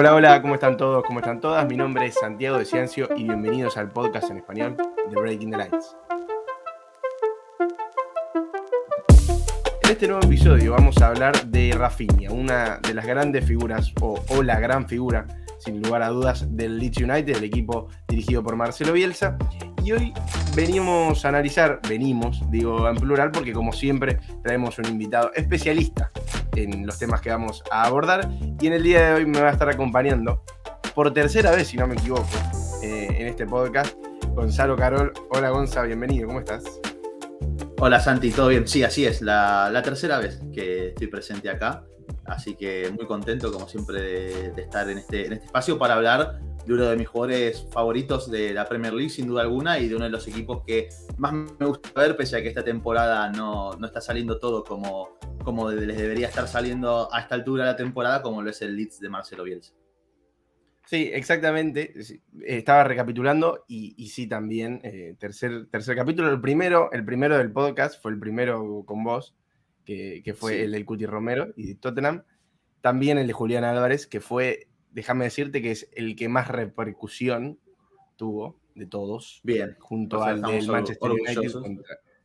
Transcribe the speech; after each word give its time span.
Hola, 0.00 0.14
hola, 0.14 0.40
¿cómo 0.40 0.54
están 0.54 0.78
todos? 0.78 1.04
¿Cómo 1.04 1.18
están 1.18 1.42
todas? 1.42 1.68
Mi 1.68 1.76
nombre 1.76 2.06
es 2.06 2.14
Santiago 2.14 2.56
de 2.56 2.64
Ciencio 2.64 3.10
y 3.18 3.24
bienvenidos 3.24 3.76
al 3.76 3.90
podcast 3.90 4.30
en 4.30 4.38
español 4.38 4.74
de 5.10 5.14
Breaking 5.14 5.50
the 5.50 5.58
Lights. 5.58 5.94
En 9.82 9.90
este 9.90 10.08
nuevo 10.08 10.24
episodio 10.24 10.72
vamos 10.72 10.96
a 11.02 11.08
hablar 11.08 11.44
de 11.44 11.72
Rafinha, 11.76 12.30
una 12.30 12.78
de 12.78 12.94
las 12.94 13.04
grandes 13.04 13.44
figuras, 13.44 13.92
o, 14.00 14.18
o 14.28 14.42
la 14.42 14.58
gran 14.58 14.88
figura, 14.88 15.26
sin 15.58 15.82
lugar 15.82 16.00
a 16.00 16.08
dudas, 16.08 16.46
del 16.56 16.78
Leeds 16.78 17.02
United, 17.02 17.36
el 17.36 17.44
equipo 17.44 17.88
dirigido 18.08 18.42
por 18.42 18.56
Marcelo 18.56 18.94
Bielsa. 18.94 19.36
Y 19.84 19.92
hoy 19.92 20.14
venimos 20.56 21.26
a 21.26 21.28
analizar, 21.28 21.78
venimos, 21.86 22.42
digo 22.50 22.88
en 22.88 22.96
plural, 22.96 23.32
porque 23.32 23.52
como 23.52 23.70
siempre 23.74 24.18
traemos 24.42 24.78
un 24.78 24.86
invitado 24.86 25.30
especialista 25.34 26.10
en 26.56 26.86
los 26.86 26.98
temas 26.98 27.20
que 27.20 27.30
vamos 27.30 27.62
a 27.70 27.84
abordar. 27.84 28.28
Y 28.60 28.66
en 28.66 28.72
el 28.72 28.82
día 28.82 29.06
de 29.06 29.14
hoy 29.14 29.26
me 29.26 29.40
va 29.40 29.48
a 29.48 29.52
estar 29.52 29.68
acompañando, 29.68 30.42
por 30.94 31.12
tercera 31.12 31.50
vez, 31.52 31.68
si 31.68 31.76
no 31.76 31.86
me 31.86 31.94
equivoco, 31.94 32.28
eh, 32.82 33.08
en 33.10 33.26
este 33.26 33.46
podcast, 33.46 33.96
Gonzalo 34.34 34.76
Carol. 34.76 35.12
Hola 35.30 35.50
Gonza, 35.50 35.82
bienvenido, 35.82 36.26
¿cómo 36.26 36.40
estás? 36.40 36.64
Hola 37.78 38.00
Santi, 38.00 38.30
¿todo 38.30 38.48
bien? 38.48 38.68
Sí, 38.68 38.82
así 38.82 39.06
es, 39.06 39.22
la, 39.22 39.70
la 39.72 39.82
tercera 39.82 40.18
vez 40.18 40.40
que 40.52 40.88
estoy 40.88 41.06
presente 41.06 41.48
acá. 41.48 41.84
Así 42.26 42.54
que 42.54 42.90
muy 42.90 43.06
contento, 43.06 43.52
como 43.52 43.68
siempre, 43.68 44.00
de, 44.00 44.62
estar 44.62 44.88
en 44.88 44.98
este, 44.98 45.26
en 45.26 45.32
este 45.34 45.46
espacio 45.46 45.78
para 45.78 45.94
hablar 45.94 46.40
de 46.66 46.74
uno 46.74 46.84
de 46.84 46.96
mis 46.96 47.08
jugadores 47.08 47.66
favoritos 47.72 48.30
de 48.30 48.52
la 48.52 48.66
Premier 48.66 48.92
League, 48.92 49.10
sin 49.10 49.26
duda 49.26 49.42
alguna, 49.42 49.78
y 49.78 49.88
de 49.88 49.96
uno 49.96 50.04
de 50.04 50.10
los 50.10 50.28
equipos 50.28 50.62
que 50.66 50.88
más 51.16 51.32
me 51.32 51.66
gusta 51.66 51.90
ver, 51.94 52.16
pese 52.16 52.36
a 52.36 52.42
que 52.42 52.48
esta 52.48 52.64
temporada 52.64 53.30
no, 53.30 53.72
no 53.72 53.86
está 53.86 54.00
saliendo 54.00 54.38
todo 54.38 54.62
como, 54.64 55.18
como 55.42 55.70
les 55.70 55.96
debería 55.96 56.28
estar 56.28 56.46
saliendo 56.46 57.12
a 57.12 57.20
esta 57.20 57.34
altura 57.34 57.64
de 57.64 57.70
la 57.72 57.76
temporada, 57.76 58.22
como 58.22 58.42
lo 58.42 58.50
es 58.50 58.60
el 58.62 58.76
Leeds 58.76 59.00
de 59.00 59.08
Marcelo 59.08 59.44
Bielsa. 59.44 59.72
Sí, 60.90 61.08
exactamente. 61.12 61.94
Estaba 62.44 62.82
recapitulando 62.82 63.64
y, 63.68 63.94
y 63.96 64.08
sí 64.08 64.26
también. 64.26 64.80
Eh, 64.82 65.14
tercer, 65.20 65.68
tercer 65.70 65.94
capítulo. 65.94 66.28
El 66.30 66.40
primero, 66.40 66.90
el 66.90 67.04
primero 67.04 67.38
del 67.38 67.52
podcast 67.52 68.02
fue 68.02 68.10
el 68.10 68.18
primero 68.18 68.82
con 68.84 69.04
vos, 69.04 69.36
que, 69.96 70.22
que 70.24 70.34
fue 70.34 70.52
Sí. 70.54 70.60
el 70.60 70.72
del 70.72 70.84
Cuti 70.84 71.06
Romero 71.06 71.48
y 71.56 71.66
de 71.66 71.74
Tottenham. 71.74 72.22
También 72.80 73.18
el 73.18 73.26
de 73.26 73.32
Julián 73.32 73.64
Álvarez, 73.64 74.06
que 74.06 74.20
fue, 74.20 74.68
déjame 74.92 75.24
decirte 75.24 75.60
que 75.60 75.72
es 75.72 75.88
el 75.94 76.14
que 76.16 76.28
más 76.28 76.48
repercusión 76.48 77.58
tuvo 78.16 78.60
de 78.74 78.86
todos, 78.86 79.40
Bien, 79.42 79.76
junto 79.80 80.18
o 80.20 80.22
sea, 80.22 80.32
al 80.32 80.42
del 80.42 80.66
Manchester 80.68 81.10
United 81.10 81.52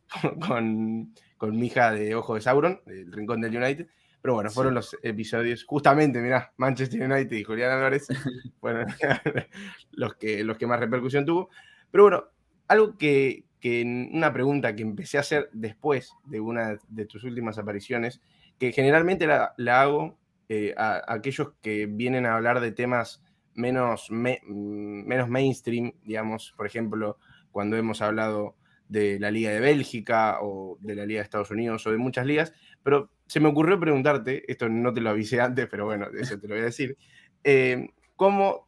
con, 0.48 1.14
con 1.38 1.58
mi 1.58 1.68
hija 1.68 1.92
de 1.92 2.16
Ojo 2.16 2.36
de 2.36 2.42
Sauron, 2.42 2.82
del 2.86 3.12
Rincón 3.12 3.42
del 3.42 3.58
United. 3.58 3.88
Pero 4.22 4.36
bueno, 4.36 4.50
fueron 4.50 4.74
Sí. 4.74 4.76
los 4.76 4.98
episodios, 5.04 5.64
justamente, 5.66 6.20
mirá, 6.22 6.54
Manchester 6.58 7.02
United 7.02 7.36
y 7.36 7.44
Julián 7.44 7.72
Álvarez 7.72 8.08
fueron 8.60 8.88
los 9.92 10.16
que, 10.16 10.44
los 10.44 10.58
que 10.58 10.68
más 10.68 10.80
repercusión 10.80 11.26
tuvo. 11.26 11.50
Pero 11.92 12.04
bueno, 12.06 12.24
algo 12.68 12.98
que, 12.98 13.46
que 13.60 14.10
una 14.12 14.32
pregunta 14.34 14.76
que 14.76 14.84
empecé 14.84 15.18
a 15.18 15.22
hacer 15.22 15.50
después 15.54 16.12
de 16.26 16.40
una 16.40 16.78
de 16.88 17.06
tus 17.06 17.24
últimas 17.24 17.58
apariciones, 17.58 18.22
que 18.60 18.72
generalmente 18.72 19.28
la, 19.28 19.54
hago 19.82 20.18
eh, 20.50 20.74
a, 20.78 21.02
aquellos 21.08 21.54
que 21.62 21.88
vienen 21.88 22.26
a 22.26 22.36
hablar 22.36 22.60
de 22.60 22.72
temas 22.72 23.24
menos, 23.54 24.12
me- 24.12 24.42
menos 24.48 25.30
mainstream, 25.30 25.94
digamos, 26.04 26.54
por 26.58 26.66
ejemplo, 26.68 27.18
cuando 27.52 27.78
hemos 27.78 28.02
hablado 28.02 28.56
de 28.88 29.20
la 29.20 29.32
Liga 29.32 29.50
de 29.52 29.60
Bélgica 29.60 30.38
o 30.42 30.78
de 30.82 30.96
la 30.96 31.06
Liga 31.06 31.20
de 31.20 31.24
Estados 31.24 31.52
Unidos 31.52 31.86
o 31.88 31.92
de 31.92 31.98
muchas 31.98 32.26
ligas, 32.26 32.54
pero 32.84 33.10
se 33.26 33.40
me 33.40 33.48
ocurrió 33.48 33.80
preguntarte, 33.80 34.50
esto 34.52 34.70
no 34.70 34.94
te 34.94 35.02
lo 35.02 35.10
avisé 35.10 35.42
antes, 35.42 35.68
pero 35.70 35.86
bueno, 35.86 36.08
eso 36.20 36.40
te 36.40 36.48
lo 36.48 36.54
voy 36.54 36.62
a 36.62 36.66
decir, 36.66 36.96
eh, 37.44 37.88
¿cómo, 38.16 38.68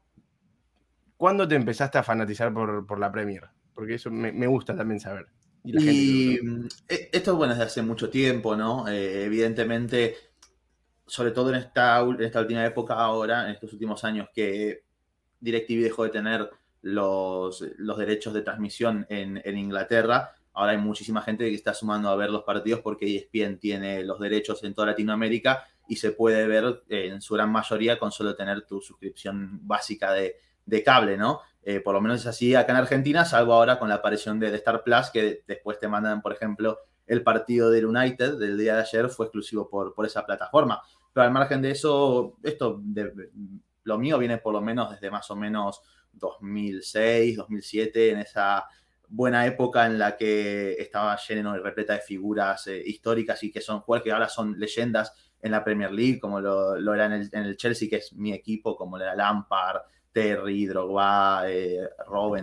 ¿cuándo 1.16 1.48
te 1.48 1.54
empezaste 1.56 2.00
a 2.00 2.04
fanatizar 2.04 2.52
por, 2.52 2.88
por 2.88 2.98
la 3.00 3.12
Premier? 3.12 3.50
Porque 3.78 3.94
eso 3.96 4.10
me, 4.12 4.32
me 4.32 4.48
gusta 4.48 4.76
también 4.76 5.00
saber. 5.00 5.28
Y 5.64 5.72
la 5.74 5.82
mm, 5.82 6.68
e- 6.90 7.10
esto 7.14 7.32
es 7.32 7.38
bueno 7.38 7.54
desde 7.54 7.66
hace 7.66 7.82
mucho 7.82 8.10
tiempo, 8.10 8.56
¿no? 8.56 8.88
Eh, 8.88 9.26
evidentemente, 9.26 10.16
sobre 11.06 11.32
todo 11.32 11.50
en 11.50 11.58
esta, 11.58 12.04
ul- 12.04 12.18
en 12.20 12.26
esta 12.26 12.42
última 12.42 12.66
época 12.66 12.96
ahora, 12.96 13.46
en 13.46 13.52
estos 13.52 13.74
últimos 13.74 14.04
años 14.04 14.30
que 14.34 14.84
DirecTV 15.40 15.84
dejó 15.84 16.04
de 16.06 16.10
tener 16.10 16.50
los, 16.82 17.64
los 17.78 17.98
derechos 17.98 18.34
de 18.34 18.44
transmisión 18.44 19.06
en, 19.10 19.42
en 19.44 19.58
Inglaterra, 19.58 20.34
ahora 20.54 20.74
hay 20.74 20.78
muchísima 20.80 21.22
gente 21.22 21.50
que 21.50 21.56
está 21.56 21.74
sumando 21.74 22.10
a 22.10 22.16
ver 22.18 22.32
los 22.32 22.44
partidos 22.44 22.82
porque 22.82 23.06
ESPN 23.16 23.60
tiene 23.60 24.04
los 24.04 24.20
derechos 24.20 24.64
en 24.64 24.74
toda 24.74 24.88
Latinoamérica 24.90 25.66
y 25.88 25.98
se 25.98 26.12
puede 26.12 26.48
ver 26.48 26.84
eh, 26.90 27.10
en 27.10 27.22
su 27.22 27.36
gran 27.36 27.52
mayoría 27.52 28.00
con 28.00 28.12
solo 28.12 28.36
tener 28.36 28.66
tu 28.68 28.82
suscripción 28.82 29.66
básica 29.68 30.14
de, 30.14 30.38
de 30.66 30.84
cable, 30.84 31.18
¿no? 31.18 31.42
Eh, 31.70 31.82
por 31.82 31.94
lo 31.94 32.00
menos 32.00 32.22
es 32.22 32.28
así 32.28 32.56
acá 32.56 32.72
en 32.72 32.78
Argentina, 32.78 33.26
salvo 33.26 33.52
ahora 33.52 33.78
con 33.78 33.90
la 33.90 33.96
aparición 33.96 34.40
de, 34.40 34.56
Star 34.56 34.86
Plus, 34.86 35.10
que 35.12 35.44
después 35.46 35.78
te 35.78 35.90
mandan, 35.90 36.22
por 36.22 36.32
ejemplo, 36.32 36.80
el 37.06 37.24
partido 37.24 37.70
del 37.70 37.88
United 37.88 38.38
del 38.40 38.58
día 38.58 38.76
de 38.76 38.84
ayer 38.84 39.10
fue 39.10 39.26
exclusivo 39.26 39.68
por, 39.70 39.94
por 39.94 40.06
esa 40.06 40.26
plataforma. 40.26 40.82
Pero 41.12 41.26
al 41.26 41.34
margen 41.34 41.62
de 41.62 41.72
eso, 41.72 42.38
esto, 42.42 42.80
de- 42.82 43.32
lo 43.84 43.98
mío 43.98 44.18
viene 44.18 44.38
por 44.38 44.54
lo 44.54 44.62
menos 44.62 44.92
desde 44.92 45.12
más 45.12 45.30
o 45.30 45.36
menos 45.36 45.82
2006, 46.14 47.36
2007, 47.36 48.12
en 48.12 48.20
esa 48.20 48.66
buena 49.10 49.46
época 49.46 49.88
en 49.88 50.00
la 50.00 50.16
que 50.16 50.72
estaba 50.80 51.18
lleno 51.28 51.54
y 51.54 51.60
repleta 51.60 51.92
de 51.96 52.00
figuras 52.00 52.66
eh, 52.68 52.82
históricas 52.86 53.44
y 53.44 53.52
que 53.52 53.60
son 53.60 53.82
jugadores 53.82 54.06
que 54.06 54.14
ahora 54.14 54.30
son 54.30 54.58
leyendas 54.58 55.12
en 55.42 55.52
la 55.52 55.66
Premier 55.66 55.92
League, 55.92 56.18
como 56.18 56.40
lo, 56.40 56.80
lo 56.80 56.94
era 56.94 57.08
en 57.08 57.12
el, 57.12 57.30
en 57.34 57.44
el 57.44 57.58
Chelsea, 57.58 57.90
que 57.90 57.98
es 57.98 58.14
mi 58.14 58.32
equipo, 58.32 58.78
como 58.78 58.98
lo 58.98 59.04
era 59.04 59.16
Lampard, 59.16 59.82
Terry, 60.22 60.66
Drogba, 60.66 61.44
eh, 61.48 61.88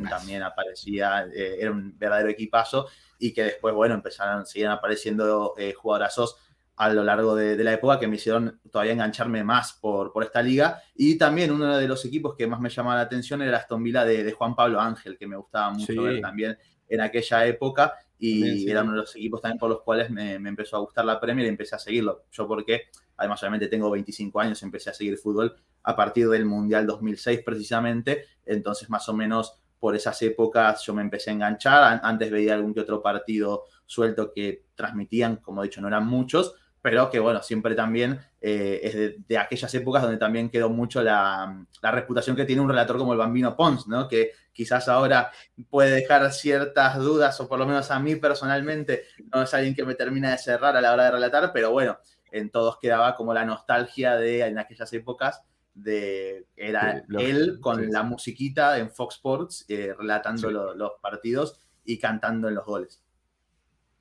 Más. 0.01 0.11
también 0.11 0.43
aparecía, 0.45 1.27
eh, 1.35 1.57
era 1.59 1.73
un 1.73 1.99
verdadero 1.99 2.29
equipazo 2.31 2.87
y 3.19 3.33
que 3.33 3.43
después, 3.43 3.75
bueno, 3.75 3.95
empezaron, 3.95 4.47
siguen 4.47 4.69
apareciendo 4.71 5.55
eh, 5.59 5.73
jugadorazos 5.73 6.37
a 6.77 6.89
lo 6.93 7.03
largo 7.03 7.35
de, 7.35 7.57
de 7.57 7.65
la 7.65 7.73
época 7.73 7.99
que 7.99 8.07
me 8.07 8.15
hicieron 8.17 8.61
todavía 8.71 8.93
engancharme 8.93 9.43
más 9.43 9.73
por, 9.73 10.13
por 10.13 10.23
esta 10.23 10.41
liga. 10.41 10.83
Y 10.95 11.19
también 11.19 11.51
uno 11.51 11.77
de 11.77 11.89
los 11.89 12.05
equipos 12.05 12.37
que 12.37 12.47
más 12.47 12.61
me 12.61 12.69
llamaba 12.69 12.97
la 12.97 13.03
atención 13.03 13.43
era 13.43 13.59
Aston 13.59 13.83
Villa 13.83 14.05
de, 14.05 14.23
de 14.23 14.33
Juan 14.33 14.55
Pablo 14.55 14.81
Ángel, 14.81 15.19
que 15.19 15.27
me 15.27 15.37
gustaba 15.37 15.71
mucho 15.71 15.93
Sí. 15.93 15.99
ver 15.99 16.21
también 16.21 16.57
en 16.89 17.01
aquella 17.01 17.45
época. 17.47 17.95
Y 18.19 18.61
sí. 18.61 18.71
era 18.71 18.83
uno 18.83 18.93
de 18.93 18.99
los 18.99 19.17
equipos 19.17 19.41
también 19.41 19.59
por 19.59 19.69
los 19.69 19.83
cuales 19.83 20.11
me, 20.11 20.39
me 20.39 20.49
empezó 20.49 20.77
a 20.77 20.81
gustar 20.81 21.05
la 21.05 21.21
Premier 21.21 21.47
y 21.47 21.51
empecé 21.51 21.75
a 21.75 21.79
seguirlo. 21.81 22.25
Yo 22.31 22.47
porque, 22.47 22.83
además, 23.17 23.43
obviamente 23.43 23.69
tengo 23.69 23.91
25 23.91 24.41
años, 24.41 24.63
empecé 24.63 24.91
a 24.91 24.95
seguir 24.95 25.17
fútbol 25.19 25.55
a 25.83 25.97
partir 25.97 26.29
del 26.29 26.45
Mundial 26.45 26.87
2006 26.87 27.41
precisamente. 27.45 28.25
Entonces, 28.47 28.89
más 28.91 29.09
o 29.09 29.15
menos 29.15 29.61
por 29.79 29.95
esas 29.97 30.21
épocas 30.23 30.83
yo 30.85 30.95
me 30.95 31.03
empecé 31.03 31.31
a 31.31 31.35
enganchar. 31.35 31.83
An- 31.83 32.01
Antes 32.03 32.31
veía 32.31 32.55
algún 32.55 32.73
que 32.75 32.81
otro 32.81 33.03
partido 33.03 33.65
suelto 33.87 34.33
que 34.33 34.65
transmitían, 34.75 35.37
como 35.37 35.63
he 35.63 35.67
dicho, 35.67 35.81
no 35.81 35.89
eran 35.89 36.07
muchos, 36.07 36.55
pero 36.81 37.11
que 37.11 37.19
bueno, 37.19 37.43
siempre 37.43 37.75
también 37.75 38.21
eh, 38.43 38.81
es 38.83 38.95
de, 38.95 39.17
de 39.27 39.39
aquellas 39.39 39.73
épocas 39.75 40.03
donde 40.03 40.19
también 40.19 40.51
quedó 40.51 40.69
mucho 40.69 41.03
la, 41.03 41.67
la 41.83 41.91
reputación 41.91 42.37
que 42.37 42.45
tiene 42.45 42.61
un 42.61 42.69
relator 42.69 42.99
como 42.99 43.13
el 43.13 43.19
Bambino 43.19 43.57
Pons, 43.57 43.87
¿no? 43.89 44.07
Que 44.07 44.33
quizás 44.53 44.89
ahora 44.89 45.31
puede 45.71 45.91
dejar 45.93 46.31
ciertas 46.33 46.99
dudas, 46.99 47.41
o 47.41 47.49
por 47.49 47.59
lo 47.59 47.67
menos 47.67 47.91
a 47.91 47.99
mí 47.99 48.17
personalmente, 48.17 49.05
no 49.35 49.43
es 49.43 49.55
alguien 49.55 49.75
que 49.75 49.85
me 49.85 49.95
termina 49.95 50.31
de 50.31 50.39
cerrar 50.39 50.77
a 50.77 50.81
la 50.83 50.93
hora 50.93 51.05
de 51.05 51.11
relatar, 51.13 51.51
pero 51.55 51.71
bueno, 51.73 51.99
en 52.35 52.51
todos 52.51 52.79
quedaba 52.81 53.15
como 53.17 53.33
la 53.35 53.45
nostalgia 53.45 54.17
de 54.17 54.41
en 54.47 54.59
aquellas 54.59 54.93
épocas 54.93 55.43
de 55.75 56.47
era 56.57 56.99
Sí, 56.99 57.05
los- 57.09 57.23
él 57.23 57.59
con 57.61 57.85
sí, 57.85 57.91
la 57.91 58.03
musiquita 58.03 58.79
en 58.79 58.91
Fox 58.91 59.17
Sports 59.17 59.65
eh, 59.69 59.93
relatando 59.99 60.49
Sí. 60.49 60.55
los 60.77 60.93
partidos 61.01 61.59
y 61.85 61.99
cantando 61.99 62.49
en 62.49 62.55
los 62.55 62.65
goles. 62.65 63.03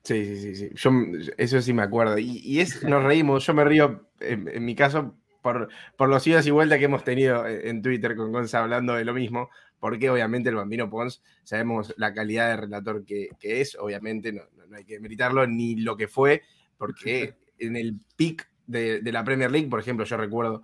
Sí, 0.02 0.24
sí, 0.26 0.36
sí, 0.40 0.54
sí. 0.56 0.70
Yo, 0.74 0.90
eso 1.38 1.62
sí 1.62 1.72
me 1.72 1.82
acuerdo. 1.82 2.18
Y, 2.18 2.38
y 2.44 2.60
es, 2.60 2.82
nos 2.82 3.02
reímos, 3.02 3.46
yo 3.46 3.54
me 3.54 3.64
río, 3.64 4.08
en, 4.20 4.48
en 4.48 4.64
mi 4.64 4.74
caso, 4.74 5.16
por, 5.42 5.68
por 5.96 6.08
los 6.10 6.26
idas 6.26 6.46
y 6.46 6.50
vueltas 6.50 6.78
que 6.78 6.84
hemos 6.84 7.04
tenido 7.04 7.46
en 7.46 7.66
en 7.68 7.82
Twitter 7.82 8.14
con 8.16 8.30
Gonza 8.32 8.60
hablando 8.62 8.94
de 8.94 9.04
lo 9.04 9.14
mismo, 9.14 9.48
porque 9.80 10.10
obviamente 10.10 10.50
el 10.50 10.56
Bambino 10.56 10.90
Pons, 10.90 11.22
sabemos 11.42 11.94
la 11.96 12.12
calidad 12.14 12.50
de 12.50 12.56
relator 12.58 13.04
que, 13.04 13.28
que 13.40 13.60
es, 13.62 13.76
obviamente 13.76 14.32
no- 14.32 14.44
no 14.68 14.76
hay 14.76 14.84
que 14.84 15.00
meritarlo, 15.00 15.46
ni 15.46 15.76
lo 15.76 15.96
que 15.96 16.08
fue, 16.08 16.42
porque 16.76 17.34
en 17.58 17.76
el 17.76 17.96
pic 18.16 18.48
de, 18.66 19.00
de 19.00 19.12
la 19.12 19.24
Premier 19.24 19.50
League, 19.50 19.68
por 19.68 19.80
ejemplo, 19.80 20.04
yo 20.04 20.16
recuerdo 20.16 20.62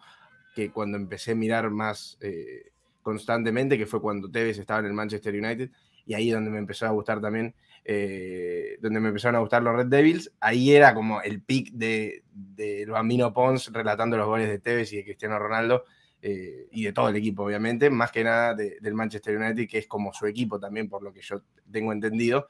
que 0.54 0.70
cuando 0.70 0.96
empecé 0.96 1.32
a 1.32 1.34
mirar 1.36 1.70
más 1.70 2.18
eh, 2.20 2.72
constantemente, 3.02 3.78
que 3.78 3.86
fue 3.86 4.00
cuando 4.00 4.30
Tevez 4.30 4.58
estaba 4.58 4.80
en 4.80 4.86
el 4.86 4.92
Manchester 4.92 5.34
United, 5.34 5.70
y 6.06 6.14
ahí 6.14 6.30
donde 6.30 6.50
me 6.50 6.58
empezó 6.58 6.86
a 6.86 6.90
gustar 6.90 7.20
también 7.20 7.54
eh, 7.84 8.76
donde 8.80 9.00
me 9.00 9.08
empezaron 9.08 9.36
a 9.36 9.40
gustar 9.40 9.62
los 9.62 9.74
Red 9.74 9.86
Devils, 9.86 10.32
ahí 10.40 10.72
era 10.72 10.92
como 10.94 11.22
el 11.22 11.40
pick 11.42 11.72
de, 11.72 12.24
de 12.32 12.84
Bambino 12.86 13.32
Pons 13.32 13.72
relatando 13.72 14.16
los 14.16 14.26
goles 14.26 14.48
de 14.48 14.58
Tevez 14.58 14.92
y 14.92 14.96
de 14.96 15.04
Cristiano 15.04 15.38
Ronaldo 15.38 15.84
eh, 16.20 16.68
y 16.72 16.84
de 16.84 16.92
todo 16.92 17.08
el 17.08 17.16
equipo, 17.16 17.44
obviamente, 17.44 17.88
más 17.88 18.12
que 18.12 18.22
nada 18.24 18.54
de- 18.54 18.78
del 18.80 18.94
Manchester 18.94 19.36
United, 19.36 19.66
que 19.68 19.78
es 19.78 19.86
como 19.86 20.12
su 20.12 20.26
equipo 20.26 20.60
también, 20.60 20.88
por 20.88 21.02
lo 21.02 21.12
que 21.12 21.22
yo 21.22 21.42
tengo 21.70 21.92
entendido. 21.92 22.48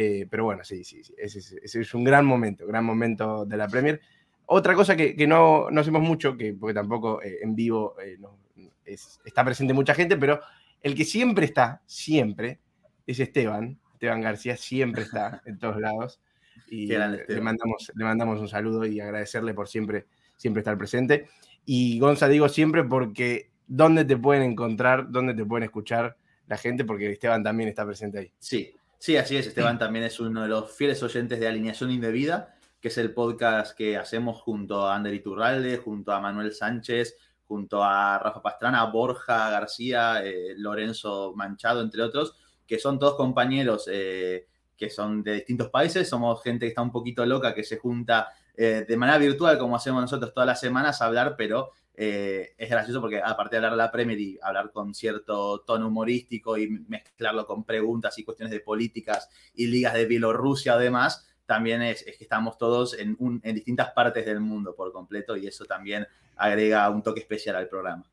Eh, 0.00 0.28
pero 0.30 0.44
bueno, 0.44 0.62
sí, 0.62 0.84
sí, 0.84 1.02
sí, 1.02 1.12
ese, 1.18 1.40
es- 1.40 1.52
ese 1.60 1.80
es 1.80 1.92
un 1.92 2.04
gran 2.04 2.24
momento, 2.24 2.64
gran 2.68 2.84
momento 2.84 3.44
de 3.44 3.56
la 3.56 3.66
Premier. 3.66 4.00
Otra 4.46 4.72
cosa 4.74 4.94
que, 4.96 5.16
que 5.16 5.26
no, 5.26 5.70
no 5.72 5.80
hacemos 5.80 6.02
mucho, 6.02 6.36
que, 6.36 6.54
porque 6.54 6.72
tampoco 6.74 7.20
eh, 7.20 7.38
en 7.42 7.56
vivo 7.56 7.96
eh, 8.00 8.16
no- 8.20 8.38
está 8.86 9.44
presente 9.44 9.74
mucha 9.74 9.94
gente, 9.94 10.16
pero 10.16 10.40
el 10.82 10.94
que 10.94 11.04
siempre 11.04 11.46
está, 11.46 11.82
siempre, 11.84 12.60
es 13.08 13.18
Esteban. 13.18 13.76
Esteban 13.94 14.20
García 14.20 14.56
siempre 14.56 15.02
está 15.02 15.42
en 15.44 15.58
todos 15.58 15.80
lados. 15.80 16.20
Y 16.70 16.86
le 17.28 17.40
mandamos, 17.40 17.90
le 17.94 18.04
mandamos 18.04 18.40
un 18.40 18.48
saludo 18.48 18.84
y 18.86 19.00
agradecerle 19.00 19.52
por 19.54 19.66
siempre, 19.68 20.06
siempre 20.36 20.60
estar 20.60 20.76
presente. 20.78 21.26
Y 21.64 21.98
Gonza, 21.98 22.28
digo 22.28 22.48
siempre 22.48 22.84
porque 22.84 23.50
¿dónde 23.66 24.04
te 24.04 24.16
pueden 24.16 24.42
encontrar? 24.42 25.10
¿Dónde 25.10 25.34
te 25.34 25.44
pueden 25.44 25.64
escuchar 25.64 26.16
la 26.46 26.56
gente? 26.56 26.84
Porque 26.84 27.10
Esteban 27.10 27.42
también 27.42 27.68
está 27.68 27.84
presente 27.86 28.18
ahí. 28.18 28.32
Sí, 28.38 28.74
sí, 28.98 29.16
así 29.16 29.36
es. 29.36 29.46
Esteban 29.46 29.78
también 29.78 30.04
es 30.04 30.20
uno 30.20 30.42
de 30.42 30.48
los 30.48 30.70
fieles 30.70 31.02
oyentes 31.02 31.40
de 31.40 31.48
Alineación 31.48 31.90
Indebida, 31.90 32.54
que 32.80 32.88
es 32.88 32.98
el 32.98 33.12
podcast 33.12 33.76
que 33.76 33.96
hacemos 33.96 34.40
junto 34.40 34.86
a 34.86 34.94
Ander 34.94 35.14
Iturralde, 35.14 35.78
junto 35.78 36.12
a 36.12 36.20
Manuel 36.20 36.52
Sánchez, 36.52 37.16
junto 37.44 37.82
a 37.82 38.18
Rafa 38.18 38.42
Pastrana, 38.42 38.84
Borja 38.84 39.50
García, 39.50 40.22
eh, 40.22 40.54
Lorenzo 40.56 41.32
Manchado, 41.34 41.80
entre 41.80 42.02
otros, 42.02 42.36
que 42.66 42.78
son 42.78 42.98
todos 42.98 43.16
compañeros 43.16 43.88
eh, 43.90 44.46
que 44.76 44.90
son 44.90 45.24
de 45.24 45.34
distintos 45.34 45.70
países, 45.70 46.08
somos 46.08 46.42
gente 46.42 46.66
que 46.66 46.68
está 46.68 46.82
un 46.82 46.92
poquito 46.92 47.26
loca, 47.26 47.54
que 47.54 47.64
se 47.64 47.78
junta 47.78 48.28
eh, 48.54 48.84
de 48.86 48.96
manera 48.96 49.18
virtual, 49.18 49.58
como 49.58 49.74
hacemos 49.74 50.00
nosotros 50.02 50.32
todas 50.32 50.46
las 50.46 50.60
semanas, 50.60 51.00
a 51.02 51.06
hablar, 51.06 51.34
pero 51.36 51.72
es 51.98 52.70
gracioso 52.70 53.00
porque 53.00 53.20
aparte 53.20 53.56
de 53.56 53.58
hablar 53.58 53.72
de 53.72 53.78
la 53.78 53.90
Premier 53.90 54.20
y 54.20 54.38
hablar 54.40 54.70
con 54.70 54.94
cierto 54.94 55.60
tono 55.60 55.88
humorístico 55.88 56.56
y 56.56 56.68
mezclarlo 56.68 57.44
con 57.44 57.64
preguntas 57.64 58.16
y 58.18 58.24
cuestiones 58.24 58.52
de 58.52 58.60
políticas 58.60 59.28
y 59.54 59.66
ligas 59.66 59.94
de 59.94 60.06
Bielorrusia 60.06 60.76
o 60.76 60.78
demás, 60.78 61.28
también 61.44 61.82
es, 61.82 62.04
que 62.04 62.16
estamos 62.20 62.56
todos 62.56 62.96
en, 62.96 63.16
en, 63.42 63.54
distintas 63.54 63.90
partes 63.90 64.26
del 64.26 64.38
mundo 64.38 64.76
por 64.76 64.92
completo 64.92 65.36
y 65.36 65.46
eso 65.46 65.64
también 65.64 66.06
agrega 66.36 66.88
un 66.90 67.02
toque 67.02 67.20
especial 67.20 67.56
al 67.56 67.68
programa. 67.68 68.04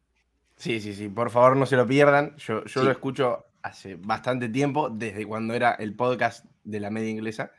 Sí, 0.55 0.79
sí, 0.79 0.93
sí, 0.93 1.09
por 1.09 1.29
favor 1.29 1.55
no 1.55 1.65
se 1.65 1.75
lo 1.75 1.85
pierdan. 1.85 2.35
Yo, 2.37 2.63
yo 2.65 2.83
lo 2.83 2.91
escucho 2.91 3.45
hace 3.61 3.95
bastante 3.95 4.49
tiempo, 4.49 4.89
desde 4.89 5.25
cuando 5.25 5.53
era 5.53 5.73
el 5.73 5.95
podcast 5.95 6.45
de 6.63 6.79
la 6.79 6.89
media 6.89 7.09
inglesa. 7.09 7.51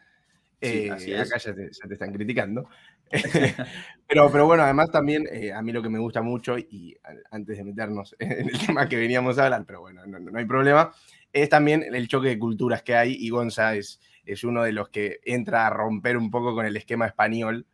Eh, 0.61 0.91
acá 0.91 1.39
ya 1.39 1.55
te, 1.55 1.67
están 1.69 2.13
criticando. 2.13 2.69
pero, 4.09 4.31
pero 4.31 4.47
bueno, 4.47 4.63
además 4.63 4.91
también 4.91 5.29
eh, 5.31 5.53
a 5.53 5.63
mí 5.63 5.73
lo 5.73 5.83
que 5.83 5.89
me 5.89 5.99
gusta 5.99 6.23
mucho, 6.23 6.59
y 6.59 6.97
antes 7.31 7.59
de 7.59 7.65
meternos 7.65 8.17
en 8.19 8.49
el 8.49 8.67
tema 8.67 8.89
que 8.89 8.97
veníamos 8.97 9.39
a 9.39 9.45
hablar, 9.45 9.65
pero 9.67 9.81
bueno, 9.81 10.05
no, 10.07 10.19
no 10.19 10.39
hay 10.39 10.45
problema, 10.45 10.93
es 11.33 11.49
también 11.49 11.83
el 11.83 12.09
choque 12.09 12.29
de 12.29 12.39
culturas 12.39 12.83
que 12.83 12.95
hay 12.95 13.17
y 13.19 13.29
Gonza 13.29 13.75
es, 13.75 14.01
es 14.25 14.43
uno 14.43 14.63
de 14.63 14.73
los 14.73 14.89
que 14.89 15.21
entra 15.25 15.67
a 15.67 15.71
romper 15.71 16.17
un 16.17 16.31
poco 16.31 16.55
con 16.55 16.67
el 16.67 16.77
esquema 16.77 17.07
español 17.07 17.67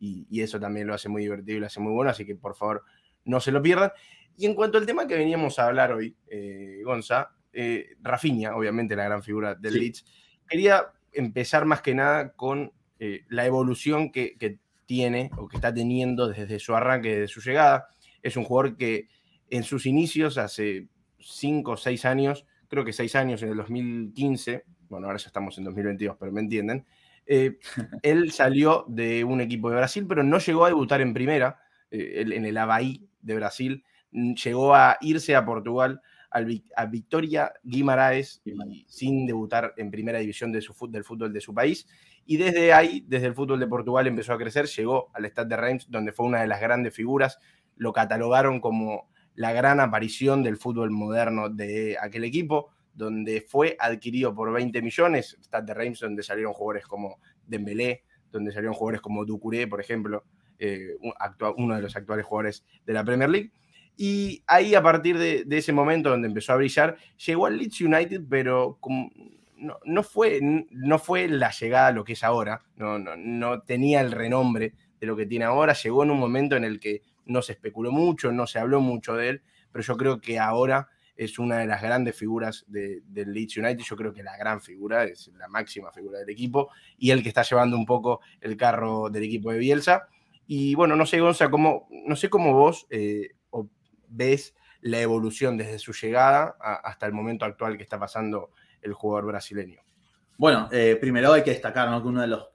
y, 0.00 0.40
eso 0.40 0.58
también 0.58 0.86
lo 0.86 0.94
hace 0.94 1.08
muy 1.08 1.22
divertido 1.22 1.58
y 1.58 1.60
lo 1.60 1.66
hace 1.66 1.80
muy 1.80 1.92
bueno, 1.92 2.10
así 2.10 2.24
que 2.24 2.34
por 2.34 2.56
favor 2.56 2.84
no 3.24 3.38
se 3.40 3.52
lo 3.52 3.60
pierdan. 3.60 3.92
Y 4.36 4.46
en 4.46 4.54
cuanto 4.54 4.78
al 4.78 4.86
tema 4.86 5.06
que 5.06 5.14
veníamos 5.14 5.58
a 5.58 5.66
hablar 5.66 5.92
hoy, 5.92 6.16
eh, 6.28 6.80
Gonza, 6.82 7.30
eh, 7.52 7.96
Rafinha, 8.00 8.56
obviamente 8.56 8.96
la 8.96 9.04
gran 9.04 9.22
figura 9.22 9.54
del 9.54 9.74
Leeds, 9.74 10.06
quería 10.48 10.86
empezar 11.12 11.64
más 11.64 11.82
que 11.82 11.94
nada 11.94 12.32
con 12.32 12.72
eh, 12.98 13.24
la 13.28 13.46
evolución 13.46 14.12
que, 14.12 14.36
que, 14.38 14.58
tiene 14.86 15.30
o 15.36 15.46
que 15.46 15.56
está 15.56 15.72
teniendo 15.72 16.26
desde 16.26 16.58
su 16.58 16.74
arranque, 16.74 17.10
desde 17.10 17.28
su 17.28 17.40
llegada. 17.40 17.86
Es 18.24 18.36
un 18.36 18.42
jugador 18.42 18.76
que 18.76 19.06
en 19.48 19.62
sus 19.62 19.86
inicios, 19.86 20.36
hace 20.36 20.88
cinco 21.20 21.72
o 21.72 21.76
seis 21.76 22.04
años, 22.04 22.44
creo 22.66 22.84
que 22.84 22.92
seis 22.92 23.14
años, 23.14 23.40
en 23.44 23.50
el 23.50 23.56
2015, 23.58 24.64
bueno, 24.88 25.06
ahora 25.06 25.18
ya 25.18 25.28
estamos 25.28 25.56
en 25.58 25.64
2022, 25.64 26.16
pero 26.18 26.32
me 26.32 26.40
entienden, 26.40 26.86
eh, 27.26 27.58
él 28.02 28.32
salió 28.32 28.84
de 28.88 29.24
un 29.24 29.40
equipo 29.40 29.70
de 29.70 29.76
Brasil, 29.76 30.06
pero 30.08 30.22
no 30.22 30.38
llegó 30.38 30.64
a 30.64 30.68
debutar 30.68 31.00
en 31.00 31.14
primera, 31.14 31.60
eh, 31.90 32.24
en 32.26 32.44
el 32.44 32.56
Avaí 32.56 33.08
de 33.20 33.34
Brasil, 33.36 33.84
mm, 34.12 34.34
llegó 34.34 34.74
a 34.74 34.98
irse 35.00 35.36
a 35.36 35.44
Portugal, 35.44 36.00
a 36.30 36.86
Victoria 36.86 37.52
Guimaraes, 37.62 38.42
sin 38.86 39.26
debutar 39.26 39.74
en 39.76 39.90
primera 39.90 40.18
división 40.18 40.52
de 40.52 40.60
su, 40.60 40.74
del 40.90 41.04
fútbol 41.04 41.32
de 41.32 41.40
su 41.40 41.52
país. 41.52 41.86
Y 42.26 42.36
desde 42.36 42.72
ahí, 42.72 43.04
desde 43.08 43.26
el 43.26 43.34
fútbol 43.34 43.58
de 43.58 43.66
Portugal, 43.66 44.06
empezó 44.06 44.32
a 44.32 44.38
crecer, 44.38 44.66
llegó 44.66 45.10
al 45.14 45.26
Stade 45.26 45.48
de 45.48 45.56
Reims, 45.56 45.90
donde 45.90 46.12
fue 46.12 46.26
una 46.26 46.40
de 46.40 46.46
las 46.46 46.60
grandes 46.60 46.94
figuras, 46.94 47.38
lo 47.76 47.92
catalogaron 47.92 48.60
como 48.60 49.10
la 49.34 49.52
gran 49.52 49.80
aparición 49.80 50.42
del 50.42 50.56
fútbol 50.56 50.90
moderno 50.90 51.48
de 51.48 51.96
aquel 52.00 52.24
equipo 52.24 52.70
donde 52.92 53.40
fue 53.40 53.76
adquirido 53.78 54.34
por 54.34 54.52
20 54.52 54.82
millones, 54.82 55.36
Stade 55.42 55.66
de 55.66 55.74
Reims, 55.74 56.00
donde 56.00 56.22
salieron 56.22 56.52
jugadores 56.52 56.86
como 56.86 57.18
Dembélé, 57.46 58.04
donde 58.30 58.52
salieron 58.52 58.74
jugadores 58.74 59.00
como 59.00 59.24
Ducouré, 59.24 59.66
por 59.66 59.80
ejemplo, 59.80 60.24
eh, 60.58 60.96
uno 61.56 61.76
de 61.76 61.82
los 61.82 61.96
actuales 61.96 62.26
jugadores 62.26 62.64
de 62.84 62.92
la 62.92 63.04
Premier 63.04 63.30
League. 63.30 63.52
Y 63.96 64.42
ahí, 64.46 64.74
a 64.74 64.82
partir 64.82 65.18
de, 65.18 65.44
ese 65.50 65.72
momento 65.72 66.10
donde 66.10 66.28
empezó 66.28 66.52
a 66.52 66.56
brillar, 66.56 66.96
llegó 67.26 67.46
al 67.46 67.58
Leeds 67.58 67.80
United, 67.80 68.22
pero 68.28 68.78
no, 69.84 70.02
fue, 70.02 70.40
no 70.70 70.98
fue 70.98 71.28
la 71.28 71.50
llegada 71.50 71.88
a 71.88 71.92
lo 71.92 72.04
que 72.04 72.14
es 72.14 72.24
ahora, 72.24 72.62
no, 72.76 72.98
no 72.98 73.60
tenía 73.62 74.00
el 74.00 74.12
renombre 74.12 74.72
de 74.98 75.06
lo 75.06 75.16
que 75.16 75.26
tiene 75.26 75.44
ahora, 75.44 75.74
llegó 75.74 76.02
en 76.02 76.10
un 76.10 76.18
momento 76.18 76.56
en 76.56 76.64
el 76.64 76.80
que 76.80 77.02
no 77.26 77.42
se 77.42 77.52
especuló 77.52 77.92
mucho, 77.92 78.32
no 78.32 78.46
se 78.46 78.58
habló 78.58 78.80
mucho 78.80 79.14
de 79.14 79.28
él, 79.28 79.42
pero 79.70 79.84
yo 79.84 79.96
creo 79.96 80.20
que 80.20 80.38
ahora 80.38 80.88
es 81.20 81.38
una 81.38 81.58
de 81.58 81.66
las 81.66 81.82
grandes 81.82 82.16
figuras 82.16 82.64
del 82.66 83.02
Leeds 83.14 83.58
United. 83.58 83.84
Yo 83.84 83.94
creo 83.94 84.14
que 84.14 84.22
la 84.22 84.38
gran 84.38 84.62
figura 84.62 85.04
es 85.04 85.28
la 85.36 85.48
máxima 85.48 85.92
figura 85.92 86.18
del 86.18 86.30
equipo 86.30 86.70
y 86.96 87.10
el 87.10 87.22
que 87.22 87.28
está 87.28 87.42
llevando 87.42 87.76
un 87.76 87.84
poco 87.84 88.20
el 88.40 88.56
carro 88.56 89.10
del 89.10 89.24
equipo 89.24 89.52
de 89.52 89.58
Bielsa. 89.58 90.08
Y 90.46 90.74
bueno, 90.74 90.96
no 90.96 91.04
sé, 91.04 91.20
Gonza, 91.20 91.50
cómo, 91.50 91.88
no 92.06 92.16
sé 92.16 92.30
cómo 92.30 92.54
vos 92.54 92.86
eh, 92.88 93.32
ves 94.10 94.54
la 94.80 95.00
evolución 95.00 95.56
desde 95.56 95.78
su 95.78 95.92
llegada 95.92 96.56
hasta 96.60 97.06
el 97.06 97.12
momento 97.12 97.44
actual 97.44 97.76
que 97.76 97.82
está 97.82 97.98
pasando 97.98 98.50
el 98.82 98.92
jugador 98.94 99.26
brasileño. 99.26 99.80
Bueno, 100.38 100.68
eh, 100.72 100.96
primero 101.00 101.32
hay 101.32 101.42
que 101.42 101.50
destacar 101.50 101.88
que 102.00 102.08
uno 102.08 102.22
de 102.22 102.26
los 102.26 102.48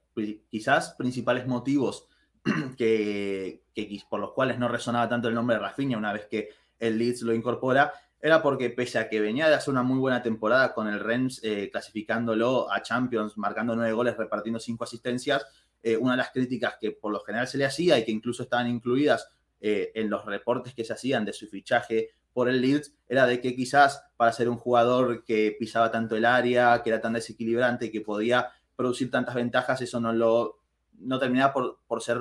quizás 0.50 0.96
principales 0.98 1.46
motivos 1.46 2.08
que, 2.78 3.64
que, 3.74 4.02
por 4.10 4.20
los 4.20 4.34
cuales 4.34 4.58
no 4.58 4.68
resonaba 4.68 5.10
tanto 5.10 5.28
el 5.28 5.36
nombre 5.36 5.56
de 5.56 5.62
Rafinha 5.62 5.98
una 5.98 6.14
vez 6.14 6.26
que 6.26 6.50
el 6.80 6.98
Leeds 6.98 7.22
lo 7.22 7.34
incorpora 7.34 7.94
era 8.22 8.42
porque 8.42 8.72
pese 8.72 8.98
a 8.98 9.08
que 9.08 9.20
venía 9.20 9.48
de 9.48 9.54
hacer 9.54 9.72
una 9.72 9.84
muy 9.84 10.00
buena 10.00 10.24
temporada 10.24 10.74
con 10.74 10.88
el 10.88 11.00
Rennes, 11.00 11.40
eh, 11.44 11.70
clasificándolo 11.72 12.72
a 12.72 12.82
Champions, 12.82 13.38
marcando 13.38 13.76
nueve 13.76 13.94
goles, 13.94 14.18
repartiendo 14.18 14.60
cinco 14.60 14.84
asistencias, 14.84 15.46
eh, 15.84 15.96
una 15.96 16.14
de 16.14 16.18
las 16.18 16.32
críticas 16.32 16.78
que 16.82 16.92
por 16.92 17.12
lo 17.12 17.20
general 17.20 17.48
se 17.48 17.60
le 17.60 17.66
hacía 17.66 18.00
y 18.00 18.04
que 18.04 18.12
incluso 18.12 18.42
estaban 18.42 18.68
incluidas 18.68 19.30
eh, 19.68 19.92
en 19.96 20.12
los 20.12 20.26
reportes 20.26 20.76
que 20.76 20.86
se 20.86 20.94
hacían 20.94 21.26
de 21.26 21.34
su 21.34 21.48
fichaje 21.48 22.10
por 22.34 22.50
el 22.50 22.62
Leeds, 22.62 22.94
era 23.08 23.26
de 23.26 23.42
que 23.42 23.56
quizás 23.56 24.04
para 24.16 24.32
ser 24.32 24.48
un 24.48 24.58
jugador 24.58 25.24
que 25.24 25.56
pisaba 25.58 25.90
tanto 25.90 26.16
el 26.16 26.26
área, 26.26 26.84
que 26.84 26.92
era 26.92 27.02
tan 27.02 27.14
desequilibrante, 27.14 27.92
que 27.92 28.02
podía 28.02 28.52
producir 28.76 29.10
tantas 29.10 29.34
ventajas, 29.34 29.82
eso 29.82 30.00
no 30.00 30.14
lo 30.14 30.60
no 30.98 31.18
terminaba 31.18 31.52
por, 31.52 31.80
por 31.88 32.02
ser 32.02 32.20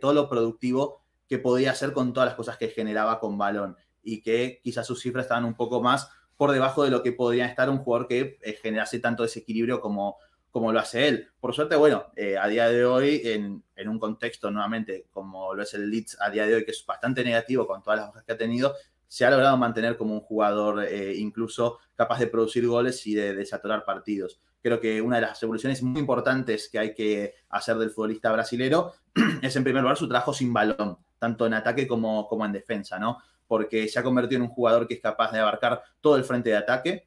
todo 0.00 0.12
lo 0.12 0.28
productivo 0.28 1.02
que 1.26 1.38
podía 1.38 1.70
hacer 1.70 1.92
con 1.92 2.12
todas 2.12 2.28
las 2.28 2.36
cosas 2.36 2.58
que 2.58 2.68
generaba 2.68 3.18
con 3.18 3.38
balón 3.38 3.76
y 4.02 4.20
que 4.20 4.60
quizás 4.62 4.86
sus 4.86 5.00
cifras 5.00 5.24
estaban 5.24 5.46
un 5.46 5.54
poco 5.54 5.80
más 5.80 6.08
por 6.36 6.52
debajo 6.52 6.84
de 6.84 6.90
lo 6.90 7.02
que 7.02 7.12
podría 7.12 7.46
estar 7.46 7.70
un 7.70 7.78
jugador 7.78 8.06
que 8.06 8.38
eh, 8.42 8.58
generase 8.60 8.98
tanto 8.98 9.22
desequilibrio 9.22 9.80
como, 9.80 10.18
como 10.52 10.72
lo 10.72 10.78
hace 10.78 11.08
él. 11.08 11.28
Por 11.40 11.54
suerte, 11.54 11.74
bueno, 11.74 12.12
eh, 12.14 12.38
a 12.38 12.46
día 12.46 12.68
de 12.68 12.84
hoy, 12.84 13.22
en, 13.24 13.64
un 13.88 13.98
contexto 13.98 14.48
nuevamente 14.52 15.06
como 15.10 15.54
lo 15.54 15.64
es 15.64 15.74
el 15.74 15.90
Leeds 15.90 16.18
a 16.20 16.30
día 16.30 16.46
de 16.46 16.54
hoy, 16.54 16.64
que 16.64 16.70
es 16.70 16.86
bastante 16.86 17.24
negativo 17.24 17.66
con 17.66 17.82
todas 17.82 17.98
las 17.98 18.08
bajas 18.08 18.22
que 18.22 18.32
ha 18.32 18.38
tenido, 18.38 18.74
se 19.08 19.24
ha 19.24 19.30
logrado 19.30 19.56
mantener 19.56 19.96
como 19.96 20.14
un 20.14 20.20
jugador 20.20 20.84
eh, 20.84 21.14
incluso 21.16 21.80
capaz 21.96 22.20
de 22.20 22.28
producir 22.28 22.64
goles 22.66 23.04
y 23.08 23.14
de 23.14 23.34
desatorar 23.34 23.84
partidos. 23.84 24.40
Creo 24.62 24.78
que 24.78 25.02
una 25.02 25.16
de 25.16 25.22
las 25.22 25.42
evoluciones 25.42 25.82
muy 25.82 26.00
importantes 26.00 26.68
que 26.70 26.78
hay 26.78 26.94
que 26.94 27.34
hacer 27.48 27.76
del 27.76 27.90
futbolista 27.90 28.30
brasilero 28.30 28.92
es 29.42 29.56
en 29.56 29.64
primer 29.64 29.82
lugar 29.82 29.96
su 29.96 30.08
trabajo 30.08 30.32
sin 30.32 30.52
balón, 30.52 30.96
tanto 31.18 31.44
en 31.46 31.54
ataque 31.54 31.88
como, 31.88 32.28
como 32.28 32.46
en 32.46 32.52
defensa, 32.52 33.00
¿no? 33.00 33.18
porque 33.52 33.86
se 33.86 33.98
ha 33.98 34.02
convertido 34.02 34.38
en 34.38 34.48
un 34.48 34.54
jugador 34.54 34.88
que 34.88 34.94
es 34.94 35.00
capaz 35.02 35.30
de 35.30 35.38
abarcar 35.38 35.82
todo 36.00 36.16
el 36.16 36.24
frente 36.24 36.48
de 36.48 36.56
ataque. 36.56 37.06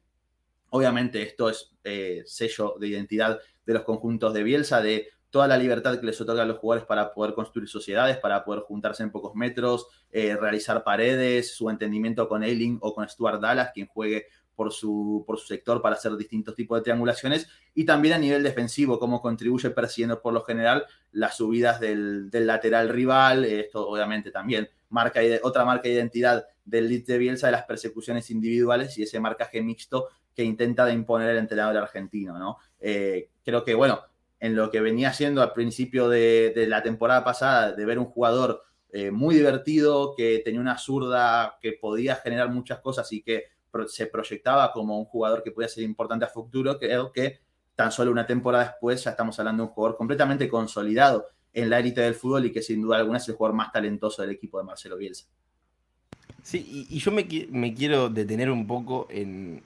Obviamente 0.76 1.22
esto 1.22 1.48
es 1.48 1.72
eh, 1.84 2.22
sello 2.26 2.74
de 2.78 2.88
identidad 2.88 3.40
de 3.64 3.72
los 3.72 3.82
conjuntos 3.82 4.34
de 4.34 4.42
Bielsa, 4.42 4.82
de 4.82 5.08
toda 5.30 5.48
la 5.48 5.56
libertad 5.56 5.98
que 5.98 6.04
les 6.04 6.20
otorga 6.20 6.42
a 6.42 6.44
los 6.44 6.58
jugadores 6.58 6.86
para 6.86 7.14
poder 7.14 7.32
construir 7.32 7.66
sociedades, 7.66 8.18
para 8.18 8.44
poder 8.44 8.60
juntarse 8.60 9.02
en 9.02 9.10
pocos 9.10 9.34
metros, 9.34 9.86
eh, 10.12 10.36
realizar 10.36 10.84
paredes, 10.84 11.54
su 11.54 11.70
entendimiento 11.70 12.28
con 12.28 12.44
Eiling 12.44 12.76
o 12.82 12.94
con 12.94 13.08
Stuart 13.08 13.40
Dallas, 13.40 13.70
quien 13.72 13.86
juegue 13.86 14.26
por 14.54 14.70
su, 14.70 15.24
por 15.26 15.38
su 15.38 15.46
sector 15.46 15.80
para 15.80 15.94
hacer 15.94 16.14
distintos 16.14 16.54
tipos 16.54 16.78
de 16.78 16.82
triangulaciones, 16.82 17.48
y 17.72 17.86
también 17.86 18.12
a 18.12 18.18
nivel 18.18 18.42
defensivo, 18.42 18.98
cómo 18.98 19.22
contribuye 19.22 19.70
persiguiendo 19.70 20.20
por 20.20 20.34
lo 20.34 20.44
general 20.44 20.84
las 21.10 21.38
subidas 21.38 21.80
del, 21.80 22.28
del 22.30 22.46
lateral 22.46 22.90
rival, 22.90 23.46
esto 23.46 23.88
obviamente 23.88 24.30
también 24.30 24.68
marca, 24.90 25.20
otra 25.42 25.64
marca 25.64 25.88
de 25.88 25.94
identidad 25.94 26.44
del 26.66 26.88
Leeds 26.88 27.06
de 27.06 27.18
Bielsa 27.18 27.46
de 27.46 27.52
las 27.52 27.64
persecuciones 27.64 28.30
individuales 28.30 28.98
y 28.98 29.04
ese 29.04 29.20
marcaje 29.20 29.62
mixto 29.62 30.08
que 30.36 30.44
intenta 30.44 30.90
imponer 30.92 31.30
el 31.30 31.38
entrenador 31.38 31.78
argentino, 31.78 32.38
¿no? 32.38 32.58
Eh, 32.78 33.30
creo 33.44 33.64
que, 33.64 33.74
bueno, 33.74 34.02
en 34.38 34.54
lo 34.54 34.70
que 34.70 34.80
venía 34.80 35.12
siendo 35.14 35.42
al 35.42 35.52
principio 35.52 36.08
de, 36.08 36.66
la 36.68 36.82
temporada 36.82 37.24
pasada, 37.24 37.72
de 37.72 37.84
ver 37.86 37.98
un 37.98 38.04
jugador 38.04 38.62
eh, 38.92 39.10
muy 39.10 39.34
divertido, 39.34 40.14
que 40.14 40.42
tenía 40.44 40.60
una 40.60 40.76
zurda 40.76 41.58
que 41.60 41.72
podía 41.72 42.16
generar 42.16 42.50
muchas 42.50 42.80
cosas 42.80 43.10
y 43.12 43.22
que 43.22 43.44
se 43.88 44.06
proyectaba 44.06 44.72
como 44.72 44.98
un 44.98 45.06
jugador 45.06 45.42
que 45.42 45.50
podía 45.50 45.68
ser 45.68 45.84
importante 45.84 46.24
a 46.24 46.28
futuro, 46.28 46.78
creo 46.78 47.12
que 47.12 47.40
tan 47.74 47.92
solo 47.92 48.10
una 48.10 48.26
temporada 48.26 48.64
después 48.64 49.04
ya 49.04 49.10
estamos 49.10 49.38
hablando 49.38 49.62
de 49.62 49.68
un 49.68 49.74
jugador 49.74 49.96
completamente 49.96 50.48
consolidado 50.48 51.28
en 51.52 51.70
la 51.70 51.78
élite 51.78 52.02
del 52.02 52.14
fútbol 52.14 52.46
y 52.46 52.52
que 52.52 52.62
sin 52.62 52.82
duda 52.82 52.98
alguna 52.98 53.18
es 53.18 53.28
el 53.28 53.34
jugador 53.34 53.56
más 53.56 53.72
talentoso 53.72 54.22
del 54.22 54.30
equipo 54.32 54.58
de 54.58 54.64
Marcelo 54.64 54.96
Bielsa. 54.96 55.26
Sí, 56.42 56.86
y, 56.88 56.98
yo 56.98 57.10
me, 57.10 57.26
quiero 57.74 58.08
detener 58.08 58.50
un 58.50 58.66
poco 58.66 59.08
en, 59.10 59.62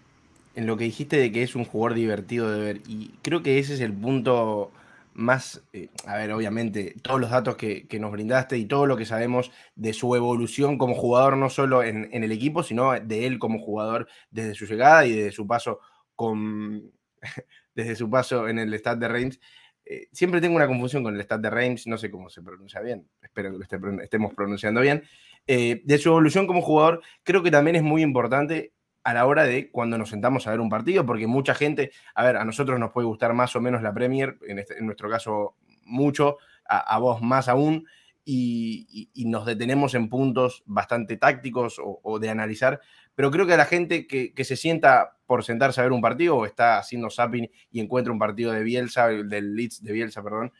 lo 0.67 0.77
que 0.77 0.85
dijiste 0.85 1.17
de 1.17 1.33
que 1.33 1.43
es 1.43 1.55
un 1.55 1.65
jugador 1.65 1.95
divertido 1.95 2.51
de 2.51 2.61
ver. 2.61 2.83
Y 2.89 3.13
creo 3.23 3.43
que 3.43 3.59
ese 3.59 3.75
es 3.75 3.81
el 3.81 3.93
punto 3.93 4.73
más, 5.15 5.63
eh, 5.73 5.89
a 6.07 6.17
ver, 6.17 6.33
obviamente, 6.33 6.95
todos 7.03 7.21
los 7.21 7.31
datos 7.31 7.57
que, 7.57 7.87
nos 8.01 8.13
brindaste 8.13 8.57
y 8.59 8.67
todo 8.67 8.87
lo 8.87 8.97
que 8.97 9.05
sabemos 9.05 9.53
de 9.75 9.93
su 9.93 10.15
evolución 10.17 10.79
como 10.79 10.95
jugador, 10.95 11.37
no 11.37 11.51
solo 11.51 11.83
en, 11.83 12.09
el 12.13 12.33
equipo, 12.33 12.63
sino 12.63 12.99
de 12.99 13.27
él 13.27 13.39
como 13.39 13.59
jugador 13.59 14.09
desde 14.31 14.55
su 14.55 14.67
llegada 14.67 15.07
y 15.07 15.15
desde 15.15 15.33
su 15.33 15.47
paso 15.47 15.81
con 16.15 16.93
desde 17.75 17.97
su 17.97 18.11
paso 18.11 18.49
en 18.49 18.59
el 18.59 18.75
Stade 18.75 19.01
de 19.01 19.09
Reims. 19.09 19.41
Eh, 19.85 20.09
siempre 20.13 20.41
tengo 20.41 20.57
una 20.57 20.67
confusión 20.67 21.03
con 21.03 21.15
el 21.15 21.21
Stade 21.23 21.43
de 21.43 21.51
Reims, 21.51 21.87
no 21.87 21.99
sé 21.99 22.11
cómo 22.11 22.31
se 22.31 22.43
pronuncia 22.43 22.81
bien, 22.81 23.09
espero 23.23 23.51
que 23.53 23.59
lo 23.59 24.03
estemos 24.03 24.35
pronunciando 24.35 24.81
bien. 24.81 25.03
Eh, 25.47 25.83
de 25.85 25.99
su 25.99 26.11
evolución 26.11 26.47
como 26.47 26.63
jugador, 26.63 27.03
creo 27.23 27.43
que 27.43 27.51
también 27.51 27.77
es 27.77 27.83
muy 27.83 28.03
importante 28.03 28.73
a 29.03 29.15
la 29.15 29.27
hora 29.27 29.45
de 29.45 29.71
cuando 29.71 29.99
nos 29.99 30.11
sentamos 30.11 30.47
a 30.47 30.51
ver 30.51 30.61
un 30.61 30.69
partido, 30.69 31.07
porque 31.07 31.27
mucha 31.27 31.55
gente, 31.55 31.93
a 32.15 32.25
ver, 32.25 32.37
a 32.37 32.45
nosotros 32.45 32.79
nos 32.79 32.91
puede 32.93 33.07
gustar 33.07 33.33
más 33.35 33.57
o 33.57 33.61
menos 33.61 33.83
la 33.83 33.95
Premier, 33.95 34.39
en, 34.47 34.59
este, 34.59 34.81
nuestro 34.83 35.09
caso 35.09 35.57
mucho, 35.85 36.39
a, 36.69 36.99
vos 36.99 37.21
más 37.21 37.49
aún, 37.49 37.87
y, 38.25 39.11
nos 39.27 39.45
detenemos 39.45 39.95
en 39.95 40.09
puntos 40.09 40.63
bastante 40.67 41.17
tácticos 41.17 41.81
o, 41.83 42.19
de 42.21 42.31
analizar, 42.31 42.81
pero 43.15 43.31
creo 43.31 43.47
que 43.47 43.55
a 43.55 43.57
la 43.57 43.65
gente 43.65 44.07
que, 44.07 44.45
se 44.45 44.57
sienta 44.57 45.17
por 45.27 45.45
sentarse 45.45 45.81
a 45.81 45.85
ver 45.85 45.93
un 45.93 46.01
partido 46.01 46.37
o 46.37 46.47
está 46.47 46.79
haciendo 46.79 47.11
zapping 47.11 47.51
y 47.71 47.81
encuentra 47.81 48.13
un 48.13 48.19
partido 48.19 48.53
de 48.53 48.63
Bielsa, 48.63 49.09
del 49.09 49.57
Leeds 49.57 49.83
de 49.83 49.93
Bielsa, 49.93 50.23
perdón, 50.23 50.53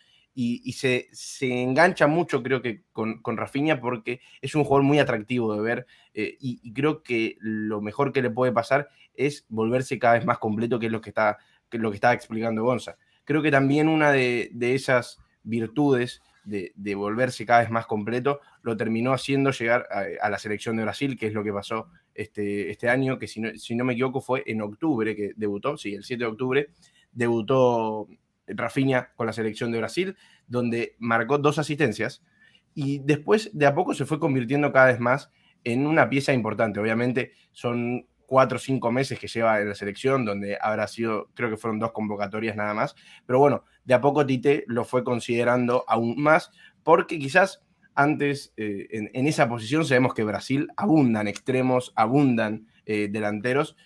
y, 0.43 0.73
se, 0.73 1.11
engancha 1.43 2.07
mucho, 2.07 2.43
creo 2.43 2.63
que, 2.63 2.85
con, 2.93 3.21
con 3.21 3.37
Rafinha 3.37 3.79
porque 3.79 4.21
es 4.41 4.55
un 4.55 4.65
jugador 4.65 4.85
muy 4.85 4.99
atractivo 4.99 5.55
de 5.55 5.61
ver 5.61 5.87
eh, 6.15 6.37
y, 6.41 6.73
creo 6.73 7.03
que 7.03 7.37
lo 7.41 7.83
mejor 7.83 8.11
que 8.13 8.23
le 8.23 8.31
puede 8.31 8.51
pasar 8.51 8.89
es 9.15 9.45
volverse 9.51 9.99
cada 9.99 10.15
vez 10.15 10.25
más 10.25 10.39
completo, 10.39 10.79
que 10.79 10.87
es 10.87 10.93
lo 10.93 11.03
que 11.03 11.11
está, 11.11 11.37
lo 11.73 11.91
que 11.91 11.97
estaba 11.97 12.15
explicando 12.15 12.65
Gonza. 12.65 12.97
Creo 13.25 13.43
que 13.43 13.51
también 13.51 13.87
una 13.87 14.13
de, 14.13 14.51
esas 14.59 15.19
virtudes 15.43 16.23
de, 16.45 16.95
volverse 16.95 17.45
cada 17.45 17.61
vez 17.61 17.71
más 17.71 17.85
completo 17.85 18.41
lo 18.63 18.79
terminó 18.79 19.13
haciendo 19.13 19.51
llegar 19.51 19.87
a, 19.91 20.31
la 20.31 20.39
selección 20.39 20.77
de 20.77 20.85
Brasil, 20.85 21.19
que 21.19 21.27
es 21.27 21.35
lo 21.35 21.45
que 21.45 21.53
pasó 21.53 21.89
este, 22.15 22.71
este 22.71 22.89
año, 22.89 23.19
que 23.19 23.27
si 23.27 23.41
no, 23.41 23.51
si 23.59 23.75
no 23.75 23.85
me 23.85 23.93
equivoco 23.93 24.23
fue 24.23 24.43
en 24.47 24.63
octubre 24.63 25.15
que 25.15 25.33
debutó, 25.37 25.77
sí, 25.77 25.95
el 25.95 26.03
7 26.03 26.25
de 26.25 26.31
octubre 26.31 26.71
debutó 27.13 28.09
Rafinha 28.55 29.13
con 29.17 29.27
la 29.27 29.33
selección 29.33 29.73
de 29.73 29.79
Brasil, 29.79 30.17
donde 30.47 30.97
marcó 30.99 31.39
dos 31.39 31.59
asistencias 31.59 32.23
y 32.75 33.01
después 33.01 33.51
de 33.53 33.67
a 33.67 33.75
poco 33.75 33.95
se 33.95 34.07
fue 34.07 34.21
convirtiendo 34.21 34.73
cada 34.73 34.87
vez 34.87 35.01
más 35.01 35.31
en 35.65 35.87
una 35.87 36.09
pieza 36.09 36.33
importante. 36.33 36.81
Obviamente 36.81 37.33
son 37.53 38.07
cuatro 38.27 38.57
o 38.57 38.61
cinco 38.61 38.93
meses 38.93 39.19
que 39.19 39.27
lleva 39.27 39.61
en 39.61 39.69
la 39.69 39.75
selección, 39.75 40.25
donde 40.25 40.57
habrá 40.61 40.87
sido, 40.87 41.31
creo 41.35 41.51
que 41.51 41.57
fueron 41.57 41.81
dos 41.81 41.91
convocatorias 41.93 42.55
nada 42.55 42.75
más, 42.75 42.95
pero 43.27 43.41
bueno, 43.41 43.65
de 43.85 43.95
a 43.95 44.01
poco 44.01 44.25
Tite 44.25 44.65
lo 44.69 44.85
fue 44.85 45.03
considerando 45.03 45.85
aún 45.89 46.15
más, 46.17 46.53
porque 46.85 47.19
quizás 47.19 47.63
antes 47.97 48.55
eh, 48.57 48.87
en, 48.93 49.27
esa 49.27 49.49
posición 49.49 49.85
sabemos 49.85 50.15
que 50.15 50.23
Brasil 50.23 50.69
abundan 50.77 51.27
extremos, 51.27 51.93
abundan 51.97 52.69
eh, 52.87 53.09
delanteros, 53.11 53.77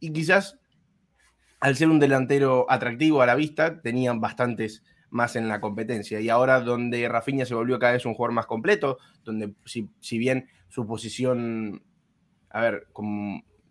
y 0.00 0.12
quizás 0.12 0.58
al 1.64 1.76
ser 1.76 1.88
un 1.88 1.98
delantero 1.98 2.66
atractivo 2.68 3.22
a 3.22 3.26
la 3.26 3.34
vista, 3.34 3.80
tenían 3.80 4.20
bastantes 4.20 4.84
más 5.08 5.34
en 5.34 5.48
la 5.48 5.62
competencia. 5.62 6.20
Y 6.20 6.28
ahora 6.28 6.60
donde 6.60 7.08
Rafinha 7.08 7.46
se 7.46 7.54
volvió 7.54 7.78
cada 7.78 7.94
vez 7.94 8.04
un 8.04 8.12
jugador 8.12 8.34
más 8.34 8.44
completo, 8.44 8.98
donde 9.24 9.54
si, 9.64 10.18
bien 10.18 10.46
su 10.68 10.86
posición, 10.86 11.82
a 12.50 12.60
ver, 12.60 12.86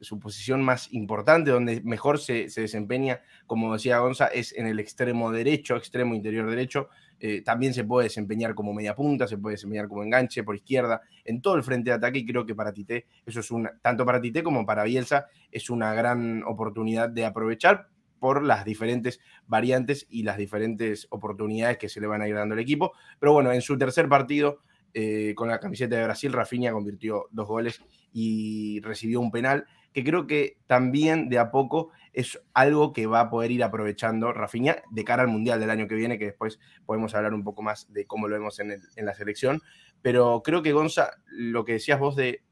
su 0.01 0.19
posición 0.19 0.63
más 0.63 0.91
importante, 0.91 1.51
donde 1.51 1.81
mejor 1.81 2.17
se, 2.17 2.47
desempeña, 2.47 3.21
como 3.45 3.71
decía 3.71 3.99
Gonza, 3.99 4.25
es 4.25 4.53
en 4.53 4.65
el 4.65 4.79
extremo 4.79 5.31
derecho, 5.31 5.75
extremo 5.75 6.15
interior 6.15 6.49
derecho. 6.49 6.89
Eh, 7.25 7.41
también 7.41 7.73
se 7.73 7.85
puede 7.85 8.07
desempeñar 8.07 8.53
como 8.53 8.73
media 8.73 8.95
punta, 8.95 9.29
se 9.29 9.37
puede 9.37 9.53
desempeñar 9.53 9.87
como 9.87 10.03
enganche 10.03 10.43
por 10.43 10.57
izquierda, 10.57 11.01
en 11.23 11.41
todo 11.41 11.55
el 11.55 11.63
frente 11.63 11.89
de 11.89 11.95
ataque. 11.95 12.19
Y 12.19 12.25
creo 12.25 12.45
que 12.45 12.53
para 12.53 12.73
Tite, 12.73 13.05
eso 13.25 13.39
es 13.39 13.49
una, 13.49 13.79
tanto 13.81 14.05
para 14.05 14.19
Tite 14.19 14.43
como 14.43 14.65
para 14.65 14.83
Bielsa, 14.83 15.27
es 15.49 15.69
una 15.69 15.93
gran 15.93 16.43
oportunidad 16.43 17.07
de 17.07 17.23
aprovechar 17.23 17.87
por 18.19 18.43
las 18.43 18.65
diferentes 18.65 19.21
variantes 19.47 20.05
y 20.09 20.23
las 20.23 20.35
diferentes 20.35 21.07
oportunidades 21.11 21.77
que 21.77 21.87
se 21.87 22.01
le 22.01 22.07
van 22.07 22.21
a 22.21 22.27
ir 22.27 22.35
dando 22.35 22.55
al 22.55 22.59
equipo. 22.59 22.91
Pero 23.21 23.31
bueno, 23.31 23.53
en 23.53 23.61
su 23.61 23.77
tercer 23.77 24.09
partido 24.09 24.59
eh, 24.93 25.33
con 25.33 25.47
la 25.47 25.61
camiseta 25.61 25.95
de 25.95 26.03
Brasil, 26.03 26.33
Rafinha 26.33 26.73
convirtió 26.73 27.27
dos 27.31 27.47
goles 27.47 27.81
y 28.11 28.81
recibió 28.81 29.21
un 29.21 29.31
penal, 29.31 29.65
que 29.93 30.03
creo 30.03 30.27
que 30.27 30.57
también 30.67 31.29
de 31.29 31.39
a 31.39 31.51
poco 31.51 31.91
es 32.13 32.41
algo 32.53 32.93
que 32.93 33.07
va 33.07 33.21
a 33.21 33.29
poder 33.29 33.51
ir 33.51 33.63
aprovechando 33.63 34.33
Rafinha 34.33 34.83
de 34.91 35.03
cara 35.03 35.23
al 35.23 35.29
Mundial 35.29 35.59
del 35.59 35.69
año 35.69 35.87
que 35.87 35.95
viene, 35.95 36.19
que 36.19 36.25
después 36.25 36.59
podemos 36.85 37.15
hablar 37.15 37.33
un 37.33 37.43
poco 37.43 37.61
más 37.61 37.91
de 37.91 38.05
cómo 38.05 38.27
lo 38.27 38.35
vemos 38.35 38.59
en, 38.59 38.71
en 38.71 39.05
la 39.05 39.13
selección. 39.13 39.61
Pero 40.01 40.41
creo 40.43 40.61
que 40.61 40.73
Gonza, 40.73 41.11
lo 41.27 41.65
que 41.65 41.73
decías 41.73 41.99
vos 41.99 42.15
de 42.15 42.43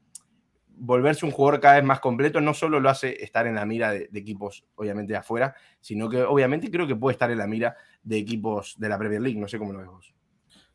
volverse 0.76 1.24
un 1.24 1.32
jugador 1.32 1.60
cada 1.60 1.76
vez 1.76 1.84
más 1.84 2.00
completo 2.00 2.40
no 2.40 2.54
solo 2.54 2.80
lo 2.80 2.90
hace 2.90 3.22
estar 3.22 3.46
en 3.46 3.54
la 3.54 3.64
mira 3.64 3.92
de, 3.92 4.08
equipos, 4.14 4.64
obviamente, 4.74 5.12
de 5.12 5.18
afuera, 5.18 5.54
sino 5.80 6.08
que 6.08 6.22
obviamente 6.22 6.70
creo 6.70 6.86
que 6.86 6.96
puede 6.96 7.12
estar 7.12 7.30
en 7.30 7.38
la 7.38 7.46
mira 7.46 7.76
de 8.02 8.18
equipos 8.18 8.74
de 8.78 8.88
la 8.88 8.98
Premier 8.98 9.20
League. 9.20 9.38
No 9.38 9.48
sé 9.48 9.58
cómo 9.58 9.72
lo 9.72 9.78
ves 9.78 9.88
vos. 9.88 10.14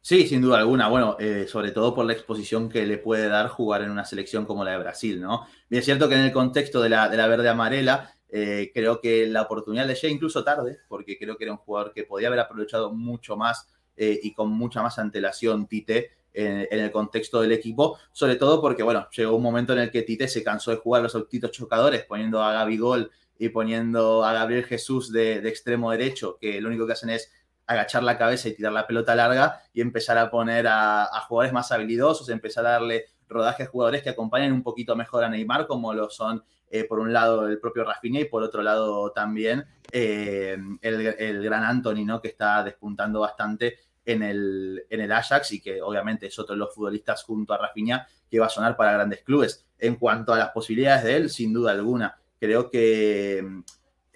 Sí, 0.02 0.28
sin 0.28 0.42
duda 0.42 0.60
alguna. 0.60 0.88
Bueno, 0.88 1.18
eh, 1.20 1.46
sobre 1.48 1.72
todo 1.72 1.94
por 1.94 2.06
la 2.06 2.14
exposición 2.14 2.70
que 2.70 2.86
le 2.86 2.98
puede 2.98 3.28
dar 3.28 3.50
jugar 3.50 3.82
en 3.82 3.92
una 3.92 4.06
selección 4.06 4.46
como 4.46 4.64
la 4.64 4.72
de 4.72 4.78
Brasil, 4.78 5.20
¿no? 5.20 5.46
Bien, 5.70 5.80
es 5.80 5.86
cierto 5.86 6.08
que 6.08 6.16
en 6.16 6.22
el 6.22 6.32
contexto 6.32 6.82
de 6.82 6.90
la, 6.90 7.10
de 7.10 7.18
la 7.18 7.28
verde 7.28 7.50
amarela, 7.50 8.14
eh, 8.30 8.72
creo 8.74 9.00
que 9.00 9.28
la 9.28 9.44
oportunidad 9.44 9.86
le 9.86 9.96
llega 9.96 10.14
incluso 10.14 10.44
tarde, 10.44 10.80
porque 10.88 11.18
creo 11.18 11.38
que 11.38 11.46
era 11.46 11.54
un 11.54 11.60
jugador 11.60 11.94
que 11.94 12.04
podía 12.04 12.28
haber 12.28 12.40
aprovechado 12.40 12.94
mucho 12.94 13.38
más 13.38 13.68
eh, 13.96 14.20
y 14.22 14.34
con 14.34 14.52
mucha 14.52 14.82
más 14.82 15.00
antelación 15.00 15.68
Tite 15.68 16.12
en, 16.34 16.68
el 16.70 16.92
contexto 16.92 17.42
del 17.42 17.52
equipo, 17.52 17.98
sobre 18.12 18.36
todo 18.36 18.62
porque, 18.62 18.84
bueno, 18.84 19.08
llegó 19.16 19.36
un 19.36 19.44
momento 19.44 19.74
en 19.74 19.80
el 19.80 19.92
que 19.92 20.04
Tite 20.04 20.28
se 20.28 20.44
cansó 20.44 20.72
de 20.72 20.78
jugar 20.78 21.02
los 21.02 21.16
autitos 21.16 21.52
chocadores, 21.52 22.04
poniendo 22.04 22.44
a 22.44 22.64
Gol 22.78 23.12
y 23.40 23.50
poniendo 23.50 24.24
a 24.24 24.34
Gabriel 24.34 24.66
Jesús 24.66 25.12
de, 25.12 25.38
extremo 25.48 25.92
derecho, 25.92 26.38
que 26.40 26.62
lo 26.62 26.70
único 26.70 26.86
que 26.86 26.94
hacen 26.94 27.10
es 27.10 27.32
agachar 27.68 28.02
la 28.02 28.18
cabeza 28.18 28.50
y 28.50 28.56
tirar 28.56 28.72
la 28.72 28.88
pelota 28.88 29.14
larga 29.14 29.62
y 29.74 29.82
empezar 29.82 30.18
a 30.18 30.32
poner 30.32 30.66
a, 30.68 31.08
jugadores 31.28 31.54
más 31.54 31.72
habilidosos, 31.72 32.30
empezar 32.30 32.66
a 32.66 32.72
darle 32.72 33.06
rodaje 33.28 33.64
a 33.64 33.68
jugadores 33.68 34.02
que 34.02 34.10
acompañen 34.10 34.54
un 34.54 34.64
poquito 34.64 34.96
mejor 34.96 35.26
a 35.26 35.30
Neymar, 35.30 35.68
como 35.68 35.94
lo 35.94 36.10
son 36.10 36.44
eh, 36.70 36.86
por 36.86 37.00
un 37.00 37.12
lado 37.14 37.48
el 37.48 37.60
propio 37.60 37.84
Rafinha 37.84 38.22
y 38.22 38.26
por 38.26 38.42
otro 38.42 38.62
lado 38.62 39.12
también 39.12 39.66
eh, 39.92 40.58
el, 40.82 41.16
el, 41.20 41.44
gran 41.44 41.64
Anthony, 41.64 42.06
¿no? 42.06 42.22
que 42.22 42.30
está 42.30 42.64
despuntando 42.64 43.20
bastante 43.20 43.80
en 44.06 44.24
el, 44.24 44.86
en 44.90 45.02
el 45.02 45.12
Ajax 45.12 45.52
y 45.52 45.62
que 45.62 45.82
obviamente 45.82 46.28
es 46.28 46.40
otro 46.40 46.56
de 46.56 46.60
los 46.60 46.74
futbolistas 46.74 47.24
junto 47.24 47.54
a 47.54 47.58
Rafinha 47.58 48.08
que 48.32 48.40
va 48.40 48.46
a 48.46 48.50
sonar 48.50 48.78
para 48.78 48.94
grandes 48.94 49.24
clubes. 49.24 49.66
En 49.78 49.96
cuanto 49.96 50.34
a 50.34 50.38
las 50.38 50.50
posibilidades 50.52 51.04
de 51.04 51.16
él, 51.18 51.30
sin 51.30 51.54
duda 51.54 51.72
alguna, 51.72 52.18
creo 52.40 52.70
que 52.70 53.46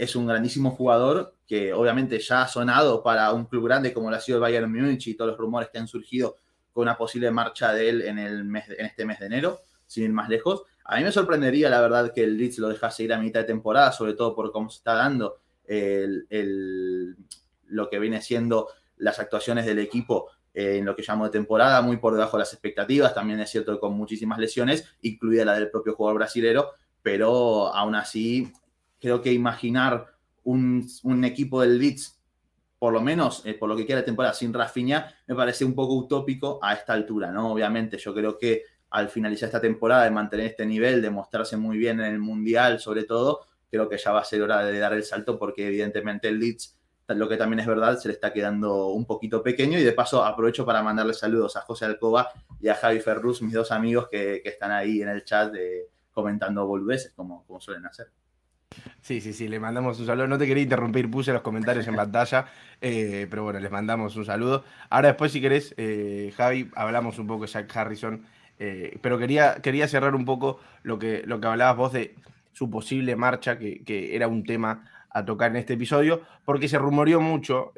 es 0.02 0.16
un 0.16 0.26
grandísimo 0.26 0.72
jugador 0.72 1.36
que 1.46 1.74
obviamente 1.74 2.18
ya 2.18 2.42
ha 2.42 2.48
sonado 2.48 3.04
para 3.04 3.32
un 3.34 3.46
club 3.46 3.66
grande 3.66 3.94
como 3.94 4.10
lo 4.10 4.16
ha 4.16 4.20
sido 4.20 4.40
el 4.40 4.42
Bayern 4.42 4.72
Múnich 4.72 5.06
y 5.06 5.14
todos 5.14 5.30
los 5.30 5.40
rumores 5.40 5.70
que 5.70 5.78
han 5.78 5.88
surgido 5.88 6.38
con 6.74 6.82
una 6.82 6.98
posible 6.98 7.30
marcha 7.30 7.72
de 7.72 7.88
él 7.88 8.02
en, 8.02 8.18
el 8.18 8.44
mes, 8.44 8.68
en 8.70 8.88
este 8.88 9.06
mes 9.06 9.20
de 9.20 9.28
enero, 9.28 9.60
sin 9.86 10.06
ir 10.06 10.12
más 10.12 10.28
lejos. 10.28 10.64
A 10.86 10.98
mí 10.98 11.04
me 11.04 11.12
sorprendería, 11.12 11.70
la 11.70 11.82
verdad, 11.82 12.12
que 12.16 12.24
el 12.24 12.36
Leeds 12.36 12.58
lo 12.58 12.70
dejase 12.70 13.04
ir 13.04 13.14
a 13.14 13.20
mitad 13.20 13.42
de 13.42 13.46
temporada, 13.46 13.92
sobre 13.92 14.16
todo 14.16 14.34
por 14.34 14.52
cómo 14.52 14.72
se 14.72 14.78
está 14.78 14.96
dando 14.96 15.38
el, 15.68 17.16
lo 17.68 17.88
que 17.88 18.00
viene 18.00 18.24
siendo 18.24 18.70
las 18.98 19.20
actuaciones 19.20 19.68
del 19.68 19.78
equipo 19.78 20.30
en 20.56 20.84
lo 20.84 20.96
que 20.96 21.04
llamo 21.08 21.26
de 21.26 21.32
temporada, 21.32 21.80
muy 21.84 21.98
por 21.98 22.14
debajo 22.14 22.38
de 22.38 22.42
las 22.42 22.54
expectativas, 22.54 23.14
también 23.14 23.40
es 23.40 23.52
cierto 23.52 23.74
que 23.74 23.80
con 23.80 23.94
muchísimas 23.94 24.40
lesiones, 24.40 24.96
incluida 25.04 25.46
la 25.46 25.54
del 25.54 25.70
propio 25.70 25.94
jugador 25.94 26.18
brasilero, 26.18 26.72
pero 27.04 27.68
aún 27.68 27.94
así 27.94 28.52
creo 29.02 29.22
que 29.22 29.34
imaginar 29.34 30.08
un, 30.44 30.88
equipo 31.26 31.62
del 31.62 31.80
Leeds, 31.80 32.20
por 32.80 32.94
lo 32.94 33.02
menos 33.02 33.46
eh, 33.46 33.54
por 33.54 33.68
lo 33.68 33.76
que 33.76 33.86
queda 33.86 33.98
de 33.98 34.04
temporada 34.04 34.34
sin 34.34 34.54
Rafinha, 34.54 35.14
me 35.28 35.36
parece 35.36 35.66
un 35.66 35.76
poco 35.76 35.96
utópico 35.96 36.60
a 36.62 36.74
esta 36.74 36.94
altura, 36.94 37.32
¿no? 37.32 37.52
Obviamente 37.52 37.98
yo 37.98 38.14
creo 38.14 38.38
que 38.38 38.64
al 38.92 39.10
finalizar 39.10 39.48
esta 39.48 39.62
temporada, 39.62 40.04
de 40.04 40.12
mantener 40.12 40.48
este 40.48 40.66
nivel, 40.66 41.02
de 41.02 41.10
mostrarse 41.10 41.58
muy 41.58 41.78
bien 41.78 42.00
en 42.00 42.08
el 42.08 42.20
Mundial 42.20 42.80
sobre 42.80 43.04
todo, 43.04 43.42
creo 43.70 43.90
que 43.90 43.98
ya 43.98 44.12
va 44.12 44.22
a 44.22 44.26
ser 44.26 44.42
hora 44.42 44.64
de 44.64 44.80
dar 44.80 44.94
el 44.94 45.04
salto 45.04 45.40
porque 45.40 45.68
evidentemente 45.68 46.28
el 46.28 46.40
Leeds 46.40 46.78
lo 47.16 47.28
que 47.28 47.38
también 47.38 47.60
es 47.60 47.68
verdad, 47.68 47.98
se 47.98 48.08
le 48.08 48.14
está 48.14 48.32
quedando 48.34 48.88
un 48.88 49.06
poquito 49.06 49.44
pequeño. 49.44 49.78
Y 49.80 49.84
de 49.84 49.92
paso 49.92 50.24
aprovecho 50.24 50.66
para 50.66 50.82
mandarle 50.82 51.14
saludos 51.14 51.56
a 51.56 51.62
José 51.62 51.86
Alcoba 51.86 52.30
y 52.60 52.70
a 52.70 52.76
Javi 52.76 53.00
Ferrus, 53.00 53.42
mis 53.42 53.54
dos 53.54 53.72
amigos 53.72 54.08
que, 54.10 54.42
están 54.46 54.72
ahí 54.72 55.02
en 55.02 55.10
el 55.10 55.24
chat 55.24 55.54
eh, 55.56 55.88
comentando 56.12 56.66
boludeces, 56.66 57.14
como 57.14 57.46
suelen 57.60 57.86
hacer. 57.86 58.08
Sí, 59.02 59.20
sí, 59.20 59.34
sí, 59.34 59.48
le 59.48 59.60
mandamos 59.60 60.00
un 60.00 60.06
saludo. 60.06 60.28
No 60.28 60.38
te 60.38 60.48
quería 60.48 60.64
interrumpir, 60.64 61.10
puse 61.10 61.34
los 61.34 61.42
comentarios 61.42 61.88
en 61.88 61.96
pantalla, 61.96 62.46
eh, 62.80 63.28
pero 63.30 63.44
bueno, 63.44 63.60
les 63.60 63.72
mandamos 63.72 64.16
un 64.16 64.26
saludo. 64.26 64.64
Ahora 64.90 65.10
después, 65.10 65.32
si 65.32 65.42
querés, 65.42 65.74
eh, 65.78 66.32
Javi, 66.38 66.70
hablamos 66.76 67.20
un 67.20 67.28
poco 67.28 67.46
de 67.46 67.52
Jack 67.52 67.76
Harrison, 67.76 68.24
eh, 68.60 68.98
pero 69.02 69.18
quería, 69.18 69.56
quería 69.56 69.88
cerrar 69.88 70.16
un 70.16 70.24
poco 70.24 70.60
lo 70.84 71.00
que, 71.00 71.24
lo 71.26 71.42
que 71.42 71.48
hablabas 71.48 71.78
vos 71.78 71.94
de 71.94 72.16
su 72.54 72.70
posible 72.70 73.16
marcha, 73.16 73.58
que, 73.58 74.16
era 74.16 74.28
un 74.28 74.44
tema 74.44 74.90
a 75.10 75.26
tocar 75.26 75.52
en 75.52 75.58
este 75.58 75.74
episodio, 75.74 76.22
porque 76.46 76.68
se 76.68 76.78
rumoreó 76.78 77.20
mucho 77.20 77.74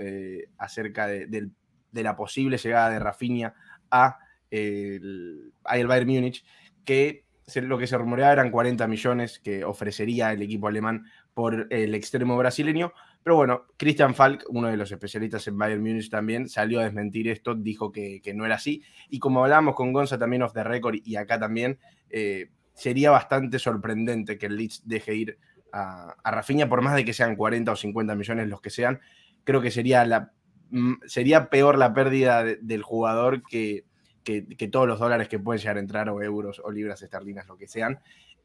acerca 0.58 1.08
de, 1.08 1.50
la 1.94 2.16
posible 2.16 2.58
llegada 2.58 2.90
de 2.90 3.00
Rafinha 3.00 3.54
a, 3.90 4.20
el, 4.52 5.54
a 5.64 5.78
Bayern 5.84 6.08
Múnich, 6.08 6.44
que 6.86 7.23
lo 7.56 7.78
que 7.78 7.88
se 7.88 7.98
rumoreaba 7.98 8.34
eran 8.34 8.52
40 8.52 8.88
millones 8.88 9.40
que 9.40 9.64
ofrecería 9.64 10.32
el 10.32 10.42
equipo 10.42 10.68
alemán 10.68 11.06
por 11.34 11.68
el 11.70 11.96
extremo 11.96 12.38
brasileño. 12.38 12.94
Pero 13.24 13.36
bueno, 13.36 13.66
Christian 13.78 14.16
Falk, 14.16 14.46
uno 14.50 14.68
de 14.68 14.78
los 14.78 14.92
especialistas 14.92 15.48
en 15.48 15.58
Bayern 15.58 15.82
Munich 15.82 16.10
también, 16.10 16.48
salió 16.48 16.80
a 16.80 16.84
desmentir 16.84 17.28
esto, 17.28 17.56
dijo 17.56 17.92
que, 17.92 18.22
no 18.34 18.46
era 18.46 18.56
así. 18.56 18.84
Y 19.10 19.20
como 19.20 19.44
hablábamos 19.44 19.76
con 19.76 19.94
Gonza 19.94 20.18
también 20.18 20.44
off 20.44 20.54
the 20.54 20.64
record 20.64 20.96
y 21.04 21.16
acá 21.16 21.40
también, 21.40 21.80
eh, 22.10 22.50
sería 22.74 23.12
bastante 23.12 23.60
sorprendente 23.60 24.38
que 24.38 24.48
el 24.48 24.58
Leeds 24.58 24.84
deje 24.86 25.16
ir 25.16 25.40
a, 25.72 26.16
a 26.24 26.32
Rafinha, 26.32 26.70
por 26.70 26.82
más 26.82 26.96
de 26.96 27.06
que 27.06 27.14
sean 27.14 27.36
40 27.36 27.72
o 27.72 27.76
50 27.76 28.16
millones 28.16 28.48
los 28.48 28.62
que 28.62 28.70
sean. 28.70 29.00
Creo 29.44 29.62
que 29.62 29.72
sería, 29.72 30.06
la, 30.06 30.32
mm, 30.70 30.94
sería 31.06 31.50
peor 31.50 31.78
la 31.78 31.94
pérdida 31.94 32.44
del 32.44 32.84
jugador 32.84 33.44
que, 33.44 33.86
que, 34.24 34.42
todos 34.72 34.88
los 34.88 35.00
dólares 35.00 35.28
que 35.28 35.40
pueden 35.40 35.62
llegar 35.62 35.78
a 35.78 35.80
entrar, 35.80 36.10
o 36.10 36.22
euros, 36.22 36.62
o 36.64 36.72
libras 36.72 37.02
esterlinas, 37.02 37.48
lo 37.48 37.58
que 37.58 37.68
sean, 37.68 38.00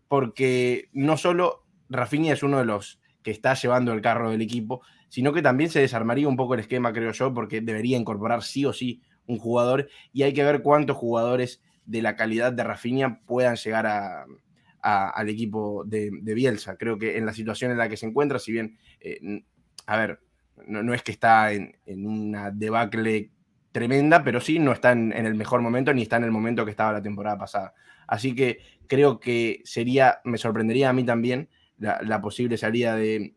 porque 0.08 0.88
no 0.92 1.16
solo 1.16 1.64
Rafinha 1.88 2.32
es 2.32 2.42
uno 2.42 2.58
de 2.58 2.64
los 2.64 3.00
que 3.22 3.30
está 3.30 3.54
llevando 3.54 3.92
el 3.92 4.00
carro 4.00 4.30
del 4.30 4.42
equipo, 4.42 4.82
sino 5.08 5.32
que 5.32 5.42
también 5.42 5.70
se 5.70 5.80
desarmaría 5.80 6.28
un 6.28 6.36
poco 6.36 6.54
el 6.54 6.60
esquema, 6.60 6.92
creo 6.92 7.12
yo, 7.12 7.32
porque 7.32 7.60
debería 7.60 7.96
incorporar 7.96 8.42
sí 8.42 8.64
o 8.64 8.72
sí 8.72 9.02
un 9.26 9.38
jugador, 9.38 9.88
y 10.12 10.22
hay 10.22 10.32
que 10.32 10.44
ver 10.44 10.62
cuántos 10.62 10.96
jugadores 10.96 11.62
de 11.84 12.02
la 12.02 12.16
calidad 12.16 12.52
de 12.52 12.64
Rafinha 12.64 13.20
puedan 13.26 13.56
llegar 13.56 13.86
a, 13.86 14.26
al 14.80 15.28
equipo 15.28 15.84
de, 15.84 16.10
Bielsa. 16.22 16.76
Creo 16.76 16.98
que 16.98 17.16
en 17.18 17.26
la 17.26 17.32
situación 17.32 17.70
en 17.70 17.78
la 17.78 17.88
que 17.88 17.96
se 17.96 18.06
encuentra, 18.06 18.38
si 18.38 18.52
bien, 18.52 18.78
eh, 19.00 19.42
a 19.86 19.96
ver, 19.96 20.20
no, 20.66 20.92
es 20.94 21.02
que 21.02 21.12
está 21.12 21.52
en, 21.52 21.76
en 21.86 22.06
una 22.06 22.50
debacle 22.50 23.30
tremenda, 23.78 24.24
pero 24.24 24.40
sí 24.40 24.58
no 24.58 24.72
está 24.72 24.90
en, 24.90 25.12
el 25.12 25.36
mejor 25.36 25.60
momento 25.60 25.94
ni 25.94 26.02
está 26.02 26.16
en 26.16 26.24
el 26.24 26.32
momento 26.32 26.64
que 26.64 26.72
estaba 26.72 26.92
la 26.92 27.02
temporada 27.02 27.38
pasada. 27.38 27.74
Así 28.08 28.34
que 28.34 28.58
creo 28.88 29.20
que 29.20 29.60
sería, 29.64 30.18
me 30.24 30.36
sorprendería 30.36 30.88
a 30.88 30.92
mí 30.92 31.04
también 31.04 31.48
la, 31.78 32.20
posible 32.20 32.56
salida 32.56 32.96
de, 32.96 33.36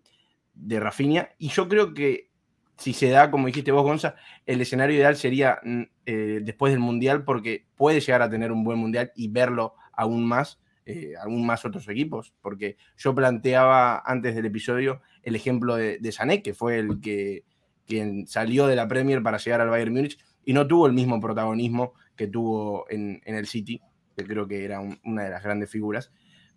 de 0.55 0.79
Rafinha. 0.79 1.29
Y 1.38 1.50
yo 1.50 1.67
creo 1.67 1.93
que 1.93 2.31
si 2.77 2.93
se 2.93 3.10
da, 3.12 3.29
como 3.29 3.45
dijiste 3.45 3.71
vos, 3.71 3.83
Gonza, 3.83 4.15
el 4.48 4.62
escenario 4.62 4.95
ideal 4.95 5.15
sería 5.15 5.60
mm, 5.63 5.81
eh, 6.07 6.39
después 6.41 6.74
del 6.74 6.79
Mundial, 6.79 7.24
porque 7.24 7.67
puede 7.75 8.00
llegar 8.00 8.24
a 8.24 8.29
tener 8.29 8.51
un 8.51 8.63
buen 8.63 8.79
Mundial 8.79 9.12
y 9.15 9.27
verlo 9.27 9.75
aún 9.93 10.25
más, 10.25 10.60
eh, 10.88 11.13
aún 11.21 11.45
más 11.45 11.65
otros 11.65 11.88
equipos. 11.88 12.33
Porque 12.41 12.77
yo 12.98 13.13
planteaba 13.13 14.01
antes 14.03 14.33
del 14.33 14.48
episodio 14.48 15.03
el 15.21 15.36
ejemplo 15.36 15.75
de, 15.75 16.00
de 16.00 16.12
Sané, 16.12 16.41
que 16.41 16.55
fue 16.55 16.79
el 16.79 17.00
que 17.00 17.43
quien 17.86 18.25
salió 18.25 18.67
de 18.67 18.77
la 18.77 18.88
Premier 18.88 19.21
para 19.21 19.38
llegar 19.38 19.60
al 19.60 19.69
Bayern 19.69 19.93
Múnich 19.93 20.17
y 20.45 20.53
no 20.53 20.67
tuvo 20.67 20.88
el 20.88 20.93
mismo 20.93 21.19
protagonismo 21.19 21.93
que 22.15 22.27
tuvo 22.27 22.86
en, 22.89 23.21
el 23.25 23.48
City, 23.48 23.81
que 24.15 24.25
creo 24.25 24.48
que 24.48 24.63
era 24.65 24.79
una 25.03 25.24
de 25.24 25.29
las 25.29 25.43
grandes 25.43 25.69
figuras. 25.69 26.12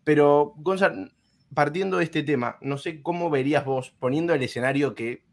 Pero, 0.05 0.55
Gonzalo, 0.57 1.09
partiendo 1.55 1.99
de 1.99 2.05
este 2.05 2.23
tema, 2.23 2.59
no 2.61 2.79
sé 2.79 3.03
cómo 3.03 3.31
verías 3.31 3.65
vos, 3.65 3.95
poniendo 3.99 4.35
el 4.35 4.43
escenario 4.43 4.95
que 4.95 5.25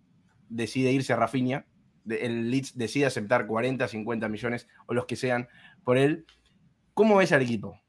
decide 0.50 0.92
irse 0.92 1.14
a 1.14 1.18
Rafinha, 1.18 1.66
el 2.08 2.50
Leeds 2.50 2.78
decide 2.78 3.06
aceptar 3.06 3.48
40, 3.48 3.88
50 3.88 4.30
millones 4.30 4.68
o 4.88 4.94
los 4.94 5.06
que 5.06 5.16
sean 5.16 5.48
por 5.84 5.98
él, 5.98 6.26
¿cómo 6.94 7.18
ves 7.18 7.32
al 7.32 7.42
equipo? 7.42 7.80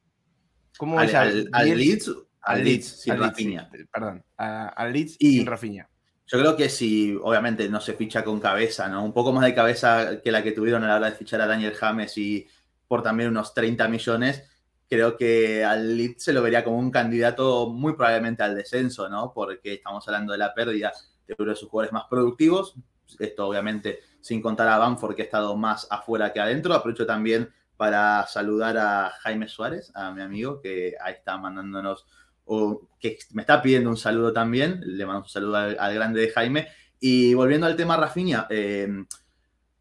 ¿Cómo 0.79 0.97
ves 0.97 1.15
al, 1.15 1.51
Leeds? 1.53 2.11
Al 2.41 2.65
Leeds, 2.65 2.87
sin 3.03 3.17
Rafinha. 3.17 3.71
perdón, 3.93 4.25
al 4.37 4.93
Leeds 4.93 5.17
y, 5.19 5.39
sin 5.39 5.47
Rafinha. 5.47 5.89
Yo 6.27 6.39
creo 6.39 6.57
que 6.57 6.69
si, 6.69 7.19
obviamente, 7.23 7.69
no 7.69 7.81
se 7.81 7.95
ficha 7.95 8.25
con 8.25 8.41
cabeza, 8.41 8.89
¿no? 8.89 9.05
Un 9.05 9.13
poco 9.13 9.33
más 9.33 9.45
de 9.45 9.55
cabeza 9.55 10.23
que 10.23 10.33
la 10.33 10.43
que 10.43 10.53
tuvieron 10.53 10.83
a 10.85 10.89
la 10.89 10.97
hora 10.97 11.11
de 11.11 11.17
fichar 11.17 11.41
a 11.41 11.47
Daniel 11.47 11.75
James 11.75 12.17
y 12.17 12.47
por 12.89 13.03
también 13.03 13.31
unos 13.31 13.55
30 13.55 13.89
millones, 13.89 14.49
creo 14.89 15.17
que 15.17 15.65
al 15.65 15.97
Leeds 15.97 16.25
se 16.25 16.33
lo 16.33 16.43
vería 16.43 16.63
como 16.63 16.79
un 16.79 16.91
candidato 16.91 17.69
muy 17.69 17.95
probablemente 17.95 18.43
al 18.43 18.55
descenso, 18.55 19.09
¿no? 19.09 19.33
Porque 19.35 19.75
estamos 19.75 20.07
hablando 20.07 20.33
de 20.33 20.39
la 20.39 20.53
pérdida 20.53 20.93
de 21.27 21.35
uno 21.39 21.51
de 21.51 21.57
sus 21.57 21.69
jugadores 21.69 21.93
más 21.93 22.05
productivos. 22.11 22.75
Esto, 23.19 23.49
obviamente, 23.49 24.01
sin 24.21 24.43
contar 24.43 24.69
a 24.69 24.79
Banford, 24.79 25.15
que 25.15 25.23
ha 25.23 25.25
estado 25.25 25.57
más 25.57 25.87
afuera 25.91 26.33
que 26.33 26.41
adentro. 26.41 26.75
Aprovecho 26.75 27.07
también 27.07 27.51
para 27.77 28.27
saludar 28.27 28.77
a 28.79 29.13
Jaime 29.21 29.49
Suárez, 29.49 29.91
a 29.95 30.13
mi 30.13 30.23
amigo, 30.23 30.61
que 30.61 30.95
ahí 31.01 31.15
está 31.15 31.37
mandándonos 31.39 32.07
o 32.45 32.89
que 32.99 33.19
me 33.33 33.43
está 33.43 33.63
pidiendo 33.63 33.91
un 33.91 33.97
saludo 33.97 34.33
también, 34.33 34.81
le 34.85 35.07
mando 35.07 35.23
un 35.23 35.29
saludo 35.29 35.57
al, 35.57 35.95
grande 35.95 36.21
de 36.21 36.31
Jaime. 36.31 36.69
Y 37.01 37.35
volviendo 37.35 37.67
al 37.67 37.77
tema 37.77 37.97
Rafinha, 37.97 38.47
eh, 38.51 38.89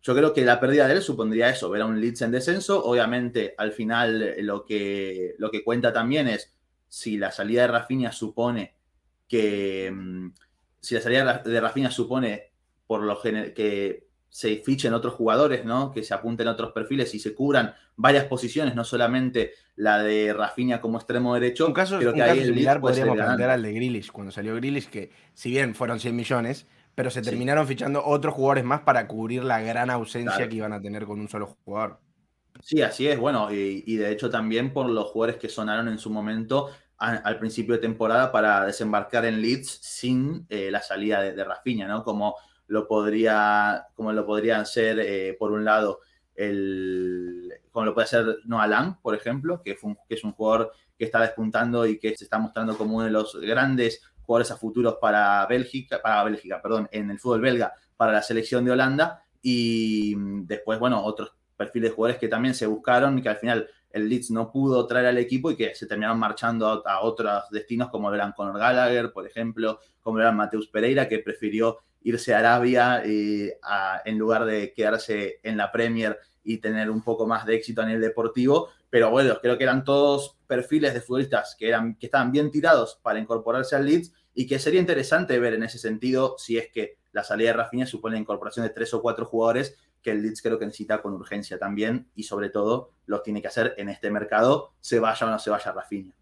yo 0.02 0.16
creo 0.16 0.34
que 0.34 0.44
la 0.44 0.60
pérdida 0.60 0.88
de 0.88 0.96
él 0.96 1.02
supondría 1.02 1.50
eso, 1.50 1.70
ver 1.70 1.84
a 1.84 1.86
un 1.86 2.02
Leeds 2.02 2.24
en 2.24 2.32
descenso. 2.32 2.84
Obviamente, 2.84 3.54
al 3.58 3.72
final 3.72 4.36
lo 4.40 4.66
que, 4.66 5.36
lo 5.38 5.52
que 5.52 5.64
cuenta 5.64 5.94
también 5.94 6.28
es 6.28 6.54
si 6.88 7.18
la 7.18 7.32
salida 7.32 7.62
de 7.62 7.68
Rafinha 7.68 8.12
supone 8.12 8.76
que. 9.28 9.92
Mm, 9.94 10.34
si 10.80 10.96
la 10.96 11.02
salida 11.02 11.44
de 11.46 11.62
Rafinha 11.62 11.92
supone 11.92 12.52
por 12.88 13.04
lo 13.04 13.22
que 13.22 14.11
se 14.32 14.56
fichen 14.56 14.94
otros 14.94 15.14
jugadores, 15.14 15.66
¿no? 15.66 15.92
Que 15.92 16.04
se 16.04 16.14
apunten 16.14 16.48
a 16.48 16.52
otros 16.52 16.72
perfiles 16.72 17.14
y 17.14 17.20
se 17.20 17.36
cubran 17.36 17.76
varias 17.98 18.24
posiciones, 18.26 18.76
no 18.76 18.86
solamente 18.86 19.52
la 19.76 20.02
de 20.02 20.34
Rafinha 20.34 20.80
como 20.80 20.98
extremo 20.98 21.34
derecho. 21.34 21.68
Un 21.68 21.74
caso, 21.74 22.00
pero 22.00 22.14
que 22.14 22.24
ahí 22.24 22.46
similar 22.46 22.80
podríamos 22.80 23.18
plantear 23.18 23.50
al 23.50 23.62
de 23.62 23.74
Grealish, 23.74 24.10
cuando 24.10 24.32
salió 24.32 24.56
Grealish, 24.56 24.88
que 24.88 25.12
si 25.34 25.52
bien 25.52 25.76
fueron 25.76 26.00
100 26.00 26.16
millones, 26.16 26.66
pero 26.96 27.12
se 27.12 27.22
terminaron 27.22 27.68
fichando 27.68 28.06
otros 28.06 28.34
jugadores 28.34 28.64
más 28.64 28.82
para 28.82 29.06
cubrir 29.06 29.44
la 29.44 29.60
gran 29.60 29.90
ausencia 29.90 30.48
que 30.48 30.56
iban 30.56 30.72
a 30.72 30.82
tener 30.82 31.06
con 31.06 31.20
un 31.20 31.28
solo 31.28 31.58
jugador. 31.66 32.00
Sí, 32.64 32.82
así 32.82 33.10
es. 33.10 33.20
Bueno, 33.20 33.52
y, 33.52 33.96
de 33.98 34.12
hecho 34.12 34.30
también 34.30 34.72
por 34.72 34.90
los 34.90 35.08
jugadores 35.08 35.42
que 35.42 35.50
sonaron 35.50 35.90
en 35.90 35.98
su 35.98 36.10
momento 36.10 36.70
al 36.98 37.38
principio 37.38 37.74
de 37.74 37.82
temporada 37.82 38.32
para 38.32 38.64
desembarcar 38.66 39.26
en 39.26 39.42
Leeds 39.42 39.80
sin 39.82 40.46
eh, 40.48 40.70
la 40.72 40.82
salida 40.82 41.22
de, 41.22 41.34
de 41.34 41.44
Rafinha, 41.44 41.88
¿no? 41.88 42.04
Como 42.04 42.36
lo 42.72 42.88
podría, 42.88 43.88
como 43.96 44.14
lo 44.14 44.26
podrían 44.26 44.66
ser, 44.66 44.98
eh, 45.02 45.36
por 45.38 45.52
un 45.52 45.66
lado, 45.66 46.00
el, 46.34 47.52
como 47.70 47.86
lo 47.86 47.94
puede 47.94 48.08
ser 48.08 48.38
Noah 48.46 48.66
Lang, 48.66 49.02
por 49.02 49.14
ejemplo, 49.14 49.62
que, 49.62 49.76
que 50.08 50.16
es 50.16 50.24
un 50.24 50.32
jugador 50.32 50.72
que 50.98 51.04
está 51.04 51.20
despuntando 51.20 51.86
y 51.86 52.00
que 52.00 52.16
se 52.16 52.24
está 52.24 52.40
mostrando 52.40 52.78
como 52.78 52.96
uno 52.96 53.06
de 53.06 53.12
los 53.12 53.36
grandes 53.42 54.02
jugadores 54.22 54.52
a 54.52 54.56
futuros 54.56 54.96
para 55.02 55.46
Bélgica, 55.48 56.02
para 56.02 56.24
Bélgica, 56.24 56.62
perdón, 56.62 56.88
en 56.94 57.12
el 57.12 57.20
fútbol 57.20 57.42
belga, 57.42 57.74
para 57.98 58.14
la 58.14 58.22
selección 58.22 58.64
de 58.64 58.72
Holanda. 58.72 59.22
Y 59.42 60.16
después, 60.46 60.80
bueno, 60.80 61.04
otros 61.04 61.34
perfiles 61.58 61.90
de 61.90 61.96
jugadores 61.96 62.22
que 62.22 62.30
también 62.30 62.56
se 62.56 62.68
buscaron 62.68 63.20
y 63.20 63.22
que 63.22 63.30
al 63.30 63.38
final 63.38 63.68
el 63.90 64.08
Leeds 64.08 64.32
no 64.32 64.50
pudo 64.50 64.88
traer 64.88 65.08
al 65.08 65.18
equipo 65.18 65.52
y 65.52 65.58
que 65.58 65.76
se 65.76 65.88
terminaron 65.88 66.18
marchando 66.18 66.82
a, 66.86 67.02
otros 67.02 67.50
destinos 67.52 67.90
como 67.90 68.10
lo 68.10 68.16
eran 68.16 68.32
Conor 68.32 68.58
Gallagher, 68.58 69.12
por 69.12 69.28
ejemplo, 69.28 69.80
como 70.00 70.18
lo 70.18 70.24
eran 70.24 70.38
Mateus 70.38 70.68
Pereira, 70.68 71.10
que 71.10 71.20
prefirió 71.20 71.80
irse 72.04 72.34
a 72.34 72.40
Arabia 72.40 73.04
eh, 73.06 73.58
en 74.06 74.18
lugar 74.18 74.46
de 74.46 74.74
quedarse 74.74 75.40
en 75.44 75.58
la 75.58 75.72
Premier 75.72 76.20
y 76.44 76.58
tener 76.58 76.90
un 76.90 77.04
poco 77.04 77.28
más 77.28 77.46
de 77.46 77.56
éxito 77.56 77.82
a 77.82 77.86
nivel 77.86 78.02
deportivo. 78.02 78.70
Pero 78.90 79.10
bueno, 79.10 79.38
creo 79.42 79.58
que 79.58 79.64
eran 79.64 79.84
todos 79.84 80.38
perfiles 80.48 80.94
de 80.94 81.02
futbolistas 81.02 81.56
que, 81.58 81.68
eran, 81.68 81.96
que 81.96 82.08
estaban 82.08 82.32
bien 82.32 82.52
tirados 82.52 83.00
para 83.02 83.20
incorporarse 83.20 83.76
al 83.76 83.86
Leeds 83.86 84.14
y 84.34 84.48
que 84.48 84.60
sería 84.60 84.80
interesante 84.80 85.40
ver 85.40 85.54
en 85.54 85.64
ese 85.64 85.78
sentido 85.78 86.36
si 86.38 86.58
es 86.58 86.70
que 86.72 86.98
la 87.12 87.24
salida 87.24 87.50
de 87.50 87.58
Rafinha 87.58 87.86
supone 87.86 88.16
la 88.16 88.22
incorporación 88.22 88.66
de 88.66 88.74
tres 88.74 88.94
o 88.94 89.02
cuatro 89.02 89.26
jugadores 89.26 89.78
que 90.02 90.12
el 90.12 90.22
Leeds 90.22 90.42
creo 90.42 90.58
que 90.58 90.66
necesita 90.66 91.02
con 91.02 91.14
urgencia 91.14 91.60
también 91.60 92.10
y 92.16 92.24
sobre 92.24 92.50
todo 92.50 92.92
los 93.06 93.24
tiene 93.24 93.42
que 93.42 93.48
hacer 93.48 93.76
en 93.78 93.90
este 93.90 94.10
mercado, 94.10 94.74
se 94.80 95.00
vaya 95.00 95.28
o 95.28 95.30
no 95.30 95.40
se 95.40 95.50
vaya 95.50 95.72
Rafinha. 95.72 96.16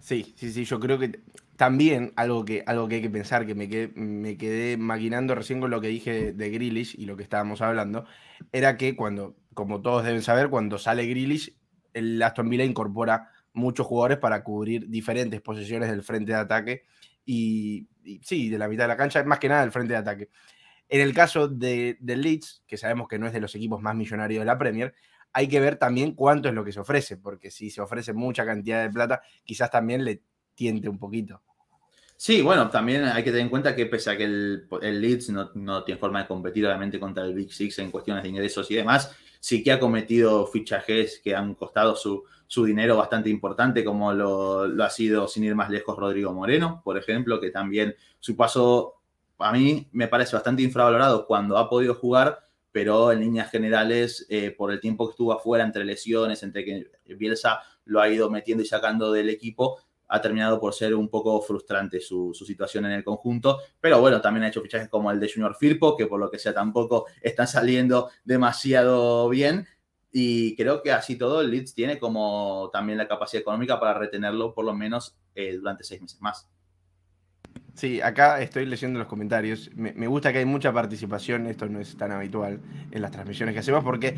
Sí, 0.00 0.34
sí, 0.36 0.52
sí, 0.52 0.64
yo 0.64 0.78
creo 0.78 0.98
que 0.98 1.20
también 1.56 2.12
algo 2.16 2.44
que, 2.44 2.64
algo 2.66 2.88
que 2.88 2.96
hay 2.96 3.02
que 3.02 3.10
pensar, 3.10 3.46
que 3.46 3.54
me 3.54 3.68
quedé, 3.68 3.88
me 3.94 4.36
quedé 4.36 4.76
maquinando 4.76 5.34
recién 5.34 5.60
con 5.60 5.70
lo 5.70 5.80
que 5.80 5.88
dije 5.88 6.32
de 6.32 6.50
Grealish 6.50 6.94
y 6.98 7.06
lo 7.06 7.16
que 7.16 7.22
estábamos 7.22 7.60
hablando, 7.62 8.06
era 8.52 8.76
que 8.76 8.96
cuando, 8.96 9.36
como 9.54 9.80
todos 9.80 10.04
deben 10.04 10.22
saber, 10.22 10.48
cuando 10.50 10.78
sale 10.78 11.06
Grealish, 11.06 11.56
el 11.92 12.20
Aston 12.22 12.48
Villa 12.48 12.64
incorpora 12.64 13.30
muchos 13.52 13.86
jugadores 13.86 14.18
para 14.18 14.42
cubrir 14.42 14.88
diferentes 14.88 15.40
posiciones 15.40 15.90
del 15.90 16.02
frente 16.02 16.32
de 16.32 16.38
ataque 16.38 16.82
y, 17.24 17.88
sí, 18.22 18.50
de 18.50 18.58
la 18.58 18.68
mitad 18.68 18.84
de 18.84 18.88
la 18.88 18.96
cancha, 18.96 19.22
más 19.24 19.38
que 19.38 19.48
nada 19.48 19.62
del 19.62 19.72
frente 19.72 19.92
de 19.92 19.98
ataque. 19.98 20.28
En 20.88 21.00
el 21.00 21.14
caso 21.14 21.48
de, 21.48 21.96
del 22.00 22.22
Leeds, 22.22 22.64
que 22.66 22.76
sabemos 22.76 23.08
que 23.08 23.18
no 23.18 23.26
es 23.26 23.32
de 23.32 23.40
los 23.40 23.54
equipos 23.54 23.80
más 23.80 23.94
millonarios 23.94 24.40
de 24.40 24.44
la 24.44 24.58
Premier, 24.58 24.94
hay 25.32 25.48
que 25.48 25.60
ver 25.60 25.76
también 25.76 26.14
cuánto 26.14 26.48
es 26.48 26.54
lo 26.54 26.64
que 26.64 26.72
se 26.72 26.80
ofrece, 26.80 27.16
porque 27.16 27.50
si 27.50 27.70
se 27.70 27.80
ofrece 27.80 28.12
mucha 28.12 28.44
cantidad 28.44 28.82
de 28.82 28.90
plata, 28.90 29.22
quizás 29.44 29.70
también 29.70 30.04
le 30.04 30.22
tiente 30.54 30.88
un 30.88 30.98
poquito. 30.98 31.40
Sí, 32.16 32.42
bueno, 32.42 32.70
también 32.70 33.04
hay 33.04 33.24
que 33.24 33.30
tener 33.30 33.42
en 33.42 33.50
cuenta 33.50 33.74
que 33.74 33.86
pese 33.86 34.10
a 34.10 34.16
que 34.16 34.24
el, 34.24 34.68
Leeds 34.80 35.30
no, 35.54 35.84
tiene 35.84 35.98
forma 36.00 36.22
de 36.22 36.28
competir 36.28 36.64
obviamente 36.64 36.98
contra 37.00 37.24
el 37.24 37.34
Big 37.34 37.52
Six 37.52 37.80
en 37.80 37.90
cuestiones 37.90 38.22
de 38.22 38.28
ingresos 38.30 38.70
y 38.70 38.76
demás, 38.76 39.14
sí 39.40 39.62
que 39.62 39.72
ha 39.72 39.80
cometido 39.80 40.46
fichajes 40.46 41.20
que 41.22 41.34
han 41.34 41.54
costado 41.54 41.96
su, 41.96 42.24
dinero 42.64 42.96
bastante 42.96 43.28
importante, 43.30 43.84
como 43.84 44.12
lo, 44.14 44.62
ha 44.82 44.90
sido, 44.90 45.26
sin 45.26 45.44
ir 45.44 45.54
más 45.54 45.70
lejos, 45.70 45.98
Rodrigo 45.98 46.32
Moreno, 46.32 46.80
por 46.84 46.96
ejemplo, 46.96 47.40
que 47.40 47.50
también 47.50 47.94
su 48.20 48.36
paso 48.36 48.94
a 49.38 49.52
mí 49.52 49.88
me 49.92 50.08
parece 50.08 50.36
bastante 50.36 50.62
infravalorado 50.62 51.26
cuando 51.26 51.58
ha 51.58 51.68
podido 51.68 51.94
jugar, 51.94 52.46
pero 52.70 53.12
en 53.12 53.20
líneas 53.20 53.50
generales, 53.50 54.24
eh, 54.30 54.50
por 54.50 54.72
el 54.72 54.80
tiempo 54.80 55.06
que 55.06 55.10
estuvo 55.10 55.32
afuera, 55.32 55.64
entre 55.64 55.84
lesiones, 55.84 56.42
entre 56.42 56.64
que 56.64 57.14
Bielsa 57.16 57.60
lo 57.84 58.00
ha 58.00 58.08
ido 58.08 58.30
metiendo 58.30 58.62
y 58.62 58.66
sacando 58.66 59.12
del 59.12 59.28
equipo, 59.28 59.78
ha 60.08 60.20
terminado 60.20 60.60
por 60.60 60.74
ser 60.74 60.94
un 60.94 61.08
poco 61.08 61.40
frustrante 61.40 62.00
su, 62.00 62.34
situación 62.34 62.86
en 62.86 62.92
el 62.92 63.04
conjunto. 63.04 63.60
Pero 63.80 64.00
bueno, 64.00 64.20
también 64.20 64.44
ha 64.44 64.48
hecho 64.48 64.62
fichajes 64.62 64.88
como 64.88 65.10
el 65.10 65.20
de 65.20 65.30
Junior 65.32 65.54
Firpo, 65.54 65.96
que 65.96 66.06
por 66.06 66.20
lo 66.20 66.30
que 66.30 66.38
sea 66.38 66.54
tampoco 66.54 67.06
están 67.20 67.48
saliendo 67.48 68.10
demasiado 68.24 69.28
bien. 69.28 69.66
Y 70.12 70.54
creo 70.56 70.82
que 70.82 70.92
así 70.92 71.16
todo 71.16 71.40
el 71.40 71.50
Leeds 71.50 71.74
tiene 71.74 71.98
como 71.98 72.70
también 72.72 72.98
la 72.98 73.08
capacidad 73.08 73.40
económica 73.40 73.80
para 73.80 73.94
retenerlo 73.94 74.54
por 74.54 74.64
lo 74.64 74.74
menos 74.74 75.16
eh, 75.34 75.56
durante 75.56 75.82
seis 75.82 76.00
meses 76.00 76.20
más. 76.20 76.48
Sí, 77.74 78.00
acá 78.00 78.40
estoy 78.40 78.66
leyendo 78.66 79.00
los 79.00 79.08
comentarios. 79.08 79.70
Me, 79.74 80.06
gusta 80.06 80.32
que 80.32 80.38
hay 80.38 80.44
mucha 80.44 80.72
participación, 80.72 81.46
esto 81.46 81.68
no 81.68 81.80
es 81.80 81.96
tan 81.96 82.12
habitual 82.12 82.60
en 82.92 83.02
las 83.02 83.10
transmisiones 83.10 83.52
que 83.52 83.58
hacemos, 83.58 83.82
porque 83.82 84.16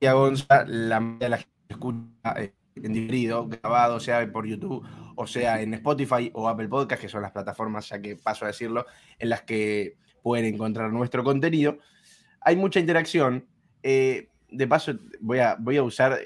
Gonza, 0.00 0.66
la 0.66 1.00
mayoría 1.00 1.26
de 1.26 1.28
la 1.30 1.38
gente 1.38 1.50
escucha 1.70 2.34
eh, 2.36 2.52
en 2.76 2.92
diferido, 2.92 3.48
grabado, 3.48 4.00
sea 4.00 4.30
por 4.30 4.46
YouTube 4.46 4.86
o 5.16 5.26
sea 5.26 5.60
en 5.60 5.74
Spotify 5.74 6.30
o 6.32 6.48
Apple 6.48 6.68
Podcast, 6.68 7.02
que 7.02 7.08
son 7.08 7.22
las 7.22 7.32
plataformas, 7.32 7.88
ya 7.88 8.00
que 8.00 8.16
paso 8.16 8.44
a 8.44 8.48
decirlo, 8.48 8.86
en 9.18 9.28
las 9.28 9.42
que 9.42 9.96
pueden 10.22 10.46
encontrar 10.46 10.92
nuestro 10.92 11.22
contenido. 11.24 11.78
Hay 12.40 12.56
mucha 12.56 12.80
interacción. 12.80 13.46
Eh, 13.82 14.28
de 14.50 14.66
paso, 14.66 14.94
voy 15.20 15.38
a, 15.38 15.56
voy 15.58 15.76
a 15.76 15.82
usar 15.82 16.18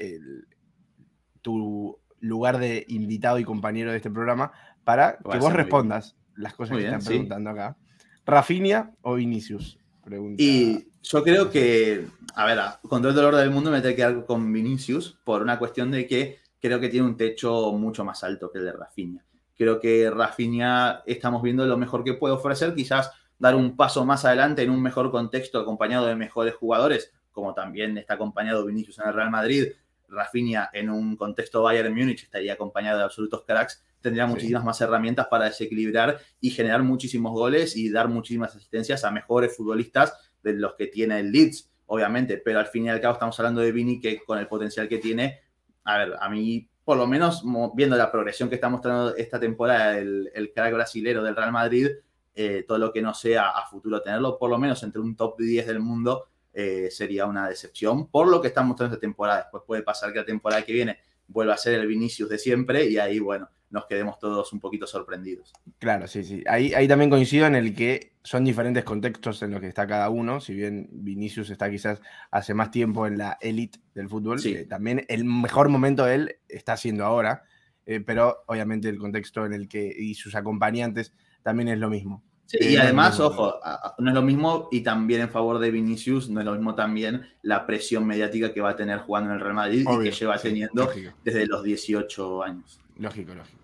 tu 1.42 1.98
lugar 2.20 2.58
de 2.58 2.84
invitado 2.88 3.38
y 3.38 3.44
compañero 3.44 3.90
de 3.90 3.98
este 3.98 4.10
programa 4.10 4.52
para 4.84 5.18
que 5.18 5.38
vos 5.38 5.52
respondas 5.52 6.16
las 6.36 6.54
cosas 6.54 6.78
que 6.78 6.84
están 6.84 7.04
preguntando 7.04 7.50
acá. 7.50 7.76
¿Rafinia 8.24 8.92
o 9.02 9.14
Vinicius? 9.14 9.78
Y 10.38 10.86
yo 11.02 11.22
creo 11.22 11.50
que, 11.50 12.06
a 12.34 12.46
ver, 12.46 12.58
con 12.88 13.00
todo 13.00 13.10
el 13.10 13.16
dolor 13.16 13.36
del 13.36 13.50
mundo 13.50 13.70
me 13.70 13.80
tengo 13.80 13.92
que 13.92 13.96
quedar 13.96 14.24
con 14.24 14.52
Vinicius 14.52 15.18
por 15.24 15.42
una 15.42 15.58
cuestión 15.58 15.90
de 15.90 16.06
que 16.06 16.38
creo 16.60 16.80
que 16.80 16.88
tiene 16.88 17.06
un 17.06 17.16
techo 17.16 17.72
mucho 17.72 18.04
más 18.04 18.24
alto 18.24 18.50
que 18.50 18.58
el 18.58 18.64
de 18.64 18.72
Rafinha. 18.72 19.24
Creo 19.56 19.78
que 19.78 20.10
Rafinha 20.10 21.02
estamos 21.06 21.42
viendo 21.42 21.66
lo 21.66 21.76
mejor 21.76 22.02
que 22.02 22.14
puede 22.14 22.34
ofrecer, 22.34 22.74
quizás 22.74 23.10
dar 23.38 23.54
un 23.54 23.76
paso 23.76 24.04
más 24.04 24.24
adelante 24.24 24.62
en 24.62 24.70
un 24.70 24.82
mejor 24.82 25.10
contexto 25.10 25.58
acompañado 25.58 26.06
de 26.06 26.16
mejores 26.16 26.54
jugadores, 26.54 27.12
como 27.32 27.54
también 27.54 27.98
está 27.98 28.14
acompañado 28.14 28.64
Vinicius 28.64 28.98
en 28.98 29.08
el 29.08 29.14
Real 29.14 29.30
Madrid, 29.30 29.66
Rafinha 30.08 30.70
en 30.72 30.90
un 30.90 31.16
contexto 31.16 31.62
Bayern 31.62 31.94
Múnich 31.94 32.24
estaría 32.24 32.54
acompañado 32.54 32.98
de 32.98 33.04
absolutos 33.04 33.42
cracks, 33.46 33.82
tendría 34.04 34.26
muchísimas 34.26 34.62
más 34.62 34.78
herramientas 34.82 35.28
para 35.28 35.46
desequilibrar 35.46 36.18
y 36.38 36.50
generar 36.50 36.82
muchísimos 36.82 37.32
goles 37.32 37.74
y 37.74 37.90
dar 37.90 38.06
muchísimas 38.06 38.54
asistencias 38.54 39.02
a 39.02 39.10
mejores 39.10 39.56
futbolistas 39.56 40.12
de 40.42 40.52
los 40.52 40.74
que 40.74 40.88
tiene 40.88 41.20
el 41.20 41.32
Leeds, 41.32 41.72
obviamente, 41.86 42.36
pero 42.36 42.58
al 42.58 42.66
fin 42.66 42.84
y 42.84 42.90
al 42.90 43.00
cabo 43.00 43.14
estamos 43.14 43.40
hablando 43.40 43.62
de 43.62 43.72
Vini 43.72 43.98
que 43.98 44.22
con 44.22 44.38
el 44.38 44.46
potencial 44.46 44.88
que 44.88 44.98
tiene, 44.98 45.40
a 45.84 45.96
ver, 45.96 46.16
a 46.20 46.28
mí 46.28 46.68
por 46.84 46.98
lo 46.98 47.06
menos 47.06 47.42
viendo 47.74 47.96
la 47.96 48.12
progresión 48.12 48.50
que 48.50 48.56
está 48.56 48.68
mostrando 48.68 49.16
esta 49.16 49.40
temporada 49.40 49.96
el, 49.96 50.30
el 50.34 50.52
crack 50.52 50.74
brasilero 50.74 51.22
del 51.22 51.34
Real 51.34 51.50
Madrid, 51.50 51.88
eh, 52.34 52.66
todo 52.68 52.76
lo 52.76 52.92
que 52.92 53.00
no 53.00 53.14
sea 53.14 53.48
a 53.48 53.66
futuro 53.66 54.02
tenerlo 54.02 54.38
por 54.38 54.50
lo 54.50 54.58
menos 54.58 54.82
entre 54.82 55.00
un 55.00 55.16
top 55.16 55.38
10 55.38 55.66
del 55.66 55.80
mundo 55.80 56.26
eh, 56.52 56.90
sería 56.90 57.24
una 57.24 57.48
decepción 57.48 58.08
por 58.08 58.28
lo 58.28 58.42
que 58.42 58.48
está 58.48 58.62
mostrando 58.62 58.96
esta 58.96 59.00
temporada. 59.00 59.38
Después 59.44 59.62
puede 59.66 59.82
pasar 59.82 60.12
que 60.12 60.18
la 60.18 60.26
temporada 60.26 60.60
que 60.60 60.74
viene 60.74 60.98
vuelva 61.26 61.54
a 61.54 61.56
ser 61.56 61.80
el 61.80 61.86
Vinicius 61.86 62.28
de 62.28 62.38
siempre 62.38 62.84
y 62.86 62.98
ahí, 62.98 63.18
bueno, 63.18 63.48
nos 63.70 63.86
quedemos 63.86 64.18
todos 64.18 64.52
un 64.52 64.60
poquito 64.60 64.86
sorprendidos. 64.86 65.52
Claro, 65.78 66.06
sí, 66.06 66.24
sí. 66.24 66.44
Ahí, 66.46 66.72
ahí 66.74 66.86
también 66.86 67.10
coincido 67.10 67.46
en 67.46 67.54
el 67.54 67.74
que 67.74 68.16
son 68.22 68.44
diferentes 68.44 68.84
contextos 68.84 69.42
en 69.42 69.50
los 69.50 69.60
que 69.60 69.68
está 69.68 69.86
cada 69.86 70.08
uno. 70.10 70.40
Si 70.40 70.54
bien 70.54 70.88
Vinicius 70.92 71.50
está 71.50 71.70
quizás 71.70 72.00
hace 72.30 72.54
más 72.54 72.70
tiempo 72.70 73.06
en 73.06 73.18
la 73.18 73.36
élite 73.40 73.80
del 73.94 74.08
fútbol, 74.08 74.40
eh, 74.44 74.64
también 74.64 75.04
el 75.08 75.24
mejor 75.24 75.68
momento 75.68 76.04
de 76.04 76.14
él 76.14 76.36
está 76.48 76.76
siendo 76.76 77.04
ahora. 77.04 77.42
pero 78.06 78.44
obviamente 78.46 78.88
el 78.88 78.98
contexto 78.98 79.44
en 79.44 79.52
el 79.52 79.68
que 79.68 79.92
y 79.94 80.14
sus 80.14 80.34
acompañantes 80.34 81.12
también 81.42 81.68
es 81.68 81.78
lo 81.78 81.90
mismo. 81.90 82.22
Sí, 82.46 82.58
y 82.60 82.76
además, 82.76 83.18
ojo, 83.20 83.58
no 83.98 84.10
es 84.10 84.14
lo 84.14 84.22
mismo 84.22 84.68
y 84.70 84.82
también 84.82 85.22
en 85.22 85.30
favor 85.30 85.58
de 85.58 85.70
Vinicius, 85.70 86.28
no 86.28 86.40
es 86.40 86.46
lo 86.46 86.52
mismo 86.52 86.74
también 86.74 87.26
la 87.42 87.66
presión 87.66 88.06
mediática 88.06 88.52
que 88.52 88.60
va 88.60 88.70
a 88.70 88.76
tener 88.76 88.98
jugando 88.98 89.30
en 89.30 89.36
el 89.36 89.40
Real 89.40 89.54
Madrid 89.54 89.86
y 89.88 90.02
que 90.02 90.10
lleva 90.10 90.38
teniendo 90.38 90.90
desde 91.24 91.46
los 91.46 91.62
18 91.62 92.42
años. 92.42 92.83
Lógico, 92.96 93.34
lógico. 93.34 93.58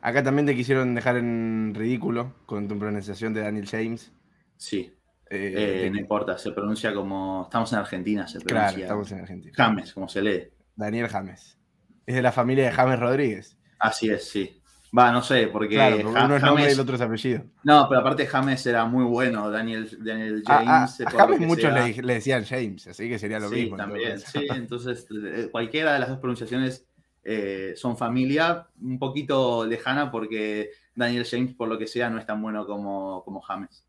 Acá 0.00 0.22
también 0.22 0.46
te 0.46 0.54
quisieron 0.54 0.94
dejar 0.94 1.16
en 1.16 1.72
ridículo 1.74 2.34
con 2.46 2.68
tu 2.68 2.78
pronunciación 2.78 3.34
de 3.34 3.40
Daniel 3.40 3.66
James. 3.66 4.12
Sí. 4.56 4.92
Eh, 5.28 5.84
eh, 5.86 5.90
no 5.90 5.98
importa, 5.98 6.38
se 6.38 6.52
pronuncia 6.52 6.94
como. 6.94 7.42
Estamos 7.44 7.72
en 7.72 7.78
Argentina, 7.80 8.28
se 8.28 8.40
pronuncia. 8.40 8.70
Claro, 8.70 8.82
estamos 8.82 9.12
en 9.12 9.20
Argentina. 9.20 9.54
James, 9.56 9.92
como 9.92 10.08
se 10.08 10.22
lee. 10.22 10.48
Daniel 10.76 11.08
James. 11.08 11.58
Es 12.06 12.14
de 12.14 12.22
la 12.22 12.30
familia 12.30 12.66
de 12.66 12.72
James 12.72 13.00
Rodríguez. 13.00 13.58
Así 13.80 14.08
es, 14.08 14.28
sí. 14.28 14.62
Va, 14.96 15.10
no 15.10 15.22
sé, 15.22 15.48
porque. 15.48 15.74
Claro, 15.74 16.08
uno 16.08 16.36
es 16.36 16.42
nombre 16.42 16.68
y 16.68 16.72
el 16.72 16.80
otro 16.80 16.94
es 16.94 17.00
apellido. 17.00 17.42
No, 17.64 17.88
pero 17.88 18.00
aparte 18.00 18.26
James 18.26 18.64
era 18.66 18.84
muy 18.84 19.04
bueno, 19.04 19.50
Daniel, 19.50 19.90
Daniel 19.98 20.42
James. 20.46 21.00
A, 21.00 21.10
James 21.10 21.40
muchos 21.40 21.72
le, 21.72 22.14
decían 22.14 22.44
James, 22.44 22.86
así 22.86 23.08
que 23.08 23.18
sería 23.18 23.40
lo 23.40 23.48
sí, 23.48 23.56
mismo. 23.56 23.76
También, 23.76 24.20
sí, 24.20 24.46
entonces 24.50 25.06
eh, 25.10 25.48
cualquiera 25.50 25.94
de 25.94 25.98
las 25.98 26.08
dos 26.08 26.18
pronunciaciones 26.18 26.86
eh, 27.28 27.72
son 27.74 27.96
familia, 27.96 28.68
un 28.80 29.00
poquito 29.00 29.66
lejana 29.66 30.12
porque 30.12 30.70
Daniel 30.94 31.26
James, 31.28 31.54
por 31.54 31.66
lo 31.66 31.76
que 31.76 31.88
sea, 31.88 32.08
no 32.08 32.20
es 32.20 32.26
tan 32.26 32.40
bueno 32.40 32.64
como, 32.68 33.24
como 33.24 33.40
James. 33.40 33.84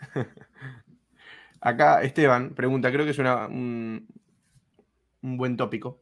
Acá 1.60 2.02
Esteban 2.02 2.54
pregunta, 2.54 2.90
creo 2.90 3.04
que 3.04 3.10
es 3.10 3.18
un, 3.18 4.08
buen 5.20 5.58
tópico. 5.58 6.00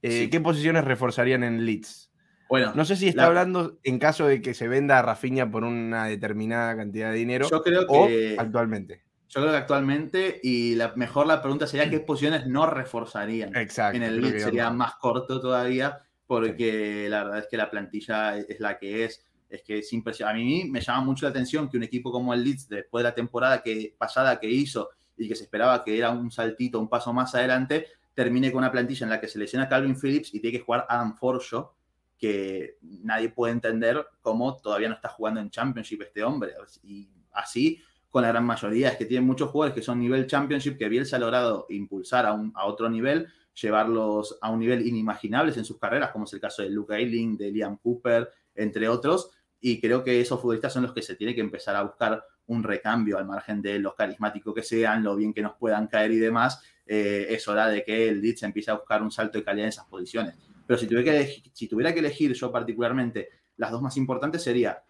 Eh, 0.00 0.30
¿Qué 0.30 0.40
posiciones 0.40 0.84
reforzarían 0.84 1.42
en 1.42 1.66
Leeds? 1.66 2.12
Bueno, 2.48 2.72
no 2.76 2.84
sé 2.84 2.94
si 2.94 3.08
está 3.08 3.26
hablando 3.26 3.80
en 3.82 3.98
caso 3.98 4.28
de 4.28 4.40
que 4.40 4.54
se 4.54 4.68
venda 4.68 5.00
a 5.00 5.02
Rafinha 5.02 5.50
por 5.50 5.64
una 5.64 6.06
determinada 6.06 6.76
cantidad 6.76 7.10
de 7.10 7.18
dinero 7.18 7.48
yo 7.50 7.60
creo 7.62 7.86
que, 7.88 8.36
o 8.36 8.40
actualmente. 8.40 9.02
Yo 9.28 9.42
creo 9.42 9.52
que 9.52 9.58
actualmente, 9.58 10.40
y 10.42 10.74
la, 10.74 10.94
mejor 10.96 11.26
la 11.26 11.42
pregunta 11.42 11.66
sería 11.66 11.90
qué 11.90 12.00
posiciones 12.00 12.46
no 12.46 12.64
reforzarían. 12.66 13.54
Exacto. 13.56 13.96
En 13.96 14.02
el 14.02 14.20
Leeds 14.20 14.44
sería 14.44 14.70
más 14.70 14.94
corto 14.96 15.40
todavía, 15.40 16.00
porque 16.26 17.08
la 17.10 17.24
verdad 17.24 17.40
es 17.40 17.46
que 17.46 17.58
la 17.58 17.70
plantilla 17.70 18.38
es 18.38 18.58
la 18.60 18.78
que 18.78 19.04
es. 19.04 19.24
Es 19.50 19.62
que 19.62 19.78
es 19.78 19.92
impresionante. 19.94 20.40
A 20.40 20.44
mí 20.44 20.64
me 20.64 20.80
llama 20.80 21.00
mucho 21.02 21.24
la 21.24 21.30
atención 21.30 21.70
que 21.70 21.78
un 21.78 21.82
equipo 21.82 22.12
como 22.12 22.34
el 22.34 22.44
Leeds, 22.44 22.68
después 22.68 23.02
de 23.02 23.08
la 23.08 23.14
temporada 23.14 23.62
que, 23.62 23.94
pasada 23.96 24.38
que 24.38 24.50
hizo 24.50 24.90
y 25.16 25.26
que 25.26 25.34
se 25.34 25.44
esperaba 25.44 25.82
que 25.82 25.96
era 25.96 26.10
un 26.10 26.30
saltito, 26.30 26.78
un 26.78 26.88
paso 26.88 27.14
más 27.14 27.34
adelante, 27.34 27.86
termine 28.12 28.50
con 28.52 28.58
una 28.58 28.70
plantilla 28.70 29.04
en 29.04 29.10
la 29.10 29.20
que 29.20 29.28
se 29.28 29.38
lesiona 29.38 29.68
Calvin 29.68 29.96
Phillips 29.98 30.34
y 30.34 30.40
tiene 30.40 30.58
que 30.58 30.64
jugar 30.64 30.86
Adam 30.88 31.16
Forshaw, 31.16 31.70
que 32.18 32.76
nadie 32.82 33.30
puede 33.30 33.52
entender 33.54 34.06
cómo 34.20 34.56
todavía 34.56 34.88
no 34.88 34.96
está 34.96 35.08
jugando 35.08 35.40
en 35.40 35.50
Championship 35.50 36.02
este 36.02 36.22
hombre. 36.22 36.52
Y 36.82 37.08
así 37.32 37.82
con 38.10 38.22
la 38.22 38.28
gran 38.28 38.44
mayoría, 38.44 38.88
es 38.88 38.96
que 38.96 39.04
tienen 39.04 39.26
muchos 39.26 39.50
jugadores 39.50 39.74
que 39.74 39.82
son 39.82 40.00
nivel 40.00 40.26
championship, 40.26 40.78
que 40.78 40.88
Bielsa 40.88 41.16
ha 41.16 41.20
logrado 41.20 41.66
impulsar 41.68 42.26
a, 42.26 42.32
un, 42.32 42.52
a 42.54 42.66
otro 42.66 42.88
nivel, 42.88 43.28
llevarlos 43.60 44.38
a 44.40 44.50
un 44.50 44.60
nivel 44.60 44.86
inimaginable 44.86 45.52
en 45.54 45.64
sus 45.64 45.78
carreras, 45.78 46.10
como 46.10 46.24
es 46.24 46.32
el 46.32 46.40
caso 46.40 46.62
de 46.62 46.70
Luke 46.70 46.94
Ayling, 46.94 47.36
de 47.36 47.50
Liam 47.50 47.76
Cooper, 47.78 48.30
entre 48.54 48.88
otros, 48.88 49.30
y 49.60 49.80
creo 49.80 50.04
que 50.04 50.20
esos 50.20 50.40
futbolistas 50.40 50.72
son 50.72 50.84
los 50.84 50.92
que 50.92 51.02
se 51.02 51.16
tiene 51.16 51.34
que 51.34 51.40
empezar 51.40 51.76
a 51.76 51.82
buscar 51.82 52.24
un 52.46 52.62
recambio 52.62 53.18
al 53.18 53.26
margen 53.26 53.60
de 53.60 53.78
los 53.78 53.94
carismáticos 53.94 54.54
que 54.54 54.62
sean, 54.62 55.02
lo 55.02 55.16
bien 55.16 55.34
que 55.34 55.42
nos 55.42 55.56
puedan 55.56 55.86
caer 55.86 56.12
y 56.12 56.18
demás, 56.18 56.62
eh, 56.86 57.26
es 57.28 57.46
hora 57.46 57.68
de 57.68 57.84
que 57.84 58.08
el 58.08 58.22
Leeds 58.22 58.44
empiece 58.44 58.70
a 58.70 58.74
buscar 58.74 59.02
un 59.02 59.10
salto 59.10 59.38
de 59.38 59.44
calidad 59.44 59.66
en 59.66 59.70
esas 59.70 59.86
posiciones. 59.86 60.34
Pero 60.66 60.78
si 60.78 60.86
tuviera, 60.86 61.12
que 61.12 61.42
si 61.52 61.68
tuviera 61.68 61.92
que 61.92 62.00
elegir 62.00 62.32
yo 62.32 62.50
particularmente 62.50 63.28
las 63.56 63.70
dos 63.70 63.82
más 63.82 63.96
importantes 63.96 64.42
sería 64.42 64.82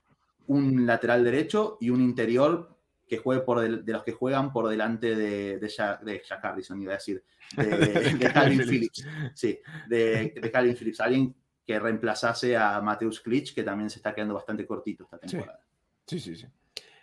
un 0.46 0.86
lateral 0.86 1.24
derecho 1.24 1.78
y 1.80 1.90
un 1.90 2.00
interior 2.00 2.77
que 3.08 3.18
juegue 3.18 3.42
por 3.42 3.60
de, 3.60 3.92
los 3.92 4.04
que 4.04 4.12
juegan 4.12 4.52
por 4.52 4.68
delante 4.68 5.16
de, 5.16 5.58
de, 5.58 5.68
Jack, 5.68 6.02
de 6.02 6.22
Jack 6.26 6.44
Harrison, 6.44 6.80
iba 6.80 6.92
a 6.92 6.96
decir, 6.96 7.24
de, 7.56 8.30
Calvin 8.34 8.62
Phillips. 8.68 9.06
Sí, 9.34 9.58
de, 9.88 10.50
Calvin 10.52 10.76
Phillips, 10.76 11.00
alguien 11.00 11.34
que 11.64 11.78
reemplazase 11.78 12.56
a 12.56 12.80
Mateus 12.80 13.20
Klitsch, 13.20 13.54
que 13.54 13.62
también 13.62 13.90
se 13.90 13.98
está 13.98 14.14
quedando 14.14 14.34
bastante 14.34 14.66
cortito 14.66 15.04
esta 15.04 15.18
temporada. 15.18 15.60
Sí, 16.06 16.20
sí, 16.20 16.36
sí. 16.36 16.46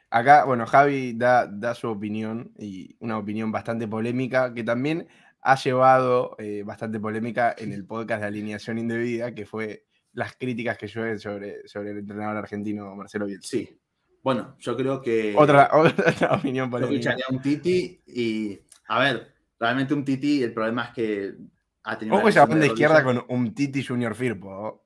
Acá, 0.10 0.46
bueno, 0.46 0.66
Javi 0.66 1.14
da, 1.14 1.46
da 1.48 1.76
su 1.76 1.90
opinión 1.90 2.54
y 2.58 2.96
una 3.00 3.18
opinión 3.18 3.52
bastante 3.52 3.88
polémica 3.88 4.54
que 4.54 4.64
también 4.64 5.08
ha 5.42 5.56
llevado 5.56 6.36
eh, 6.40 6.64
bastante 6.66 7.00
polémica 7.00 7.54
en 7.58 7.72
el 7.72 7.86
podcast 7.86 8.22
de 8.22 8.28
alineación 8.28 8.80
indebida, 8.80 9.36
que 9.36 9.46
fue 9.46 9.86
las 10.14 10.36
críticas 10.36 10.78
que 10.78 10.88
llueven 10.88 11.20
sobre, 11.20 11.68
sobre 11.68 11.92
el 11.92 12.00
entrenador 12.00 12.38
argentino 12.38 12.96
Marcelo 12.96 13.28
Bielsa. 13.28 13.50
Sí. 13.50 13.78
Bueno, 14.26 14.56
yo 14.58 14.76
creo 14.76 15.04
que. 15.04 15.36
Otra, 15.38 15.70
otra 15.74 16.36
opinión 16.36 16.68
polémica. 16.68 17.16
Yo 17.16 17.26
un 17.30 17.44
Titi 17.44 18.02
y. 18.08 18.60
A 18.88 19.00
ver, 19.00 19.36
realmente 19.60 19.94
un 19.94 20.04
Titi, 20.04 20.42
el 20.42 20.52
problema 20.52 20.86
es 20.86 20.90
que 20.96 21.36
ha 21.84 21.96
tenido. 21.96 22.18
¿Cómo 22.18 22.32
se 22.32 22.44
de 22.44 22.66
izquierda 22.66 23.04
con 23.04 23.24
un 23.28 23.54
Titi 23.54 23.84
Junior 23.84 24.16
Firpo? 24.16 24.84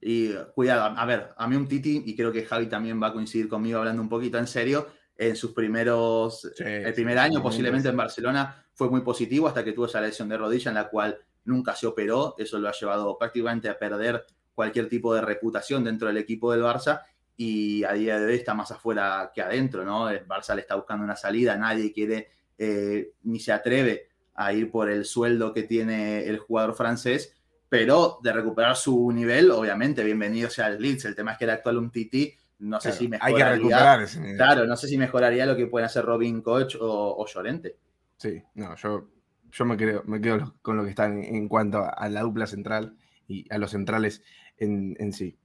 Y 0.00 0.32
cuidado, 0.52 0.98
a 0.98 1.04
ver, 1.06 1.28
a 1.36 1.46
mí 1.46 1.54
un 1.54 1.68
Titi, 1.68 2.02
y 2.06 2.16
creo 2.16 2.32
que 2.32 2.44
Javi 2.44 2.66
también 2.66 3.00
va 3.00 3.06
a 3.06 3.12
coincidir 3.12 3.48
conmigo 3.48 3.78
hablando 3.78 4.02
un 4.02 4.08
poquito 4.08 4.36
en 4.36 4.48
serio, 4.48 4.88
en 5.16 5.36
sus 5.36 5.52
primeros, 5.52 6.52
el 6.58 6.92
primer 6.92 7.18
año 7.18 7.40
posiblemente 7.40 7.88
en 7.88 7.96
Barcelona 7.96 8.64
fue 8.72 8.90
muy 8.90 9.02
positivo 9.02 9.46
hasta 9.46 9.62
que 9.62 9.74
tuvo 9.74 9.86
esa 9.86 10.00
lesión 10.00 10.28
de 10.28 10.38
rodilla 10.38 10.70
en 10.70 10.74
la 10.74 10.88
cual 10.88 11.16
nunca 11.44 11.76
se 11.76 11.86
operó, 11.86 12.34
eso 12.36 12.58
lo 12.58 12.68
ha 12.68 12.72
llevado 12.72 13.16
prácticamente 13.16 13.68
a 13.68 13.78
perder 13.78 14.26
cualquier 14.54 14.88
tipo 14.88 15.14
de 15.14 15.20
reputación 15.20 15.84
dentro 15.84 16.08
del 16.08 16.16
equipo 16.16 16.50
del 16.50 16.62
Barça 16.62 17.02
y 17.36 17.84
a 17.84 17.92
día 17.92 18.18
de 18.18 18.26
hoy 18.26 18.34
está 18.34 18.54
más 18.54 18.70
afuera 18.70 19.30
que 19.34 19.42
adentro, 19.42 19.84
¿no? 19.84 20.08
El 20.08 20.26
Barça 20.26 20.54
le 20.54 20.62
está 20.62 20.74
buscando 20.74 21.04
una 21.04 21.16
salida, 21.16 21.56
nadie 21.56 21.92
quiere 21.92 22.30
eh, 22.58 23.12
ni 23.24 23.38
se 23.40 23.52
atreve 23.52 24.08
a 24.34 24.52
ir 24.52 24.70
por 24.70 24.90
el 24.90 25.04
sueldo 25.04 25.52
que 25.52 25.62
tiene 25.62 26.24
el 26.26 26.38
jugador 26.38 26.74
francés 26.74 27.36
pero 27.68 28.18
de 28.22 28.32
recuperar 28.32 28.76
su 28.76 29.10
nivel, 29.10 29.50
obviamente, 29.50 30.04
bienvenido 30.04 30.48
sea 30.48 30.68
el 30.68 30.80
Leeds. 30.80 31.04
El 31.06 31.14
tema 31.14 31.32
es 31.32 31.38
que 31.38 31.44
el 31.44 31.50
actual 31.50 31.78
un 31.78 31.90
Titi, 31.90 32.32
no 32.60 32.80
sé 32.80 32.92
si 32.92 33.08
mejoraría. 33.08 33.36
Hay 33.36 33.42
que 33.42 33.56
recuperar 33.56 34.02
ese 34.02 34.20
nivel. 34.20 34.36
Claro, 34.36 34.66
no 34.66 34.76
sé 34.76 34.88
si 34.88 34.96
mejoraría 34.96 35.46
lo 35.46 35.56
que 35.56 35.66
pueden 35.66 35.86
hacer 35.86 36.04
Robin 36.04 36.42
Koch 36.42 36.76
o, 36.80 37.26
Llorente. 37.26 37.76
Sí, 38.16 38.42
no, 38.54 38.76
yo, 38.76 39.10
yo 39.50 39.64
me, 39.64 39.76
quedo, 39.76 40.02
me 40.06 40.20
quedo 40.20 40.54
con 40.62 40.76
lo 40.76 40.84
que 40.84 40.90
está 40.90 41.06
en, 41.06 41.48
cuanto 41.48 41.84
a 41.84 42.08
la 42.08 42.22
dupla 42.22 42.46
central 42.46 42.96
y 43.26 43.52
a 43.52 43.58
los 43.58 43.72
centrales 43.72 44.22
en, 44.56 44.96
en 45.00 45.12
sí. 45.12 45.36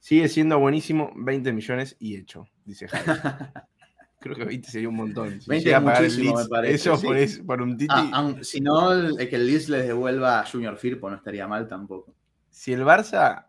Sigue 0.00 0.28
siendo 0.28 0.58
buenísimo, 0.58 1.12
20 1.14 1.52
millones 1.52 1.96
y 2.00 2.16
hecho, 2.16 2.48
dice 2.64 2.88
Javi. 2.88 3.20
Creo 4.18 4.36
que 4.36 4.44
20 4.44 4.70
sería 4.70 4.88
un 4.88 4.96
montón. 4.96 5.40
Si 5.40 5.48
20 5.48 5.70
es 5.70 5.82
muchísimo, 5.82 6.36
me 6.36 6.44
parece. 6.46 6.74
Eso 6.74 7.00
por, 7.46 7.62
un 7.62 7.76
Titi. 7.76 7.94
Ah, 7.94 8.34
si 8.42 8.60
no, 8.60 8.92
el, 8.92 9.16
que 9.28 9.36
el 9.36 9.46
Leeds 9.46 9.70
les 9.70 9.86
devuelva 9.86 10.40
a 10.40 10.46
Junior 10.46 10.76
Firpo 10.76 11.08
no 11.08 11.16
estaría 11.16 11.46
mal 11.46 11.66
tampoco. 11.66 12.14
Si 12.50 12.72
el 12.72 12.82
Barça 12.82 13.46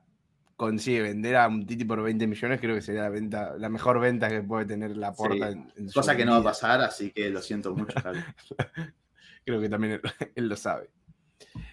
consigue 0.56 1.02
vender 1.02 1.36
a 1.36 1.48
un 1.48 1.66
Titi 1.66 1.84
por 1.84 2.02
20 2.02 2.26
millones, 2.28 2.62
creo 2.62 2.76
que 2.76 2.82
sería 2.82 3.02
la, 3.02 3.10
venta, 3.10 3.56
la 3.58 3.68
mejor 3.68 4.00
venta 4.00 4.30
que 4.30 4.44
puede 4.44 4.66
tener 4.66 4.96
la 4.96 5.12
porta. 5.12 5.50
En, 5.50 5.90
Cosa 5.94 6.16
que 6.16 6.24
no 6.24 6.34
va 6.34 6.38
a 6.38 6.44
pasar, 6.44 6.82
así 6.82 7.12
que 7.12 7.30
lo 7.30 7.42
siento 7.42 7.76
mucho, 7.76 7.96
creo 9.46 9.60
que 9.60 9.70
también 9.70 10.00
él, 10.36 10.48
lo 10.48 10.56
sabe. 10.56 10.90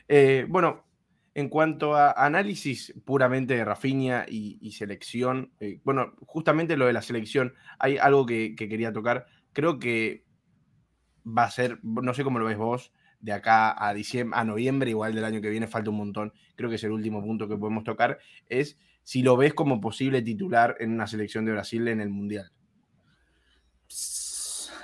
Eh, 0.08 0.44
bueno, 0.48 0.87
en 1.34 1.48
cuanto 1.48 1.94
a 1.94 2.12
análisis 2.12 2.94
puramente 3.04 3.54
de 3.54 3.64
Rafinha 3.64 4.26
y, 4.28 4.72
selección, 4.72 5.52
eh, 5.60 5.80
bueno, 5.84 6.14
justamente 6.26 6.76
lo 6.76 6.86
de 6.86 6.92
la 6.92 7.02
selección, 7.02 7.54
hay 7.78 7.98
algo 7.98 8.26
que, 8.26 8.54
quería 8.56 8.92
tocar. 8.92 9.26
Creo 9.52 9.78
que 9.78 10.24
va 11.26 11.44
a 11.44 11.50
ser, 11.50 11.78
no 11.82 12.14
sé 12.14 12.24
cómo 12.24 12.38
lo 12.38 12.46
ves 12.46 12.58
vos, 12.58 12.92
de 13.20 13.32
acá 13.32 13.74
a 13.84 13.94
diciembre, 13.94 14.38
a 14.38 14.44
noviembre, 14.44 14.90
igual 14.90 15.14
del 15.14 15.24
año 15.24 15.40
que 15.40 15.50
viene, 15.50 15.66
falta 15.66 15.90
un 15.90 15.96
montón. 15.96 16.32
Creo 16.56 16.70
que 16.70 16.76
es 16.76 16.84
el 16.84 16.92
último 16.92 17.22
punto 17.22 17.48
que 17.48 17.56
podemos 17.56 17.84
tocar, 17.84 18.18
es 18.46 18.78
si 19.02 19.22
lo 19.22 19.36
ves 19.36 19.54
como 19.54 19.80
posible 19.80 20.22
titular 20.22 20.76
en 20.80 20.92
una 20.92 21.06
selección 21.06 21.44
de 21.44 21.52
Brasil 21.52 21.88
en 21.88 22.00
el 22.00 22.10
Mundial 22.10 22.52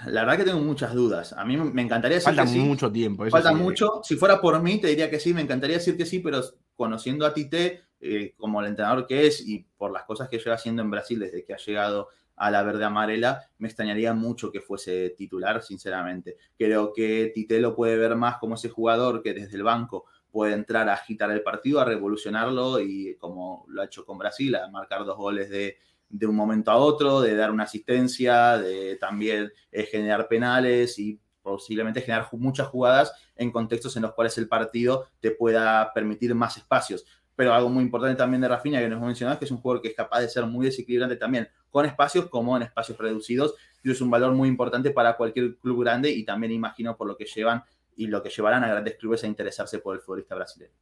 la 0.06 0.22
verdad 0.22 0.38
que 0.38 0.44
tengo 0.44 0.60
muchas 0.60 0.94
dudas. 0.94 1.32
A 1.32 1.44
mí 1.44 1.56
me 1.56 1.82
encantaría 1.82 2.16
decir 2.16 2.34
Falta 2.34 2.44
mucho 2.44 2.90
tiempo. 2.90 3.28
Falta 3.28 3.52
mucho. 3.52 4.00
Si 4.02 4.16
fuera 4.16 4.40
por 4.40 4.60
mí, 4.62 4.80
te 4.80 4.88
diría 4.88 5.10
que 5.10 5.20
sí, 5.20 5.34
me 5.34 5.42
encantaría 5.42 5.76
decir 5.76 5.96
que 5.96 6.06
sí, 6.06 6.20
pero 6.20 6.42
conociendo 6.74 7.26
a 7.26 7.34
Tite, 7.34 7.82
eh, 8.00 8.34
como 8.36 8.60
el 8.60 8.68
entrenador 8.68 9.06
que 9.06 9.26
es 9.26 9.46
y 9.46 9.66
por 9.76 9.92
las 9.92 10.04
cosas 10.04 10.28
que 10.28 10.38
lleva 10.38 10.56
haciendo 10.56 10.82
en 10.82 10.90
Brasil 10.90 11.18
desde 11.18 11.44
que 11.44 11.54
ha 11.54 11.58
llegado 11.58 12.08
a 12.36 12.50
la 12.50 12.62
verde 12.62 12.84
amarela, 12.84 13.48
me 13.58 13.68
extrañaría 13.68 14.12
mucho 14.12 14.50
que 14.50 14.60
fuese 14.60 15.10
titular, 15.10 15.62
sinceramente. 15.62 16.36
Creo 16.58 16.92
que 16.92 17.30
Tite 17.34 17.60
lo 17.60 17.74
puede 17.74 17.96
ver 17.96 18.16
más 18.16 18.38
como 18.38 18.56
ese 18.56 18.68
jugador 18.68 19.22
que 19.22 19.34
desde 19.34 19.56
el 19.56 19.62
banco 19.62 20.06
puede 20.30 20.54
entrar 20.54 20.88
a 20.88 20.94
agitar 20.94 21.30
el 21.30 21.42
partido, 21.42 21.80
a 21.80 21.84
revolucionarlo 21.84 22.80
y 22.80 23.16
como 23.18 23.64
lo 23.68 23.82
ha 23.82 23.84
hecho 23.84 24.04
con 24.04 24.18
Brasil, 24.18 24.56
a 24.56 24.68
marcar 24.68 25.04
dos 25.04 25.16
goles 25.16 25.48
de, 25.48 25.78
de 26.08 26.26
un 26.26 26.36
momento 26.36 26.70
a 26.70 26.76
otro, 26.76 27.20
de 27.20 27.34
dar 27.34 27.50
una 27.50 27.64
asistencia, 27.64 28.58
de 28.58 28.96
también 28.96 29.52
eh, 29.72 29.84
generar 29.84 30.28
penales 30.28 30.98
y 30.98 31.20
posiblemente 31.42 32.00
generar 32.00 32.28
muchas 32.32 32.68
jugadas 32.68 33.12
en 33.36 33.52
contextos 33.52 33.96
en 33.96 34.02
los 34.02 34.14
cuales 34.14 34.38
el 34.38 34.48
partido 34.48 35.08
te 35.20 35.30
pueda 35.30 35.92
permitir 35.92 36.34
más 36.34 36.56
espacios. 36.56 37.04
Pero 37.36 37.52
algo 37.52 37.68
muy 37.68 37.82
importante 37.82 38.16
también 38.16 38.40
de 38.40 38.48
Rafinha 38.48 38.80
que 38.80 38.88
nos 38.88 39.00
mencionado 39.00 39.38
que 39.38 39.44
es 39.44 39.50
un 39.50 39.58
jugador 39.58 39.82
que 39.82 39.88
es 39.88 39.94
capaz 39.94 40.20
de 40.20 40.28
ser 40.28 40.46
muy 40.46 40.66
desequilibrante 40.66 41.16
también 41.16 41.48
con 41.68 41.84
espacios 41.84 42.28
como 42.28 42.56
en 42.56 42.62
espacios 42.62 42.96
reducidos. 42.96 43.54
Y 43.82 43.90
es 43.90 44.00
un 44.00 44.10
valor 44.10 44.32
muy 44.32 44.48
importante 44.48 44.90
para 44.90 45.16
cualquier 45.16 45.56
club 45.58 45.82
grande 45.82 46.10
y 46.10 46.24
también 46.24 46.52
imagino 46.52 46.96
por 46.96 47.06
lo 47.06 47.16
que 47.16 47.26
llevan 47.26 47.62
y 47.96 48.06
lo 48.06 48.22
que 48.22 48.30
llevarán 48.30 48.64
a 48.64 48.68
grandes 48.68 48.96
clubes 48.96 49.24
a 49.24 49.26
interesarse 49.26 49.78
por 49.80 49.96
el 49.96 50.00
futbolista 50.00 50.34
brasileño. 50.34 50.72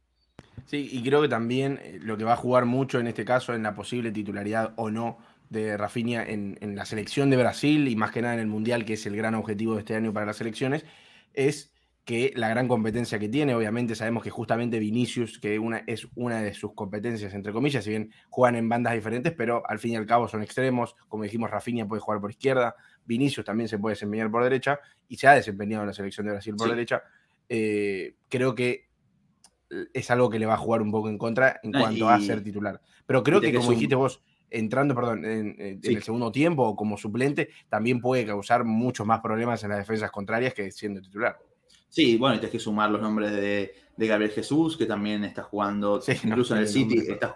Sí, 0.65 0.89
y 0.91 1.03
creo 1.03 1.21
que 1.21 1.29
también 1.29 1.79
eh, 1.83 1.99
lo 2.01 2.17
que 2.17 2.23
va 2.23 2.33
a 2.33 2.37
jugar 2.37 2.65
mucho 2.65 2.99
en 2.99 3.07
este 3.07 3.25
caso 3.25 3.53
en 3.53 3.63
la 3.63 3.75
posible 3.75 4.11
titularidad 4.11 4.73
o 4.75 4.89
no 4.89 5.17
de 5.49 5.77
Rafinha 5.77 6.23
en, 6.23 6.57
la 6.75 6.85
selección 6.85 7.29
de 7.29 7.37
Brasil 7.37 7.87
y 7.87 7.95
más 7.95 8.11
que 8.11 8.21
nada 8.21 8.33
en 8.33 8.39
el 8.39 8.47
Mundial, 8.47 8.85
que 8.85 8.93
es 8.93 9.05
el 9.05 9.15
gran 9.15 9.35
objetivo 9.35 9.75
de 9.75 9.79
este 9.79 9.95
año 9.95 10.11
para 10.11 10.25
las 10.25 10.37
selecciones, 10.37 10.85
es 11.33 11.71
que 12.05 12.33
la 12.35 12.49
gran 12.49 12.67
competencia 12.67 13.17
que 13.19 13.29
tiene, 13.29 13.55
obviamente 13.55 13.95
sabemos 13.95 14.23
que 14.23 14.29
justamente 14.29 14.79
Vinicius, 14.79 15.39
que 15.39 15.57
una, 15.59 15.83
es 15.87 16.07
una 16.15 16.41
de 16.41 16.53
sus 16.53 16.73
competencias, 16.73 17.33
entre 17.33 17.53
comillas, 17.53 17.83
si 17.83 17.91
bien 17.91 18.11
juegan 18.29 18.55
en 18.55 18.67
bandas 18.67 18.93
diferentes, 18.93 19.31
pero 19.31 19.63
al 19.69 19.79
fin 19.79 19.93
y 19.93 19.95
al 19.95 20.05
cabo 20.05 20.27
son 20.27 20.43
extremos, 20.43 20.95
como 21.07 21.23
dijimos, 21.23 21.49
Rafinha 21.49 21.87
puede 21.87 22.01
jugar 22.01 22.19
por 22.19 22.31
izquierda, 22.31 22.75
Vinicius 23.05 23.45
también 23.45 23.69
se 23.69 23.77
puede 23.77 23.93
desempeñar 23.93 24.29
por 24.29 24.43
derecha 24.43 24.79
y 25.07 25.17
se 25.17 25.27
ha 25.27 25.33
desempeñado 25.33 25.83
en 25.83 25.87
la 25.87 25.93
selección 25.93 26.25
de 26.25 26.33
Brasil 26.33 26.55
por 26.55 26.69
derecha. 26.69 27.03
Eh, 27.47 28.15
creo 28.27 28.55
que 28.55 28.87
es 29.93 30.11
algo 30.11 30.29
que 30.29 30.39
le 30.39 30.45
va 30.45 30.55
a 30.55 30.57
jugar 30.57 30.81
un 30.81 30.91
poco 30.91 31.09
en 31.09 31.17
contra 31.17 31.59
en 31.63 31.71
cuanto 31.71 32.09
a 32.09 32.19
ser 32.19 32.43
titular. 32.43 32.81
Pero 33.05 33.23
creo 33.23 33.41
que, 33.41 33.53
como 33.53 33.71
dijiste 33.71 33.95
vos, 33.95 34.21
entrando, 34.49 34.95
perdón, 34.95 35.25
en, 35.25 35.79
el 35.81 36.03
segundo 36.03 36.31
tiempo 36.31 36.63
o 36.63 36.75
como 36.75 36.97
suplente, 36.97 37.49
también 37.69 37.99
puede 37.99 38.25
causar 38.25 38.63
muchos 38.63 39.05
más 39.05 39.19
problemas 39.19 39.63
en 39.63 39.71
las 39.71 39.79
defensas 39.79 40.11
contrarias 40.11 40.53
que 40.53 40.71
siendo 40.71 41.01
titular. 41.01 41.37
Sí, 41.89 42.17
bueno, 42.17 42.35
y 42.35 42.39
tienes 42.39 42.51
que 42.51 42.59
sumar 42.59 42.89
los 42.89 43.01
nombres 43.01 43.31
de, 43.31 43.73
Gabriel 43.97 44.31
Jesús, 44.31 44.77
que 44.77 44.85
también 44.85 45.23
está 45.23 45.43
jugando, 45.43 46.01
incluso 46.23 46.55
en 46.55 46.61
el 46.61 46.67
City, 46.67 46.99
está, 47.07 47.33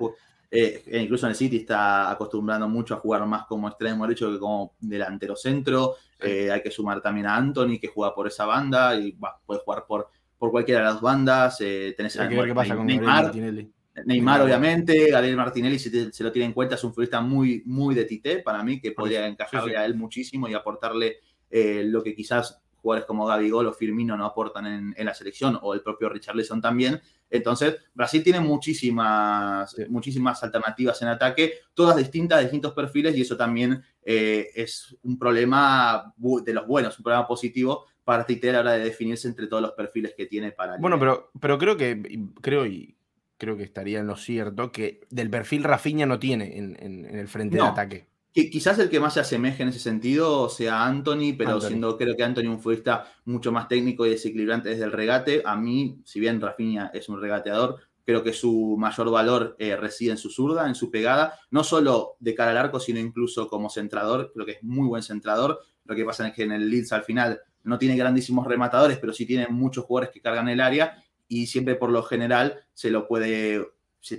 eh, 0.49 0.99
incluso 1.01 1.25
en 1.25 1.31
el 1.31 1.35
City 1.35 1.57
está 1.57 2.09
acostumbrando 2.09 2.67
mucho 2.67 2.95
a 2.95 2.97
jugar 2.97 3.25
más 3.25 3.45
como 3.45 3.67
extremo 3.67 4.05
derecho 4.05 4.31
que 4.31 4.39
como 4.39 4.73
delantero 4.79 5.35
centro. 5.35 5.95
Eh, 6.19 6.49
hay 6.51 6.61
que 6.61 6.71
sumar 6.71 7.01
también 7.01 7.27
a 7.27 7.35
Anthony, 7.35 7.77
que 7.79 7.87
juega 7.87 8.15
por 8.15 8.27
esa 8.27 8.45
banda 8.45 8.95
y 8.95 9.17
puede 9.45 9.59
jugar 9.59 9.85
por 9.87 10.09
por 10.37 10.51
cualquiera 10.51 10.81
de 10.81 10.85
las 10.85 11.01
bandas. 11.01 11.57
Eh, 11.61 11.93
tenés 11.95 12.19
Hay 12.19 12.29
que 12.29 12.35
ver 12.35 12.47
qué 12.47 12.55
pasa 12.55 12.75
con 12.75 12.85
Neymar, 12.85 13.23
Martinelli. 13.25 13.71
Neymar, 14.05 14.41
obviamente, 14.41 15.09
Gabriel 15.09 15.35
Martinelli, 15.35 15.79
si 15.79 15.89
se 16.11 16.23
lo 16.23 16.31
tiene 16.31 16.45
en 16.45 16.53
cuenta, 16.53 16.75
es 16.75 16.83
un 16.83 16.91
futbolista 16.91 17.21
muy, 17.21 17.63
muy 17.65 17.95
de 17.95 18.05
Tite 18.05 18.39
para 18.39 18.63
mí, 18.63 18.79
que 18.79 18.91
podría 18.91 19.25
encajarle 19.25 19.75
a 19.75 19.85
él 19.85 19.95
muchísimo 19.95 20.47
y 20.47 20.53
aportarle 20.53 21.17
eh, 21.49 21.83
lo 21.85 22.03
que 22.03 22.13
quizás 22.13 22.61
jugadores 22.75 23.07
como 23.07 23.25
Gol 23.25 23.67
o 23.67 23.73
Firmino 23.73 24.15
no 24.15 24.25
aportan 24.25 24.93
en, 24.95 25.05
la 25.05 25.13
selección, 25.13 25.57
o 25.61 25.73
el 25.73 25.81
propio 25.81 26.09
Richarlison 26.09 26.61
también. 26.61 27.01
Entonces, 27.29 27.75
Brasil 27.93 28.23
tiene 28.23 28.39
muchísimas, 28.39 29.75
muchísimas 29.89 30.41
alternativas 30.43 31.01
en 31.01 31.09
ataque, 31.09 31.53
todas 31.73 31.97
distintas, 31.97 32.41
distintos 32.41 32.73
perfiles, 32.73 33.17
y 33.17 33.21
eso 33.21 33.35
también 33.35 33.83
eh, 34.03 34.49
es 34.55 34.95
un 35.03 35.17
problema 35.17 36.13
de 36.17 36.53
los 36.53 36.67
buenos, 36.67 36.97
un 36.97 37.03
problema 37.03 37.27
positivo 37.27 37.87
para 38.07 38.25
Tite 38.25 38.51
a 38.51 38.53
la 38.53 38.59
hora 38.61 38.71
de 38.71 38.85
definirse 38.85 39.27
entre 39.27 39.47
todos 39.47 39.61
los 39.61 39.73
perfiles 39.73 40.13
que 40.15 40.27
tiene 40.27 40.53
para... 40.53 40.77
Bueno, 40.77 40.97
pero, 40.97 41.29
pero 41.41 41.57
creo 41.57 41.75
que, 41.75 42.01
creo 42.39 42.65
y 42.65 42.95
creo 43.37 43.57
que 43.57 43.63
estaría 43.63 43.99
en 43.99 44.07
lo 44.07 44.15
cierto, 44.15 44.71
que 44.71 45.01
del 45.09 45.29
perfil 45.29 45.65
Rafinha 45.65 46.05
no 46.05 46.17
tiene 46.17 46.57
en, 46.57 47.05
el 47.05 47.27
frente 47.27 47.57
de 47.57 47.63
ataque. 47.63 48.07
Que 48.33 48.49
quizás 48.49 48.79
el 48.79 48.89
que 48.89 49.01
más 49.01 49.15
se 49.15 49.19
asemeje 49.19 49.63
en 49.63 49.69
ese 49.69 49.79
sentido 49.79 50.47
sea 50.47 50.85
Anthony, 50.85 51.35
pero 51.37 51.59
siendo 51.59 51.97
creo 51.97 52.15
que 52.15 52.23
Anthony 52.23 52.47
un 52.47 52.61
futbolista 52.61 53.11
mucho 53.25 53.51
más 53.51 53.67
técnico 53.67 54.05
y 54.05 54.11
desequilibrante 54.11 54.69
desde 54.69 54.85
el 54.85 54.93
regate. 54.93 55.41
A 55.43 55.57
mí, 55.57 55.99
si 56.05 56.21
bien 56.21 56.39
Rafinha 56.39 56.89
es 56.93 57.09
un 57.09 57.19
regateador, 57.19 57.81
creo 58.05 58.23
que 58.23 58.31
su 58.31 58.77
mayor 58.79 59.11
valor 59.11 59.57
eh, 59.59 59.75
reside 59.75 60.11
en 60.11 60.17
su 60.17 60.29
zurda, 60.29 60.65
en 60.65 60.75
su 60.75 60.89
pegada, 60.89 61.37
no 61.51 61.65
solo 61.65 62.15
de 62.21 62.33
cara 62.35 62.51
al 62.51 62.57
arco, 62.57 62.79
sino 62.79 63.01
incluso 63.01 63.49
como 63.49 63.69
centrador. 63.69 64.31
Creo 64.33 64.45
que 64.45 64.53
es 64.53 64.63
muy 64.63 64.87
buen 64.87 65.03
centrador. 65.03 65.59
Lo 65.83 65.93
que 65.93 66.05
pasa 66.05 66.25
es 66.25 66.33
que 66.33 66.43
en 66.43 66.53
el 66.53 66.69
Leeds 66.69 66.93
al 66.93 67.03
final 67.03 67.41
no 67.67 67.77
tiene 67.77 67.95
grandísimos 67.95 68.47
rematadores, 68.47 68.97
pero 68.97 69.13
sí 69.13 69.25
tiene 69.25 69.47
muchos 69.47 69.85
jugadores 69.85 70.13
que 70.13 70.21
cargan 70.21 70.49
el 70.49 70.61
área 70.61 71.03
y 71.27 71.47
siempre 71.47 71.75
por 71.75 71.89
lo 71.89 72.01
general 72.03 72.65
se 72.73 72.89
lo 72.89 73.07
puede, 73.07 73.67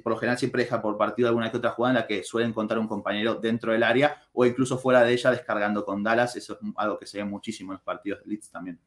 por 0.02 0.12
lo 0.12 0.18
general 0.18 0.38
siempre 0.38 0.64
deja 0.64 0.82
por 0.82 0.98
partido 0.98 1.28
alguna 1.28 1.50
que 1.50 1.56
otra 1.56 1.70
jugada 1.70 1.94
en 1.94 2.00
la 2.02 2.06
que 2.06 2.22
suele 2.22 2.46
encontrar 2.46 2.78
un 2.78 2.88
compañero 2.88 3.36
dentro 3.36 3.72
del 3.72 3.82
área 3.82 4.22
o 4.32 4.44
incluso 4.44 4.78
fuera 4.78 5.02
de 5.02 5.12
ella 5.12 5.30
descargando 5.30 5.84
con 5.84 6.02
Dallas. 6.02 6.36
Eso 6.36 6.54
es 6.54 6.58
algo 6.76 6.98
que 6.98 7.06
se 7.06 7.18
ve 7.18 7.24
muchísimo 7.24 7.72
en 7.72 7.76
los 7.76 7.82
partidos 7.82 8.20
de 8.20 8.26
Leeds 8.26 8.50
también. 8.50 8.78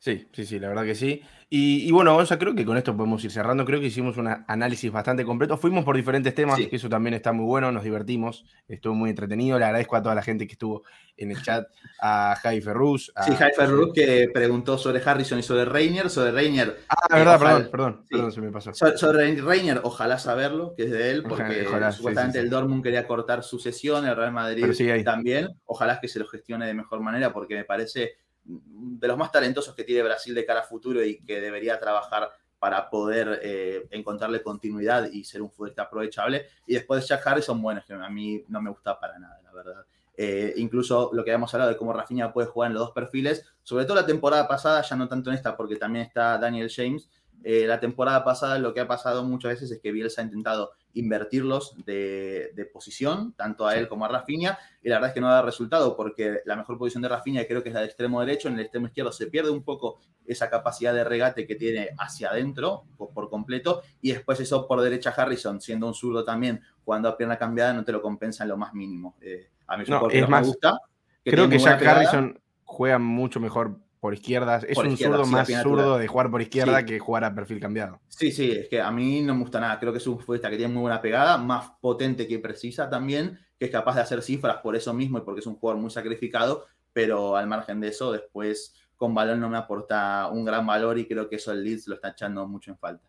Sí, 0.00 0.26
sí, 0.32 0.46
sí, 0.46 0.58
la 0.58 0.68
verdad 0.68 0.84
que 0.84 0.94
sí. 0.94 1.22
Y, 1.52 1.90
bueno, 1.90 2.14
Gonza, 2.14 2.38
creo 2.38 2.54
que 2.54 2.64
con 2.64 2.78
esto 2.78 2.96
podemos 2.96 3.22
ir 3.24 3.30
cerrando. 3.30 3.66
Creo 3.66 3.80
que 3.80 3.86
hicimos 3.86 4.16
un 4.16 4.28
análisis 4.46 4.90
bastante 4.90 5.26
completo. 5.26 5.58
Fuimos 5.58 5.84
por 5.84 5.94
diferentes 5.94 6.34
temas, 6.34 6.58
que 6.58 6.76
eso 6.76 6.88
también 6.88 7.12
está 7.12 7.32
muy 7.32 7.44
bueno, 7.44 7.70
nos 7.70 7.82
divertimos, 7.82 8.46
estuvo 8.66 8.94
muy 8.94 9.10
entretenido. 9.10 9.58
Le 9.58 9.66
agradezco 9.66 9.96
a 9.96 10.02
toda 10.02 10.14
la 10.14 10.22
gente 10.22 10.46
que 10.46 10.52
estuvo 10.52 10.84
en 11.18 11.32
el 11.32 11.42
chat, 11.42 11.66
a 12.00 12.34
Javi 12.40 12.62
Ferruz. 12.62 13.12
Sí, 13.26 13.32
Javi 13.32 13.52
Ferruz 13.54 13.92
que 13.92 14.30
preguntó 14.32 14.78
sobre 14.78 15.02
Harrison 15.04 15.38
y 15.40 15.42
sobre 15.42 15.66
Reiner. 15.66 16.08
Sobre 16.08 16.30
Reiner. 16.30 16.78
Ah, 16.88 17.14
verdad, 17.14 17.38
perdón, 17.38 17.68
perdón, 17.70 18.04
perdón, 18.08 18.32
se 18.32 18.40
me 18.40 18.50
pasó. 18.52 18.72
sobre 18.72 19.34
Reiner, 19.34 19.80
ojalá 19.82 20.18
saberlo, 20.18 20.72
que 20.76 20.84
es 20.84 20.90
de 20.92 21.10
él, 21.10 21.24
porque 21.28 21.66
supuestamente 21.92 22.38
el 22.38 22.48
Dortmund 22.48 22.82
quería 22.82 23.06
cortar 23.06 23.42
su 23.42 23.58
sesión, 23.58 24.06
el 24.06 24.16
Real 24.16 24.32
Madrid 24.32 24.64
también. 25.04 25.48
Ojalá 25.66 26.00
que 26.00 26.08
se 26.08 26.20
lo 26.20 26.26
gestione 26.26 26.66
de 26.66 26.72
mejor 26.72 27.00
manera, 27.00 27.34
porque 27.34 27.54
me 27.56 27.64
parece 27.64 28.12
de 28.44 29.08
los 29.08 29.16
más 29.16 29.30
talentosos 29.30 29.74
que 29.74 29.84
tiene 29.84 30.02
Brasil 30.02 30.34
de 30.34 30.44
cara 30.44 30.60
a 30.60 30.64
futuro 30.64 31.04
y 31.04 31.20
que 31.20 31.40
debería 31.40 31.78
trabajar 31.78 32.30
para 32.58 32.90
poder 32.90 33.40
eh, 33.42 33.86
encontrarle 33.90 34.42
continuidad 34.42 35.10
y 35.10 35.24
ser 35.24 35.40
un 35.40 35.50
futbolista 35.50 35.82
aprovechable. 35.82 36.46
Y 36.66 36.74
después 36.74 37.00
de 37.00 37.06
Jack 37.08 37.26
Harrison, 37.26 37.60
bueno, 37.60 37.82
que 37.86 37.94
a 37.94 38.08
mí 38.10 38.44
no 38.48 38.60
me 38.60 38.70
gusta 38.70 39.00
para 39.00 39.18
nada, 39.18 39.40
la 39.42 39.52
verdad. 39.52 39.84
Eh, 40.16 40.52
incluso 40.56 41.10
lo 41.14 41.24
que 41.24 41.30
habíamos 41.30 41.54
hablado 41.54 41.70
de 41.70 41.78
cómo 41.78 41.94
Rafinha 41.94 42.32
puede 42.32 42.48
jugar 42.48 42.70
en 42.70 42.74
los 42.74 42.82
dos 42.82 42.92
perfiles, 42.92 43.46
sobre 43.62 43.86
todo 43.86 43.94
la 43.94 44.04
temporada 44.04 44.46
pasada, 44.46 44.82
ya 44.82 44.94
no 44.94 45.08
tanto 45.08 45.30
en 45.30 45.36
esta, 45.36 45.56
porque 45.56 45.76
también 45.76 46.04
está 46.04 46.36
Daniel 46.36 46.70
James, 46.70 47.08
eh, 47.42 47.66
la 47.66 47.80
temporada 47.80 48.22
pasada 48.22 48.58
lo 48.58 48.74
que 48.74 48.80
ha 48.80 48.86
pasado 48.86 49.24
muchas 49.24 49.52
veces 49.52 49.70
es 49.70 49.80
que 49.80 49.92
Bielsa 49.92 50.20
ha 50.20 50.24
intentado 50.24 50.72
invertirlos 50.94 51.76
de, 51.84 52.70
posición, 52.72 53.32
tanto 53.34 53.66
a 53.66 53.76
él 53.76 53.88
como 53.88 54.04
a 54.04 54.08
Rafinha, 54.08 54.58
y 54.82 54.88
la 54.88 54.96
verdad 54.96 55.10
es 55.10 55.14
que 55.14 55.20
no 55.20 55.28
dado 55.28 55.46
resultado 55.46 55.96
porque 55.96 56.40
la 56.44 56.56
mejor 56.56 56.78
posición 56.78 57.02
de 57.02 57.08
Rafinha 57.08 57.44
creo 57.46 57.62
que 57.62 57.68
es 57.68 57.74
la 57.74 57.80
de 57.80 57.86
extremo 57.86 58.20
derecho, 58.20 58.48
en 58.48 58.54
el 58.54 58.60
extremo 58.60 58.86
izquierdo 58.86 59.12
se 59.12 59.26
pierde 59.26 59.50
un 59.50 59.62
poco 59.62 60.00
esa 60.26 60.48
capacidad 60.48 60.94
de 60.94 61.04
regate 61.04 61.46
que 61.46 61.54
tiene 61.54 61.90
hacia 61.98 62.30
adentro 62.30 62.84
por, 62.96 63.28
completo, 63.28 63.82
y 64.00 64.12
después 64.12 64.40
eso 64.40 64.66
por 64.66 64.80
derecha 64.80 65.10
Harrison, 65.10 65.60
siendo 65.60 65.86
un 65.86 65.94
zurdo 65.94 66.24
también, 66.24 66.60
jugando 66.84 67.08
a 67.08 67.16
pierna 67.16 67.38
cambiada, 67.38 67.72
no 67.72 67.84
te 67.84 67.92
lo 67.92 68.02
compensa 68.02 68.44
en 68.44 68.50
lo 68.50 68.56
más 68.56 68.74
mínimo. 68.74 69.16
Eh, 69.20 69.50
a 69.66 69.76
mí 69.76 69.84
es 69.84 70.28
más, 70.28 70.42
me 70.42 70.48
gusta. 70.48 70.80
creo 71.24 71.48
que 71.48 71.58
Jack 71.58 71.82
Harrison 71.82 72.40
juega 72.64 72.98
mucho 72.98 73.40
mejor 73.40 73.78
por 74.00 74.14
izquierdas. 74.14 74.64
Es 74.68 74.78
un 74.78 74.96
zurdo 74.96 75.26
más 75.26 75.48
zurdo 75.62 75.98
de 75.98 76.08
jugar 76.08 76.30
por 76.30 76.40
izquierda 76.40 76.84
que 76.84 76.98
jugar 76.98 77.24
a 77.24 77.34
perfil 77.34 77.60
cambiado. 77.60 78.00
Sí, 78.08 78.32
sí, 78.32 78.50
es 78.50 78.68
que 78.68 78.80
a 78.80 78.90
mí 78.90 79.20
no 79.20 79.34
me 79.34 79.42
gusta 79.42 79.60
nada. 79.60 79.78
Creo 79.78 79.92
que 79.92 79.98
es 79.98 80.06
un 80.06 80.18
futbolista 80.18 80.50
que 80.50 80.56
tiene 80.56 80.72
muy 80.72 80.80
buena 80.80 81.02
pegada, 81.02 81.36
más 81.36 81.72
potente 81.80 82.26
que 82.26 82.38
precisa 82.38 82.88
también, 82.88 83.38
que 83.58 83.66
es 83.66 83.70
capaz 83.70 83.94
de 83.94 84.00
hacer 84.00 84.22
cifras 84.22 84.56
por 84.62 84.74
eso 84.74 84.94
mismo 84.94 85.18
y 85.18 85.20
porque 85.20 85.40
es 85.40 85.46
un 85.46 85.56
jugador 85.56 85.80
muy 85.80 85.90
sacrificado, 85.90 86.66
pero 86.92 87.36
al 87.36 87.46
margen 87.46 87.80
de 87.80 87.88
eso, 87.88 88.10
después 88.10 88.74
con 88.96 89.14
balón 89.14 89.40
no 89.40 89.48
me 89.48 89.58
aporta 89.58 90.28
un 90.32 90.44
gran 90.44 90.66
valor 90.66 90.98
y 90.98 91.06
creo 91.06 91.28
que 91.28 91.36
eso 91.36 91.52
el 91.52 91.62
Leeds 91.62 91.88
lo 91.88 91.94
está 91.94 92.08
echando 92.08 92.46
mucho 92.48 92.70
en 92.70 92.78
falta. 92.78 93.06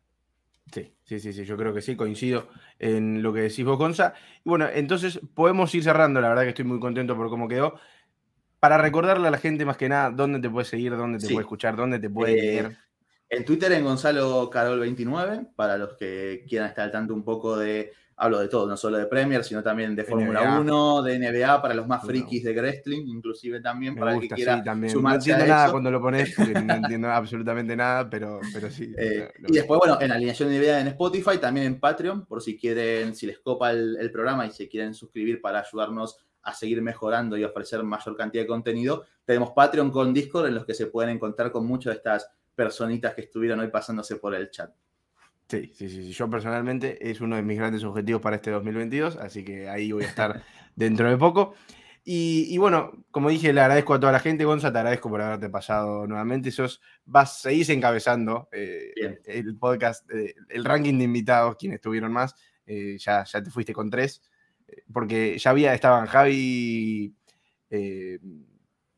Sí, 0.71 0.93
sí, 1.04 1.19
sí, 1.19 1.34
sí, 1.34 1.43
yo 1.43 1.58
creo 1.58 1.73
que 1.73 1.82
sí, 1.82 1.97
coincido 1.97 2.47
en 2.80 3.21
lo 3.21 3.34
que 3.34 3.41
decís 3.41 3.65
vos, 3.65 3.77
Gonza. 3.77 4.13
Y 4.45 4.49
bueno, 4.49 4.67
entonces 4.73 5.19
podemos 5.34 5.73
ir 5.75 5.84
cerrando, 5.84 6.21
la 6.21 6.30
verdad 6.30 6.43
que 6.43 6.49
estoy 6.49 6.63
muy 6.63 6.80
contento 6.80 7.17
por 7.17 7.30
cómo 7.30 7.49
quedó 7.49 7.75
para 8.62 8.78
recordarle 8.78 9.28
a 9.28 9.32
la 9.32 9.39
gente 9.39 9.65
más 9.65 9.76
que 9.76 9.89
nada 9.89 10.12
dónde 10.12 10.39
te 10.39 10.47
puede 10.47 10.65
seguir, 10.65 10.95
dónde 10.95 11.17
te 11.17 11.26
puede 11.26 11.41
escuchar, 11.41 11.76
dónde 11.76 11.97
te 11.97 12.12
puede 12.12 12.34
eh, 12.34 12.41
leer. 12.41 12.78
En 13.28 13.43
Twitter 13.43 13.71
en 13.71 13.84
Gonzalo 13.84 14.52
Carol29, 14.52 15.56
para 15.56 15.80
los 15.80 15.97
que 15.97 16.45
quieran 16.47 16.69
estar 16.69 16.86
al 16.86 16.91
tanto 16.91 17.15
un 17.15 17.24
poco 17.24 17.58
de, 17.58 17.91
hablo 18.17 18.38
de 18.38 18.50
todo, 18.50 18.67
no 18.67 18.78
solo 18.78 19.00
de 19.00 19.08
Premier, 19.08 19.43
sino 19.43 19.63
también 19.63 19.95
de 19.95 20.04
Fórmula 20.04 20.60
1, 20.60 21.02
de 21.02 21.17
NBA, 21.17 21.60
para 21.60 21.74
los 21.74 21.88
más 21.88 22.06
frikis 22.06 22.43
de 22.43 22.54
wrestling, 22.54 23.08
inclusive 23.08 23.62
también, 23.62 23.95
para 23.95 24.13
el 24.13 24.21
que 24.21 24.30
quiera 24.30 24.62
sí, 24.63 24.95
No 25.02 25.12
entiendo 25.12 25.47
nada 25.47 25.71
cuando 25.71 25.89
lo 25.89 26.00
pones, 26.00 26.38
no 26.63 26.74
entiendo 26.76 27.10
absolutamente 27.10 27.76
nada, 27.76 28.08
pero, 28.08 28.41
pero 28.54 28.69
sí. 28.69 28.93
Eh, 28.95 29.28
y 29.47 29.54
después, 29.54 29.80
bueno, 29.80 29.97
en 30.00 30.12
alineación 30.12 30.50
de 30.50 30.60
NBA 30.60 30.82
en 30.82 30.88
Spotify, 30.89 31.39
también 31.39 31.65
en 31.65 31.80
Patreon, 31.80 32.28
por 32.28 32.43
si 32.43 32.60
quieren, 32.60 33.15
si 33.15 33.26
les 33.26 33.39
copa 33.39 33.71
el, 33.71 33.97
el 34.00 34.12
programa 34.12 34.45
y 34.45 34.52
se 34.52 34.69
quieren 34.69 34.93
suscribir 34.93 35.41
para 35.41 35.62
ayudarnos 35.62 36.19
a 36.43 36.54
seguir 36.54 36.82
mejorando 36.82 37.38
y 37.38 37.43
ofrecer 37.43 37.84
mayor 37.84 38.15
cantidad 38.15 38.43
de 38.43 38.47
contenido. 38.47 39.06
Tenemos 39.25 39.51
Patreon 39.51 39.91
con 39.91 40.13
Discord 40.13 40.47
en 40.47 40.56
los 40.56 40.65
que 40.65 40.73
se 40.73 40.88
pueden 40.88 41.15
encontrar 41.15 41.51
con 41.51 41.65
muchas 41.65 41.93
de 41.93 41.97
estas 41.97 42.32
personitas 42.56 43.13
que 43.13 43.21
estuvieron 43.21 43.60
hoy 43.60 43.69
pasándose 43.69 44.15
por 44.17 44.36
el 44.36 44.49
chat. 44.49 44.71
Sí, 45.47 45.71
sí, 45.75 45.89
sí, 45.89 46.12
Yo 46.12 46.30
personalmente 46.30 47.10
es 47.10 47.19
uno 47.19 47.36
de 47.36 47.41
mis 47.41 47.58
grandes 47.58 47.84
objetivos 47.84 48.21
para 48.21 48.38
este 48.38 48.51
2022, 48.51 49.17
así 49.17 49.43
que 49.43 49.67
ahí 49.67 49.91
voy 49.91 50.06
a 50.06 50.08
estar 50.08 50.41
dentro 50.75 51.10
de 51.10 51.17
poco. 51.17 51.56
Y, 52.04 52.58
bueno, 52.58 53.06
como 53.12 53.30
dije, 53.30 53.54
le 53.54 53.62
agradezco 53.62 53.93
a 53.93 53.99
toda 53.99 54.12
la 54.12 54.19
gente. 54.19 54.43
Gonza, 54.43 54.71
te 54.71 54.80
agradezco 54.80 55.08
por 55.10 55.21
haberte 55.21 55.49
pasado 55.49 56.08
nuevamente. 56.08 56.49
Sos, 56.49 56.82
vas, 57.06 57.41
seguís 57.41 57.69
encabezando 57.69 58.49
eh, 58.51 59.19
el 59.25 59.56
podcast, 59.58 60.10
eh, 60.12 60.34
el 60.49 60.65
ranking 60.65 60.97
de 60.97 61.04
invitados, 61.04 61.58
quienes 61.58 61.80
tuvieron 61.80 62.12
más. 62.12 62.34
Eh, 62.65 62.97
ya, 62.97 63.23
ya 63.23 63.43
te 63.43 63.51
fuiste 63.51 63.73
con 63.73 63.91
tres 63.91 64.21
porque 64.91 65.38
ya 65.38 65.51
había, 65.51 65.73
estaban 65.73 66.07
Javi 66.07 67.15
eh, 67.69 68.19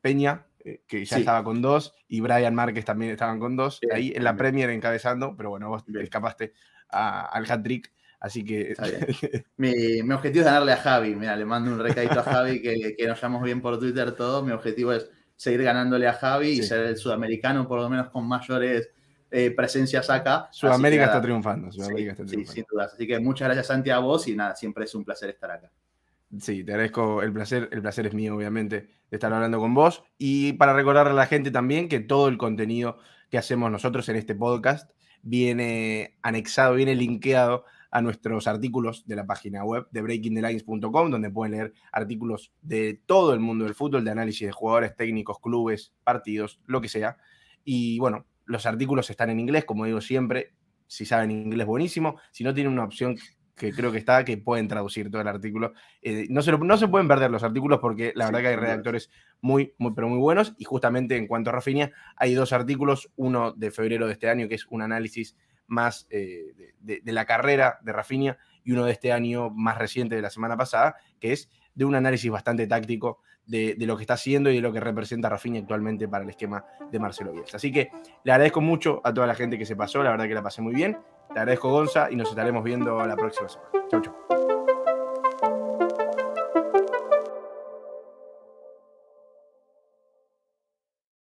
Peña, 0.00 0.46
eh, 0.64 0.82
que 0.86 1.04
ya 1.04 1.18
estaba 1.18 1.44
con 1.44 1.62
dos, 1.62 1.94
y 2.08 2.20
Brian 2.20 2.54
Márquez 2.54 2.84
también 2.84 3.12
estaban 3.12 3.38
con 3.38 3.56
dos, 3.56 3.80
ahí 3.92 4.12
en 4.14 4.24
la 4.24 4.36
Premier 4.36 4.70
encabezando, 4.70 5.34
pero 5.36 5.50
bueno, 5.50 5.68
vos 5.68 5.84
escapaste 6.00 6.52
al 6.88 7.50
hat-trick. 7.50 7.92
Así 8.20 8.42
que. 8.42 8.74
mi, 9.58 10.00
objetivo 10.10 10.40
es 10.40 10.46
ganarle 10.46 10.72
a 10.72 10.78
Javi. 10.78 11.14
Mira, 11.14 11.36
le 11.36 11.44
mando 11.44 11.70
un 11.70 11.78
recadito 11.78 12.20
a 12.20 12.22
Javi 12.22 12.62
que, 12.62 12.94
que 12.96 13.06
nos 13.06 13.20
llamamos 13.20 13.44
bien 13.44 13.60
por 13.60 13.78
Twitter 13.78 14.12
todo. 14.12 14.42
Mi 14.42 14.52
objetivo 14.52 14.94
es 14.94 15.10
seguir 15.36 15.62
ganándole 15.62 16.08
a 16.08 16.14
Javi 16.14 16.48
y 16.48 16.62
ser 16.62 16.86
el 16.86 16.96
sudamericano, 16.96 17.68
por 17.68 17.80
lo 17.80 17.90
menos 17.90 18.08
con 18.08 18.26
mayores 18.26 18.90
eh, 19.36 19.50
presencias 19.50 20.08
acá. 20.10 20.48
Sudamérica 20.52 21.06
está 21.06 21.20
triunfando. 21.20 21.72
Sudamérica 21.72 22.12
está 22.12 22.24
triunfando. 22.24 22.52
Sí, 22.52 22.58
sin 22.58 22.66
dudas. 22.70 22.94
Así 22.94 23.04
que 23.04 23.18
muchas 23.18 23.48
gracias, 23.48 23.66
Santi, 23.66 23.90
a 23.90 23.98
vos 23.98 24.28
y 24.28 24.36
nada, 24.36 24.54
siempre 24.54 24.84
es 24.84 24.94
un 24.94 25.04
placer 25.04 25.28
estar 25.28 25.50
acá. 25.50 25.72
Sí, 26.38 26.62
te 26.62 26.70
agradezco 26.70 27.20
el 27.20 27.32
placer. 27.32 27.68
El 27.72 27.82
placer 27.82 28.06
es 28.06 28.14
mío, 28.14 28.36
obviamente, 28.36 28.76
de 29.10 29.16
estar 29.16 29.32
hablando 29.32 29.58
con 29.58 29.74
vos. 29.74 30.04
Y 30.18 30.52
para 30.52 30.72
recordarle 30.72 31.10
a 31.10 31.16
la 31.16 31.26
gente 31.26 31.50
también 31.50 31.88
que 31.88 31.98
todo 31.98 32.28
el 32.28 32.38
contenido 32.38 32.98
que 33.28 33.36
hacemos 33.36 33.72
nosotros 33.72 34.08
en 34.08 34.14
este 34.14 34.36
podcast 34.36 34.88
viene 35.22 36.16
anexado, 36.22 36.76
viene 36.76 36.94
linkeado 36.94 37.64
a 37.90 38.00
nuestros 38.02 38.46
artículos 38.46 39.04
de 39.04 39.16
la 39.16 39.26
página 39.26 39.64
web 39.64 39.88
de 39.90 40.00
breakingthelines.com, 40.00 41.10
donde 41.10 41.30
pueden 41.30 41.52
leer 41.54 41.72
artículos 41.90 42.52
de 42.62 43.00
todo 43.04 43.34
el 43.34 43.40
mundo 43.40 43.64
del 43.64 43.74
fútbol, 43.74 44.04
de 44.04 44.12
análisis 44.12 44.46
de 44.46 44.52
jugadores, 44.52 44.94
técnicos, 44.94 45.40
clubes, 45.40 45.92
partidos, 46.04 46.60
lo 46.66 46.80
que 46.80 46.88
sea. 46.88 47.16
Y 47.64 47.98
bueno, 47.98 48.26
los 48.46 48.66
artículos 48.66 49.10
están 49.10 49.30
en 49.30 49.40
inglés, 49.40 49.64
como 49.64 49.84
digo 49.84 50.00
siempre. 50.00 50.52
Si 50.86 51.06
saben 51.06 51.30
inglés, 51.30 51.66
buenísimo. 51.66 52.20
Si 52.30 52.44
no, 52.44 52.54
tienen 52.54 52.72
una 52.72 52.84
opción 52.84 53.16
que 53.56 53.72
creo 53.72 53.92
que 53.92 53.98
está, 53.98 54.24
que 54.24 54.36
pueden 54.36 54.68
traducir 54.68 55.10
todo 55.10 55.22
el 55.22 55.28
artículo. 55.28 55.72
Eh, 56.02 56.26
no, 56.28 56.42
se 56.42 56.52
no 56.52 56.76
se 56.76 56.88
pueden 56.88 57.08
perder 57.08 57.30
los 57.30 57.42
artículos 57.42 57.78
porque 57.78 58.12
la 58.14 58.26
verdad 58.26 58.40
que 58.40 58.48
hay 58.48 58.56
redactores 58.56 59.10
muy, 59.40 59.74
muy, 59.78 59.92
pero 59.94 60.08
muy 60.08 60.18
buenos. 60.18 60.54
Y 60.58 60.64
justamente 60.64 61.16
en 61.16 61.26
cuanto 61.26 61.50
a 61.50 61.52
Rafinha, 61.52 61.92
hay 62.16 62.34
dos 62.34 62.52
artículos, 62.52 63.10
uno 63.16 63.52
de 63.52 63.70
febrero 63.70 64.06
de 64.06 64.12
este 64.12 64.28
año, 64.28 64.48
que 64.48 64.56
es 64.56 64.66
un 64.66 64.82
análisis 64.82 65.36
más 65.66 66.06
eh, 66.10 66.74
de, 66.80 67.00
de, 67.02 67.12
la 67.12 67.24
carrera 67.24 67.78
de 67.82 67.92
Rafinha, 67.92 68.38
y 68.64 68.72
uno 68.72 68.84
de 68.84 68.92
este 68.92 69.12
año 69.12 69.50
más 69.50 69.78
reciente 69.78 70.16
de 70.16 70.22
la 70.22 70.30
semana 70.30 70.56
pasada, 70.56 70.96
que 71.20 71.32
es 71.32 71.48
de 71.74 71.84
un 71.84 71.94
análisis 71.94 72.30
bastante 72.30 72.66
táctico 72.66 73.20
de, 73.46 73.76
lo 73.80 73.96
que 73.96 74.02
está 74.02 74.14
haciendo 74.14 74.50
y 74.50 74.56
de 74.56 74.60
lo 74.60 74.72
que 74.72 74.80
representa 74.80 75.28
Rafinha 75.28 75.60
actualmente 75.60 76.08
para 76.08 76.24
el 76.24 76.30
esquema 76.30 76.64
de 76.90 76.98
Marcelo 76.98 77.32
Bielsa. 77.32 77.56
Así 77.56 77.70
que 77.70 77.90
le 78.22 78.32
agradezco 78.32 78.60
mucho 78.60 79.00
a 79.04 79.12
toda 79.12 79.26
la 79.26 79.34
gente 79.34 79.58
que 79.58 79.66
se 79.66 79.76
pasó, 79.76 80.02
la 80.02 80.10
verdad 80.10 80.26
que 80.26 80.34
la 80.34 80.42
pasé 80.42 80.62
muy 80.62 80.74
bien. 80.74 80.98
Le 81.34 81.40
agradezco 81.40 81.70
Gonza 81.70 82.10
y 82.10 82.16
nos 82.16 82.30
estaremos 82.30 82.62
viendo 82.62 83.04
la 83.04 83.16
próxima 83.16 83.48
semana. 83.48 83.70
Chau, 83.90 84.00
chau. 84.00 84.53